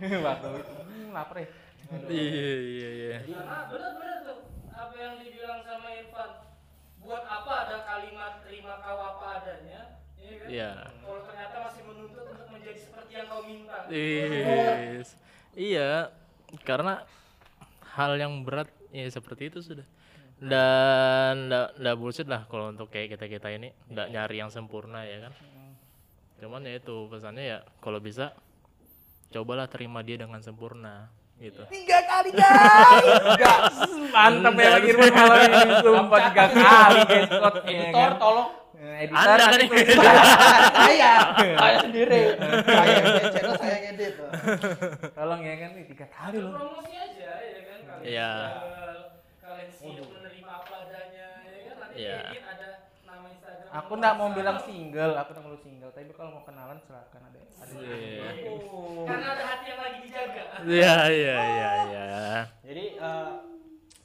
Waktu 0.00 0.46
itu 0.56 0.74
hmm, 0.80 1.12
lapar 1.12 1.36
ya. 1.38 1.48
Iya, 2.06 2.54
iya, 2.56 2.88
iya. 2.90 3.18
Karena 3.26 3.66
benar-benar 3.66 4.16
tuh 4.22 4.38
apa 4.70 4.94
yang 4.94 5.14
dibilang 5.18 5.60
sama 5.66 5.88
Irfan. 5.98 6.30
Buat 7.02 7.24
apa 7.26 7.52
ada 7.66 7.76
kalimat 7.82 8.32
terima 8.46 8.78
kau 8.78 8.98
apa 8.98 9.26
adanya? 9.42 9.98
Iya 10.18 10.34
kan? 10.38 10.48
Iya. 10.48 10.70
Kalau 11.02 11.20
ternyata 11.26 11.56
masih 11.66 11.82
menuntut 11.82 12.24
untuk 12.30 12.48
menjadi 12.54 12.78
seperti 12.78 12.99
yang 13.10 13.26
kau 13.28 13.42
minta. 13.44 13.86
Yes. 13.90 15.18
Iya, 15.54 16.14
karena 16.62 17.04
hal 17.94 18.16
yang 18.16 18.46
berat 18.46 18.70
ya 18.94 19.06
seperti 19.10 19.50
itu 19.50 19.62
sudah 19.62 19.86
dan 20.40 21.52
nggak 21.52 21.96
bullshit 22.00 22.24
lah 22.24 22.48
kalau 22.48 22.72
untuk 22.72 22.88
kayak 22.88 23.12
kita 23.12 23.28
kita 23.28 23.48
ini 23.52 23.76
nggak 23.92 24.08
nyari 24.08 24.40
yang 24.40 24.48
sempurna 24.48 25.04
ya 25.04 25.28
kan 25.28 25.32
cuman 26.40 26.64
ya 26.64 26.80
itu 26.80 27.12
pesannya 27.12 27.44
ya 27.44 27.58
kalau 27.84 28.00
bisa 28.00 28.32
cobalah 29.28 29.68
terima 29.68 30.00
dia 30.00 30.16
dengan 30.16 30.40
sempurna 30.40 31.12
gitu. 31.40 31.62
Tiga 31.66 31.98
kali 32.04 32.30
guys. 32.36 33.74
Mantap 34.12 34.52
ya 34.54 34.68
lagi 34.76 34.88
Irfan 34.92 35.10
malam 35.10 35.40
ini. 35.40 35.60
Sumpah 35.80 36.18
tiga 36.28 36.44
kali 36.52 37.00
guys. 37.08 37.28
Ya 37.30 37.48
editor 37.64 37.92
kan? 37.96 38.20
tolong. 38.20 38.48
Eh, 38.80 39.04
Editor 39.04 39.28
Anda 39.28 39.44
kan 39.44 39.60
saya 39.68 41.12
saya. 41.48 41.72
Sendiri. 41.80 42.22
Saya 42.64 42.96
channel 43.28 43.54
saya 43.56 43.76
ngedit. 43.84 44.14
Tolong 45.12 45.40
ya 45.40 45.54
kan? 45.56 45.70
Nih 45.76 45.84
tiga 45.88 46.06
kali 46.08 46.36
loh. 46.38 46.52
promosi 46.54 46.92
aja 46.92 47.30
ya 47.40 47.60
kan? 47.64 47.78
Kalian 47.80 48.04
Iya. 48.04 48.30
kalian 49.40 49.68
siap 49.68 50.06
menerima 50.08 50.52
apa 50.54 50.74
adanya 50.80 51.26
ya 51.44 51.60
kan? 51.64 51.76
Nanti 51.76 51.96
Iya. 52.00 52.18
edit 52.24 52.44
ada 52.44 52.68
Instagram 53.30 53.68
Aku 53.72 53.92
nggak 53.94 54.14
mau 54.14 54.28
bilang 54.30 54.58
single, 54.60 55.14
aku 55.14 55.30
nggak 55.30 55.44
mau 55.44 55.56
single. 55.56 55.90
Tapi 55.90 56.10
kalau 56.10 56.30
mau 56.32 56.42
kenalan 56.42 56.78
silakan 56.80 57.22
ada. 57.24 57.38
ada. 57.38 57.46
Iya. 57.70 58.30
karena 59.06 59.26
ada 59.30 59.44
hati 59.46 59.66
yang 59.68 59.80
lagi 59.80 59.98
dijaga 60.00 60.42
iya 60.64 60.96
iya 61.08 61.36
iya 61.38 61.70
iya 61.86 62.04
jadi 62.60 62.84
eh, 62.98 63.30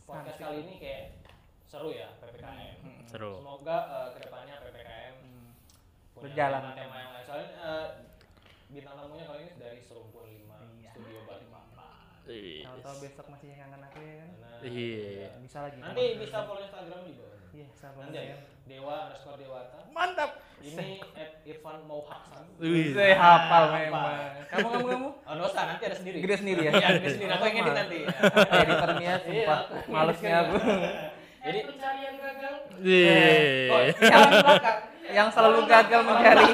podcast 0.04 0.38
kali 0.38 0.58
ini 0.62 0.74
kayak 0.76 1.04
seru 1.66 1.90
ya 1.90 2.14
ppkm 2.20 2.78
seru 3.06 3.32
semoga 3.34 3.78
eh, 3.88 4.08
ke 4.12 4.20
depannya 4.22 4.56
ppkm 4.62 5.16
punya 6.14 6.24
Berjalan. 6.30 6.62
tema 6.74 6.96
yang 7.00 7.12
lain 7.12 7.26
soalnya 7.26 7.50
eh, 7.58 7.88
bintang 8.68 8.96
tamunya 8.96 9.26
kali 9.26 9.40
ini 9.42 9.54
dari 9.56 9.80
serumpun 9.80 10.28
lima 10.28 10.58
Iya. 10.76 10.92
studio 10.92 11.20
balikpapan 11.26 12.15
Iya. 12.26 12.66
Tahu-tahu 12.66 12.96
besok 13.00 13.26
masih 13.30 13.48
ngangen 13.54 13.82
aku 13.82 14.00
ya 14.00 14.16
kan. 14.18 14.30
Nah, 14.36 14.60
iya 14.64 15.30
Bisa 15.40 15.58
lagi. 15.62 15.78
nanti 15.78 16.04
bisa 16.18 16.38
follow 16.42 16.60
instagram 16.60 17.02
di 17.02 17.14
bawah 17.14 17.34
Iya, 17.52 17.68
sama 17.72 18.00
nanti 18.04 18.20
ya 18.20 18.38
dewa 18.66 18.96
underscore 19.06 19.38
dewata 19.38 19.78
Mantap. 19.88 20.32
ini 20.58 20.98
at 21.14 21.40
Irfan 21.44 21.86
Mauhaksan 21.86 22.44
Wih. 22.58 22.92
Saya 22.92 23.16
hafal 23.16 23.64
Hafal. 23.64 23.80
memang. 23.80 24.18
Kamu 24.46 24.68
kamu 24.68 24.86
kamu? 24.90 25.10
oh 25.16 25.32
nggak 25.32 25.48
usah 25.48 25.64
nanti 25.66 25.84
ada 25.86 25.96
sendiri 25.96 26.18
Gede 26.20 26.36
sendiri 26.36 26.62
ya? 26.64 26.72
iya 26.74 26.88
gede 26.96 27.10
sendiri 27.12 27.32
aku 27.32 27.44
yang 27.46 27.58
edit 27.62 27.76
nanti 27.78 27.98
Editornya 28.60 29.14
sumpah 29.22 29.60
malesnya 29.88 30.34
aku. 30.42 30.56
Jadi- 31.46 31.64
pencarian 31.64 32.14
gagal 32.18 32.54
oh, 32.58 32.80
Iya. 32.82 33.16
Yang 33.96 34.32
belakang, 34.36 34.78
yang 35.08 35.28
selalu 35.30 35.60
gagal 35.66 36.02
mencari 36.02 36.46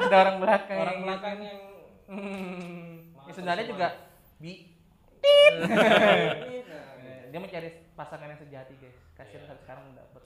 ada 0.00 0.16
orang 0.18 0.36
belakang. 0.40 0.78
orang 0.80 0.94
yang 0.94 1.04
belakang 1.04 1.34
gitu. 1.36 1.46
yang 1.46 1.62
Hmm. 2.04 3.00
Ya, 3.22 3.32
sebenarnya 3.32 3.64
juga 3.66 3.86
bi 4.36 4.73
dia 7.30 7.38
mencari 7.38 7.68
pasangan 7.92 8.28
yang 8.28 8.38
sejati 8.38 8.72
guys. 8.78 8.96
Kasihan 9.14 9.42
sampai 9.44 9.62
sekarang 9.62 9.82
belum 9.84 9.96
dapet. 9.98 10.22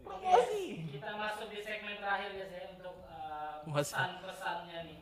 Promosi. 0.00 0.64
kita 0.90 1.10
masuk 1.14 1.46
di 1.48 1.58
segmen 1.60 1.96
terakhir 1.96 2.30
ya 2.34 2.44
saya 2.48 2.64
untuk 2.74 2.96
uh, 3.04 3.62
Mas- 3.62 3.94
pesan-pesannya 3.94 4.78
nih 4.88 4.98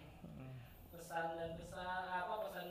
pesan 0.92 1.24
dan 1.32 1.50
pesan 1.56 2.02
apa 2.04 2.34
pesan 2.44 2.66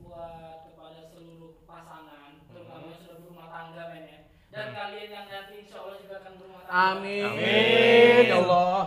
buat 0.00 0.64
kepada 0.64 1.00
seluruh 1.04 1.52
pasangan 1.62 2.30
terutama 2.48 2.84
yang 2.88 2.96
sudah 2.96 3.16
berumah 3.20 3.46
tangga 3.50 3.82
men 3.92 4.04
ya 4.08 4.18
dan 4.48 4.66
kalian 4.72 5.08
yang 5.10 5.26
nanti 5.28 5.52
insya 5.60 5.76
Allah 5.84 5.96
juga 6.00 6.14
akan 6.22 6.32
berumah 6.38 6.60
tangga 6.64 6.80
Amin. 6.96 7.24
Amin. 7.28 8.24
Ya 8.24 8.36
Allah. 8.40 8.80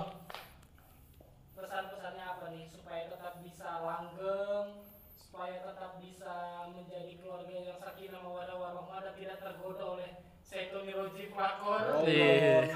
pesan-pesannya 1.53 2.25
apa 2.25 2.45
nih 2.49 2.65
supaya 2.65 3.03
tetap 3.05 3.33
bisa 3.39 3.67
langgeng 3.81 4.67
supaya 5.13 5.55
tetap 5.61 5.91
bisa 5.99 6.33
menjadi 6.73 7.13
keluarga 7.19 7.55
yang 7.55 7.77
sakinah 7.77 8.21
mawadah 8.21 8.57
warahmah 8.57 8.99
dan 9.03 9.13
tidak 9.13 9.37
tergoda 9.37 9.83
oleh 9.97 10.09
Seto 10.41 10.81
Miroji 10.81 11.29
Prakor 11.29 12.05
Iya. 12.05 12.71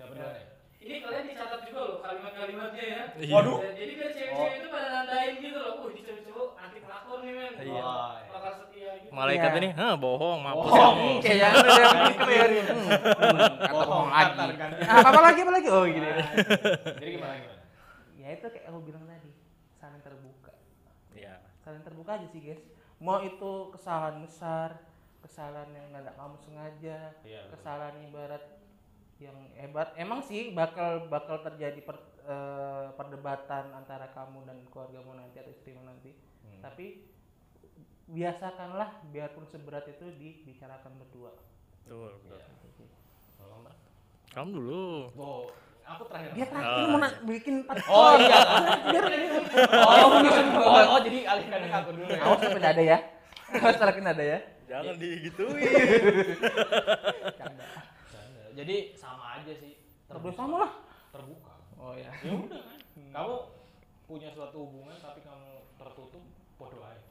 Dua 0.00 0.28
ya? 0.28 0.42
Ini 0.80 0.96
kalian 1.04 1.24
dicatat 1.28 1.60
juga 1.68 1.80
loh 1.86 1.96
kalimat-kalimatnya 2.02 2.84
ya. 2.84 3.02
Iya. 3.20 3.34
Waduh. 3.36 3.58
Jadi 3.62 3.92
kan 3.94 4.08
cewek-cewek 4.10 4.52
itu 4.58 4.68
pada 4.68 4.88
nandain 4.90 5.34
gitu 5.38 5.58
loh. 5.60 5.72
Uh, 5.80 5.88
ini 5.92 6.00
cowok-cowok 6.02 6.48
anti 6.56 6.78
pelakor 6.82 7.16
nih 7.22 7.32
men. 7.36 7.52
Iya. 7.62 7.82
Oh, 7.84 8.10
iya. 8.16 8.50
Setia 8.50 8.90
gitu. 8.98 9.12
malaikat 9.12 9.50
Iya. 9.52 9.58
ini 9.60 9.68
hah 9.76 9.92
bohong 9.94 10.40
mampus 10.40 10.64
Bohong. 10.66 10.96
kamu 10.96 11.08
Kayak 11.20 11.36
yang 11.38 11.52
ada 11.52 11.70
yang 11.78 12.16
clear. 12.18 12.48
Hmm. 12.50 12.88
Kata 13.60 13.82
bohong 13.86 14.08
lagi. 14.10 14.38
Ah, 14.88 14.98
apa 15.04 15.20
lagi 15.20 15.40
apa 15.44 15.52
lagi? 15.52 15.68
Oh 15.70 15.84
gini. 15.86 16.08
Jadi 16.98 17.10
gimana 17.14 17.34
gimana? 17.38 17.60
Ya 18.16 18.28
itu 18.34 18.46
kayak 18.48 18.66
aku 18.66 18.78
bilang 18.82 19.04
tadi, 19.04 19.30
saling 19.78 20.02
terbuka. 20.02 20.52
Iya. 21.12 21.34
Saling 21.60 21.84
terbuka 21.84 22.16
aja 22.16 22.26
sih 22.28 22.40
guys. 22.40 22.62
Mau 23.00 23.20
itu 23.20 23.72
kesalahan 23.72 24.20
besar, 24.20 24.76
kesalahan 25.20 25.72
yang 25.72 25.88
nggak 25.90 26.16
kamu 26.16 26.36
sengaja, 26.36 26.98
betul. 27.24 27.44
kesalahan 27.56 27.96
ibarat 28.04 28.44
yang 29.16 29.36
hebat. 29.56 29.92
Emang 29.96 30.20
sih 30.20 30.52
bakal 30.52 31.08
bakal 31.08 31.40
terjadi 31.40 31.80
per- 31.80 32.08
eh, 32.24 32.86
perdebatan 32.96 33.72
antara 33.72 34.08
kamu 34.12 34.44
dan 34.44 34.58
keluargamu 34.68 35.16
nanti 35.16 35.40
atau 35.40 35.52
istrimu 35.52 35.84
nanti. 35.84 36.12
Hmm. 36.44 36.60
Tapi 36.60 37.04
biasakanlah 38.10 39.06
biarpun 39.12 39.46
seberat 39.46 39.86
itu 39.86 40.08
dibicarakan 40.16 40.98
berdua. 40.98 41.32
betul 41.80 42.10
betul 42.22 42.38
Iya. 42.38 42.46
Tolong, 43.34 43.60
Mbak. 43.64 43.76
kamu 44.30 44.50
dulu 44.52 44.84
Oh, 45.16 45.50
aku 45.90 46.02
terakhir. 46.06 46.30
Dia 46.32 46.46
terakhir 46.46 46.70
Ah. 46.76 46.88
mau 46.88 46.98
na- 46.98 47.18
bikin 47.24 47.54
empat 47.60 47.76
Oh 47.86 48.12
iya. 48.16 48.38
biar 48.86 49.04
Oh, 49.70 50.70
oh, 50.70 50.82
oh, 50.88 51.00
jadi 51.00 51.18
alihkan 51.26 51.60
ke 51.60 51.72
aku 51.72 51.90
dulu 51.92 52.06
ya. 52.06 52.20
awas 52.20 52.38
sampai 52.40 52.62
ada 52.64 52.82
ya. 52.84 52.98
Awas 53.52 53.76
salakin 53.76 54.06
ada 54.06 54.24
ya. 54.24 54.38
jangan 54.64 54.94
digituin 54.96 55.66
Canda. 57.34 57.66
Jadi 58.52 58.76
sama 58.94 59.24
aja 59.36 59.52
sih. 59.52 59.74
Terus 60.06 60.34
sama 60.34 60.56
lah. 60.60 60.72
Terbuka. 61.10 61.54
Oh 61.74 61.94
ya. 61.94 62.10
Ya 62.20 62.32
udah 62.32 62.60
kan. 62.60 62.78
Kamu 63.10 63.34
punya 64.06 64.28
suatu 64.30 64.58
hubungan 64.60 64.94
tapi 64.96 65.20
kamu 65.20 65.50
tertutup, 65.74 66.22
bodoh 66.54 66.82
aja. 66.82 67.02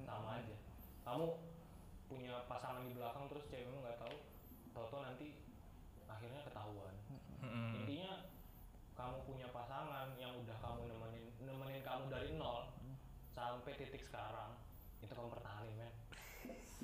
Sama 0.00 0.40
aja. 0.40 0.56
Kamu 1.02 1.24
punya 2.06 2.40
pasangan 2.46 2.80
di 2.82 2.96
belakang 2.96 3.28
terus 3.28 3.44
cewekmu 3.46 3.78
nggak 3.78 3.98
tahu, 3.98 4.16
tahu-tahu 4.72 5.00
nanti 5.02 5.36
akhirnya 6.06 6.40
ketahuan. 6.42 6.57
Mm-mm. 7.48 7.74
Intinya 7.82 8.12
kamu 8.92 9.16
punya 9.24 9.46
pasangan 9.48 10.12
yang 10.20 10.36
udah 10.36 10.56
kamu 10.60 10.80
nemenin 10.90 11.24
nemenin 11.40 11.82
kamu 11.82 12.04
dari 12.12 12.30
nol 12.36 12.68
sampai 13.32 13.72
titik 13.78 14.02
sekarang 14.02 14.58
itu 15.00 15.12
kamu 15.14 15.30
pertahanin 15.32 15.74
men. 15.78 15.94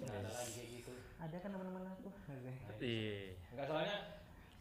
Nggak 0.01 0.17
ada 0.25 0.31
lagi 0.33 0.53
kayak 0.55 0.71
gitu. 0.81 0.93
Ada 1.21 1.37
kan 1.39 1.51
teman-teman 1.53 1.85
aku. 1.91 2.09
Nah, 2.11 2.77
iya 2.81 3.35
Enggak 3.53 3.67
soalnya 3.69 3.97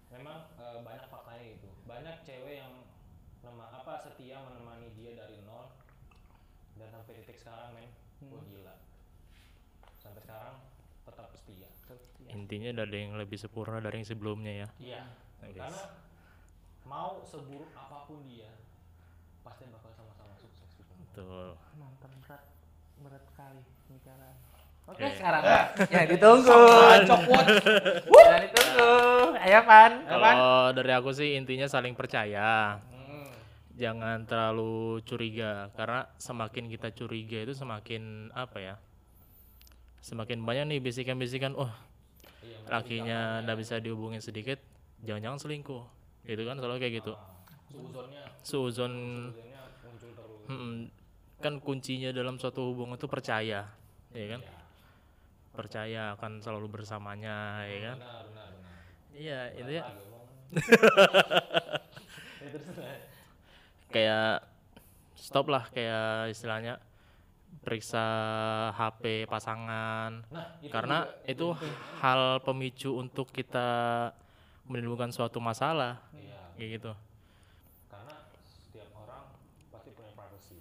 memang 0.09 0.37
eh, 0.57 0.79
banyak 0.81 1.05
faktanya 1.07 1.43
gitu. 1.57 1.69
Banyak 1.85 2.15
cewek 2.21 2.55
yang 2.59 2.73
nema, 3.43 3.65
apa 3.69 3.99
setia 3.99 4.39
menemani 4.41 4.89
dia 4.97 5.13
dari 5.15 5.39
nol 5.45 5.71
dan 6.77 6.89
sampai 6.89 7.17
titik 7.21 7.37
sekarang 7.37 7.73
men. 7.77 7.89
Wah 8.29 8.41
gila. 8.43 8.75
Sampai 10.01 10.21
sekarang 10.21 10.57
tetap 11.03 11.27
setia. 11.35 11.67
intinya 12.31 12.71
udah 12.73 12.85
ada 12.87 12.97
yang 12.97 13.13
lebih 13.19 13.35
sempurna 13.35 13.77
dari 13.77 14.01
yang 14.01 14.07
sebelumnya 14.07 14.53
ya 14.65 14.67
Iya. 14.79 15.03
Guys. 15.45 15.59
Karena 15.59 15.83
mau 16.83 17.19
seburuk 17.23 17.71
apa 17.73 17.97
pun 18.03 18.23
dia 18.23 18.51
pasti 19.41 19.67
bakal 19.67 19.91
sama-sama 19.91 20.31
sukses 20.35 20.69
betul 20.77 21.55
Mantap 21.75 22.11
berat 22.21 22.43
berat 22.99 23.23
sekali 23.25 23.61
pembicaraan. 23.83 24.35
Oke, 24.83 24.99
Oke. 24.99 25.15
sekarang 25.15 25.43
ya 25.87 26.01
ditunggu. 26.05 26.59
Cokot. 27.07 27.45
Ya 28.11 28.37
ditunggu. 28.43 28.91
Ayo 29.39 29.59
Pan. 29.63 29.91
Kalau 30.03 30.71
dari 30.71 30.91
aku 30.91 31.09
sih 31.11 31.35
intinya 31.35 31.67
saling 31.67 31.95
percaya 31.95 32.79
Hmm. 32.91 33.31
jangan 33.75 34.27
terlalu 34.27 34.99
curiga 35.03 35.71
karena 35.73 36.07
semakin 36.17 36.67
kita 36.67 36.91
curiga 36.91 37.39
itu 37.41 37.53
semakin 37.53 38.27
apa 38.31 38.57
ya 38.59 38.75
semakin 39.99 40.43
banyak 40.43 40.65
nih 40.67 40.79
bisikan-bisikan 40.81 41.55
oh 41.55 41.71
Iya, 42.43 42.59
lakinya 42.67 43.19
nggak 43.39 43.55
bisa 43.55 43.79
dihubungin 43.79 44.19
sedikit 44.19 44.59
jangan-jangan 45.03 45.39
selingkuh. 45.39 45.83
Gitu 46.23 46.43
kan 46.47 46.55
selalu 46.57 46.79
kayak 46.79 46.93
gitu. 47.03 47.13
Suzon 48.43 48.93
suzonnya 49.33 49.61
muncul 49.83 50.09
terus. 50.15 50.47
mm, 50.51 50.77
kan 51.43 51.53
kuncinya 51.59 52.09
dalam 52.15 52.35
suatu 52.39 52.71
hubungan 52.71 52.95
itu 52.95 53.07
percaya 53.07 53.67
ya 54.13 54.25
kan? 54.31 54.41
Percaya 55.53 56.17
akan 56.17 56.41
selalu 56.41 56.67
bersamanya 56.71 57.67
ya 57.67 57.79
kan? 57.93 57.97
Iya 59.13 59.39
ngomong. 59.53 60.25
Ya, 62.43 62.59
kayak 63.93 64.45
stop 65.13 65.47
lah 65.53 65.69
kayak 65.69 66.33
istilahnya 66.33 66.81
periksa 67.61 68.03
HP 68.73 69.29
pasangan. 69.29 70.25
Nah, 70.27 70.57
itu 70.59 70.73
karena 70.73 71.05
juga- 71.05 71.29
itu 71.29 71.47
hal 72.01 72.41
pemicu 72.41 72.97
untuk 72.97 73.29
kita 73.29 73.69
menimbulkan 74.67 75.11
suatu 75.11 75.43
masalah. 75.43 75.99
Iya, 76.15 76.39
kayak 76.55 76.69
gitu. 76.79 76.91
Karena 77.91 78.15
setiap 78.43 78.89
orang 78.95 79.35
pasti 79.69 79.89
punya 79.91 80.11
privacy. 80.15 80.55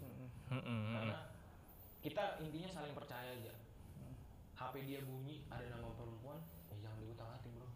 Mm-mm. 0.51 0.81
Karena 0.99 1.17
kita 2.03 2.25
intinya 2.43 2.69
saling 2.71 2.95
percaya 2.95 3.31
aja. 3.31 3.55
HP 4.59 4.75
dia 4.87 5.01
bunyi 5.03 5.43
ada 5.51 5.67
nama 5.75 5.91
perempuan 5.95 6.39
ya 6.71 6.77
jangan 6.87 6.99
diutang 7.03 7.31
hati 7.31 7.49
bro. 7.51 7.67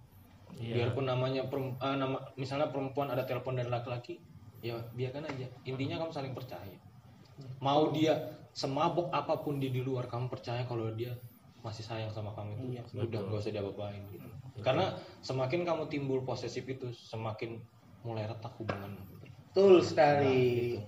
Iya. 0.56 0.74
biarpun 0.78 1.04
namanya 1.04 1.42
perem- 1.50 1.76
eh, 1.76 1.96
nama 1.98 2.16
misalnya 2.38 2.70
perempuan 2.70 3.10
ada 3.10 3.26
telepon 3.26 3.58
dari 3.58 3.66
laki-laki 3.66 4.22
ya 4.62 4.78
biarkan 4.94 5.26
aja. 5.26 5.46
Intinya 5.66 5.98
kamu 5.98 6.12
saling 6.14 6.34
percaya. 6.34 6.78
Mau 7.58 7.90
dia 7.90 8.16
semabuk 8.54 9.10
apa 9.12 9.42
pun 9.44 9.58
di 9.58 9.68
di 9.68 9.82
luar 9.84 10.06
kamu 10.08 10.30
percaya 10.30 10.64
kalau 10.64 10.88
dia 10.94 11.12
masih 11.60 11.82
sayang 11.82 12.08
sama 12.08 12.30
kamu 12.32 12.54
itu. 12.72 12.96
Udah 12.96 13.20
gak 13.26 13.40
usah 13.42 13.52
diapa-apain 13.52 14.00
gitu 14.14 14.26
karena 14.58 14.92
semakin 15.20 15.62
kamu 15.62 15.84
timbul 15.86 16.20
posesif 16.20 16.64
itu 16.64 16.88
semakin 16.90 17.60
mulai 18.00 18.24
retak 18.24 18.54
hubungan 18.56 18.96
Betul 19.50 19.80
sekali. 19.80 20.76
gitu. 20.76 20.80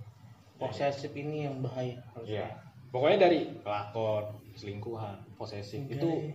Posesif 0.56 1.12
ini 1.12 1.44
yang 1.44 1.58
bahaya. 1.58 1.96
Iya. 2.20 2.48
Pokoknya 2.88 3.18
dari 3.22 3.52
pelakor, 3.58 4.28
selingkuhan, 4.54 5.20
posesif 5.34 5.84
itu 5.84 6.32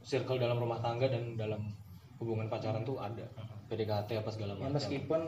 circle 0.00 0.36
dalam 0.36 0.56
rumah 0.56 0.78
tangga 0.78 1.06
dan 1.06 1.34
dalam 1.34 1.72
hubungan 2.16 2.46
pacaran 2.46 2.82
tuh 2.82 2.96
ada. 2.96 3.24
PDKT 3.64 4.20
apa 4.20 4.30
segala 4.30 4.52
Ya, 4.54 4.60
macam. 4.62 4.76
meskipun 4.76 5.20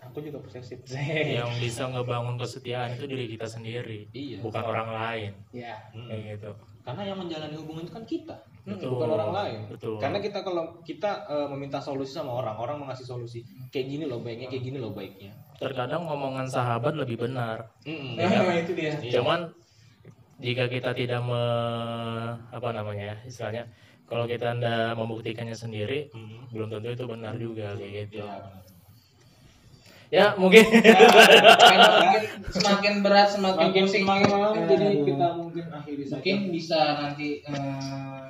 aku 0.00 0.18
juga 0.22 0.38
posesif. 0.40 0.80
yang 0.88 1.50
bisa 1.62 1.84
ngebangun 1.86 2.38
kesetiaan 2.38 2.94
itu 2.94 3.04
diri 3.04 3.26
kita 3.28 3.44
sendiri 3.44 4.06
Iya. 4.10 4.38
bukan 4.40 4.62
orang 4.64 4.88
lain 4.90 5.32
ya. 5.50 5.76
Mm. 5.92 6.06
kayak 6.06 6.22
gitu 6.32 6.50
Karena 6.80 7.02
yang 7.04 7.18
menjalani 7.18 7.54
hubungan 7.54 7.84
itu 7.84 7.92
kan 7.92 8.04
kita, 8.04 8.36
Betul. 8.72 8.90
bukan 8.92 9.08
orang 9.12 9.32
lain. 9.32 9.58
Betul. 9.68 9.94
Karena 9.96 10.18
kita 10.18 10.38
kalau 10.40 10.62
kita 10.80 11.10
eh, 11.26 11.46
meminta 11.48 11.78
solusi 11.78 12.12
sama 12.12 12.32
orang, 12.34 12.54
orang 12.54 12.76
mengasih 12.78 13.04
solusi. 13.04 13.42
Kayak 13.68 13.86
gini 13.88 14.04
loh 14.04 14.18
baiknya, 14.18 14.46
kayak 14.46 14.64
gini 14.64 14.76
loh 14.76 14.90
baiknya. 14.90 15.32
terkadang 15.56 16.02
ngomongan 16.02 16.46
sahabat 16.46 16.94
lebih 16.94 17.20
benar 17.20 17.68
Mm-mm. 17.82 18.16
Nah, 18.16 18.56
itu 18.56 18.72
dia. 18.72 18.96
Iya. 18.96 19.20
cuman 19.20 19.52
jika 20.38 20.64
kita 20.66 20.90
tidak 20.90 21.20
me, 21.20 21.42
apa 22.48 22.68
namanya 22.70 23.12
ya, 23.12 23.16
istilahnya 23.22 23.68
kalau 24.04 24.24
kita 24.24 24.50
tidak 24.50 24.94
membuktikannya 24.94 25.52
sendiri 25.52 26.08
Mm. 26.10 26.48
belum 26.50 26.68
tentu 26.70 26.88
itu 26.90 27.04
benar 27.04 27.36
juga 27.36 27.76
kayak 27.76 27.92
gitu 28.08 28.18
Ya, 28.18 28.32
benar. 28.32 28.64
ya 30.10 30.26
mungkin 30.34 30.64
Karena 30.64 31.86
mungkin 32.00 32.22
semakin 32.48 32.94
berat 33.00 33.28
semakin 33.28 33.66
Makin 33.68 33.82
pusing. 33.84 34.02
semakin 34.02 34.26
malam 34.32 34.52
jadi 34.64 34.86
kita 35.04 35.26
mungkin 35.36 35.64
akhiri 35.70 36.02
saja. 36.02 36.14
mungkin 36.16 36.38
bisa 36.50 36.80
nanti 36.96 37.28
eh, 37.44 38.29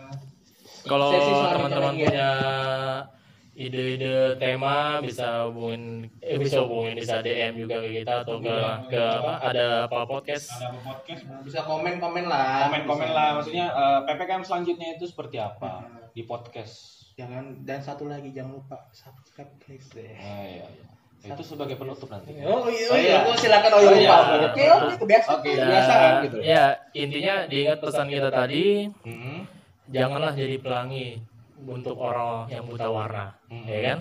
kalau 0.86 1.08
teman-teman 1.50 1.94
ya. 1.94 2.06
punya 2.06 2.30
ide-ide 3.50 4.40
tema 4.40 5.04
bisa 5.04 5.44
hubungin 5.50 6.08
eh, 6.22 6.40
bisa 6.40 6.64
hubungin 6.64 6.96
bisa 6.96 7.20
DM 7.20 7.60
juga 7.60 7.84
ke 7.84 8.00
kita 8.00 8.24
atau 8.24 8.40
ke 8.40 8.54
ke 8.88 8.96
apa 8.96 9.32
ada 9.44 9.66
apa 9.84 10.08
podcast 10.08 10.48
ada 10.56 10.72
apa 10.72 10.80
podcast 10.80 11.22
bisa 11.44 11.60
komen-komen 11.68 12.24
lah. 12.24 12.72
komen-komen 12.72 13.10
lah 13.10 13.28
maksudnya 13.36 13.66
eh, 13.68 13.98
ppkm 14.08 14.42
selanjutnya 14.42 14.96
itu 14.96 15.04
seperti 15.04 15.36
apa 15.36 15.84
di 16.12 16.24
podcast 16.24 17.00
Jangan 17.20 17.68
dan 17.68 17.84
satu 17.84 18.08
lagi 18.08 18.32
jangan 18.32 18.56
lupa 18.56 18.88
subscribe 18.96 19.52
guys 19.60 19.84
deh. 19.92 20.16
Ah, 20.16 20.40
iya, 20.40 20.64
iya. 20.64 20.86
itu 21.20 21.42
sebagai 21.44 21.76
penutup 21.76 22.08
nanti 22.08 22.32
Oh 22.40 22.64
iya, 22.64 22.88
Oh, 22.88 22.96
oh, 22.96 22.96
iya. 22.96 22.96
iya. 22.96 23.18
Oh, 23.28 23.36
silakan 23.36 23.70
oh, 23.76 23.80
Oh, 23.84 23.92
iya. 23.92 24.08
iya. 24.08 24.16
Oke, 24.48 24.64
oke, 24.72 24.94
kebiasaan. 25.04 25.36
Oke, 25.36 25.50
Ya, 25.52 25.60
kebiasaan 25.60 26.12
gitu. 26.24 26.36
ya 26.40 26.64
intinya 26.96 27.34
diingat 27.44 27.78
pesan 27.84 28.08
kita 28.08 28.32
tadi 28.32 28.88
Mhm. 29.04 29.59
Janganlah 29.90 30.32
jadi 30.32 30.56
pelangi 30.58 31.18
untuk 31.60 31.98
orang 31.98 32.48
yang 32.48 32.64
buta 32.64 32.88
warna 32.88 33.34
Hmm. 33.50 33.66
ya 33.66 33.80
kan 33.92 33.98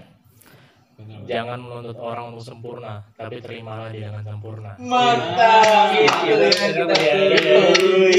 Benar. 1.00 1.20
jangan 1.24 1.60
menuntut 1.64 1.96
orang 1.96 2.36
untuk 2.36 2.44
sempurna 2.44 3.00
tapi 3.16 3.40
terimalah 3.40 3.88
dia 3.88 4.12
dengan 4.12 4.24
sempurna 4.36 4.76
Mantap. 4.76 5.96
Gitu, 5.96 6.44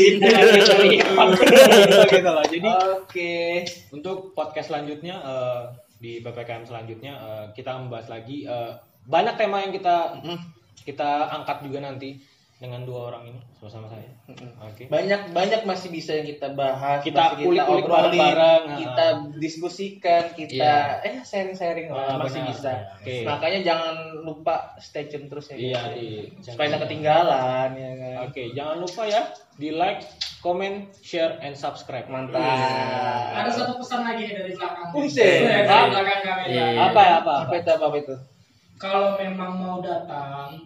Gitu. 0.01 0.31
Jadi 2.51 2.69
Oke. 2.97 3.33
untuk 3.93 4.33
podcast 4.33 4.73
selanjutnya 4.73 5.17
eh, 5.21 5.63
di 6.01 6.13
ppkm 6.21 6.65
selanjutnya 6.65 7.13
eh, 7.21 7.45
kita 7.53 7.77
membahas 7.77 8.09
lagi 8.09 8.49
eh, 8.49 8.73
banyak 9.05 9.35
tema 9.37 9.61
yang 9.61 9.73
kita 9.73 10.21
kita 10.81 11.11
angkat 11.31 11.61
juga 11.65 11.85
nanti 11.85 12.17
dengan 12.61 12.85
dua 12.85 13.09
orang 13.09 13.25
ini 13.25 13.41
bersama 13.57 13.89
saya. 13.89 14.05
Oke. 14.61 14.85
Banyak 14.87 15.33
banyak 15.33 15.65
masih 15.65 15.89
bisa 15.89 16.13
yang 16.13 16.29
kita 16.29 16.53
bahas, 16.53 17.01
Kita 17.01 17.33
masih 17.33 17.49
kulik-kulik 17.49 17.89
obrolin, 17.89 18.21
bareng-bareng, 18.21 18.63
kita 18.77 19.07
diskusikan, 19.41 20.25
kita 20.37 21.01
eh 21.01 21.25
sharing-sharing 21.25 21.89
Ah, 21.89 22.21
lah, 22.21 22.21
masih 22.21 22.45
benar. 22.45 22.53
bisa. 22.53 22.73
Oke. 23.01 23.17
Makanya 23.25 23.61
jangan 23.65 23.95
lupa 24.21 24.77
stay 24.77 25.09
tune 25.09 25.25
terus 25.27 25.49
ya. 25.49 25.57
Iya 25.57 25.81
guys. 25.81 25.97
di 25.97 26.07
Supaya 26.45 26.67
nggak 26.69 26.83
ketinggalan 26.85 27.69
ya 27.73 27.91
kan. 27.97 28.15
Oke, 28.29 28.43
jangan 28.53 28.77
lupa 28.77 29.03
ya 29.09 29.23
di 29.57 29.69
like, 29.73 30.05
comment, 30.45 30.77
share, 31.01 31.41
and 31.41 31.57
subscribe. 31.57 32.13
Mantap. 32.13 32.45
Ada 33.41 33.51
satu 33.57 33.81
pesan 33.81 34.05
lagi 34.05 34.29
dari 34.29 34.53
belakang. 34.53 34.89
Dari 34.93 35.65
Apa? 35.65 35.89
belakang 35.89 36.21
kamera. 36.23 36.45
Iya. 36.53 36.65
Apa 36.93 37.01
ya 37.01 37.15
apa? 37.25 37.35
Apa 37.49 37.55
itu 37.57 37.71
apa 37.73 37.97
itu? 37.97 38.15
Kalau 38.77 39.17
memang 39.17 39.57
mau 39.57 39.77
datang 39.81 40.61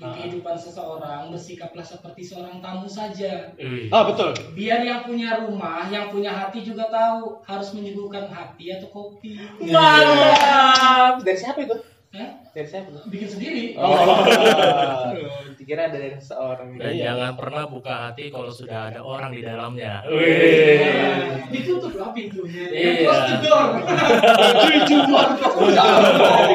di 0.00 0.06
Ah. 0.08 0.16
kehidupan 0.16 0.56
seseorang, 0.56 1.28
bersikaplah 1.28 1.84
seperti 1.84 2.24
seorang 2.24 2.56
tamu 2.64 2.88
saja. 2.88 3.52
Wih. 3.60 3.92
Ah 3.92 4.08
betul. 4.08 4.32
Biar 4.56 4.80
yang 4.80 5.04
punya 5.04 5.44
rumah, 5.44 5.84
yang 5.92 6.08
punya 6.08 6.32
hati 6.32 6.64
juga 6.64 6.88
tahu 6.88 7.36
harus 7.44 7.76
menyuguhkan 7.76 8.24
hati 8.32 8.72
atau 8.72 8.88
kopi. 8.88 9.36
Mantap. 9.60 11.20
Dari 11.20 11.36
siapa 11.36 11.60
itu? 11.60 11.76
Hah? 12.10 12.42
Dari 12.50 12.66
siapa? 12.66 12.90
Bikin 13.06 13.28
sendiri. 13.38 13.78
Oh. 13.78 13.94
Dikira 15.62 15.86
ada 15.86 15.94
dari 15.94 16.18
seorang. 16.18 16.74
dan 16.74 16.90
jangan 16.98 17.32
pernah 17.38 17.70
buka 17.70 18.10
hati 18.10 18.34
kalau 18.34 18.50
sudah 18.50 18.90
ada 18.90 18.98
orang 19.04 19.30
di 19.30 19.46
dalamnya 19.46 20.02
Nah, 20.02 21.46
Ditutup 21.54 21.94
lah 21.94 22.10
pintunya. 22.10 22.66
Iya. 22.66 22.90
Close 23.06 23.26
the 23.30 23.36
door. 23.46 23.66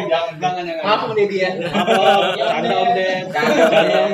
jangan 0.03 0.34
jangan 0.43 0.64
jangan. 0.68 0.84
Maaf 0.84 1.01
nih 1.16 1.26
dia. 1.32 1.49
Canda 2.36 2.76
Om 2.76 2.89
Ded. 2.91 3.24
Canda 3.32 3.95
Om 4.03 4.14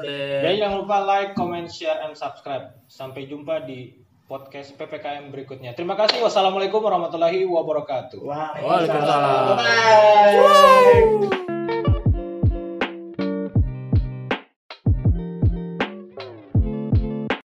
Ded. 0.00 0.40
Jadi 0.44 0.54
jangan 0.60 0.76
lupa 0.80 0.96
like, 1.04 1.32
comment, 1.36 1.68
share, 1.68 2.00
and 2.04 2.16
subscribe. 2.16 2.72
Sampai 2.88 3.28
jumpa 3.28 3.68
di 3.68 4.03
podcast 4.24 4.72
PPKM 4.80 5.28
berikutnya. 5.28 5.76
Terima 5.76 5.94
kasih. 5.94 6.24
Wassalamualaikum 6.24 6.80
warahmatullahi 6.80 7.44
wabarakatuh. 7.44 8.20
Waalaikumsalam. 8.24 9.56
Bye. 9.56 10.38
Bye. 10.40 11.92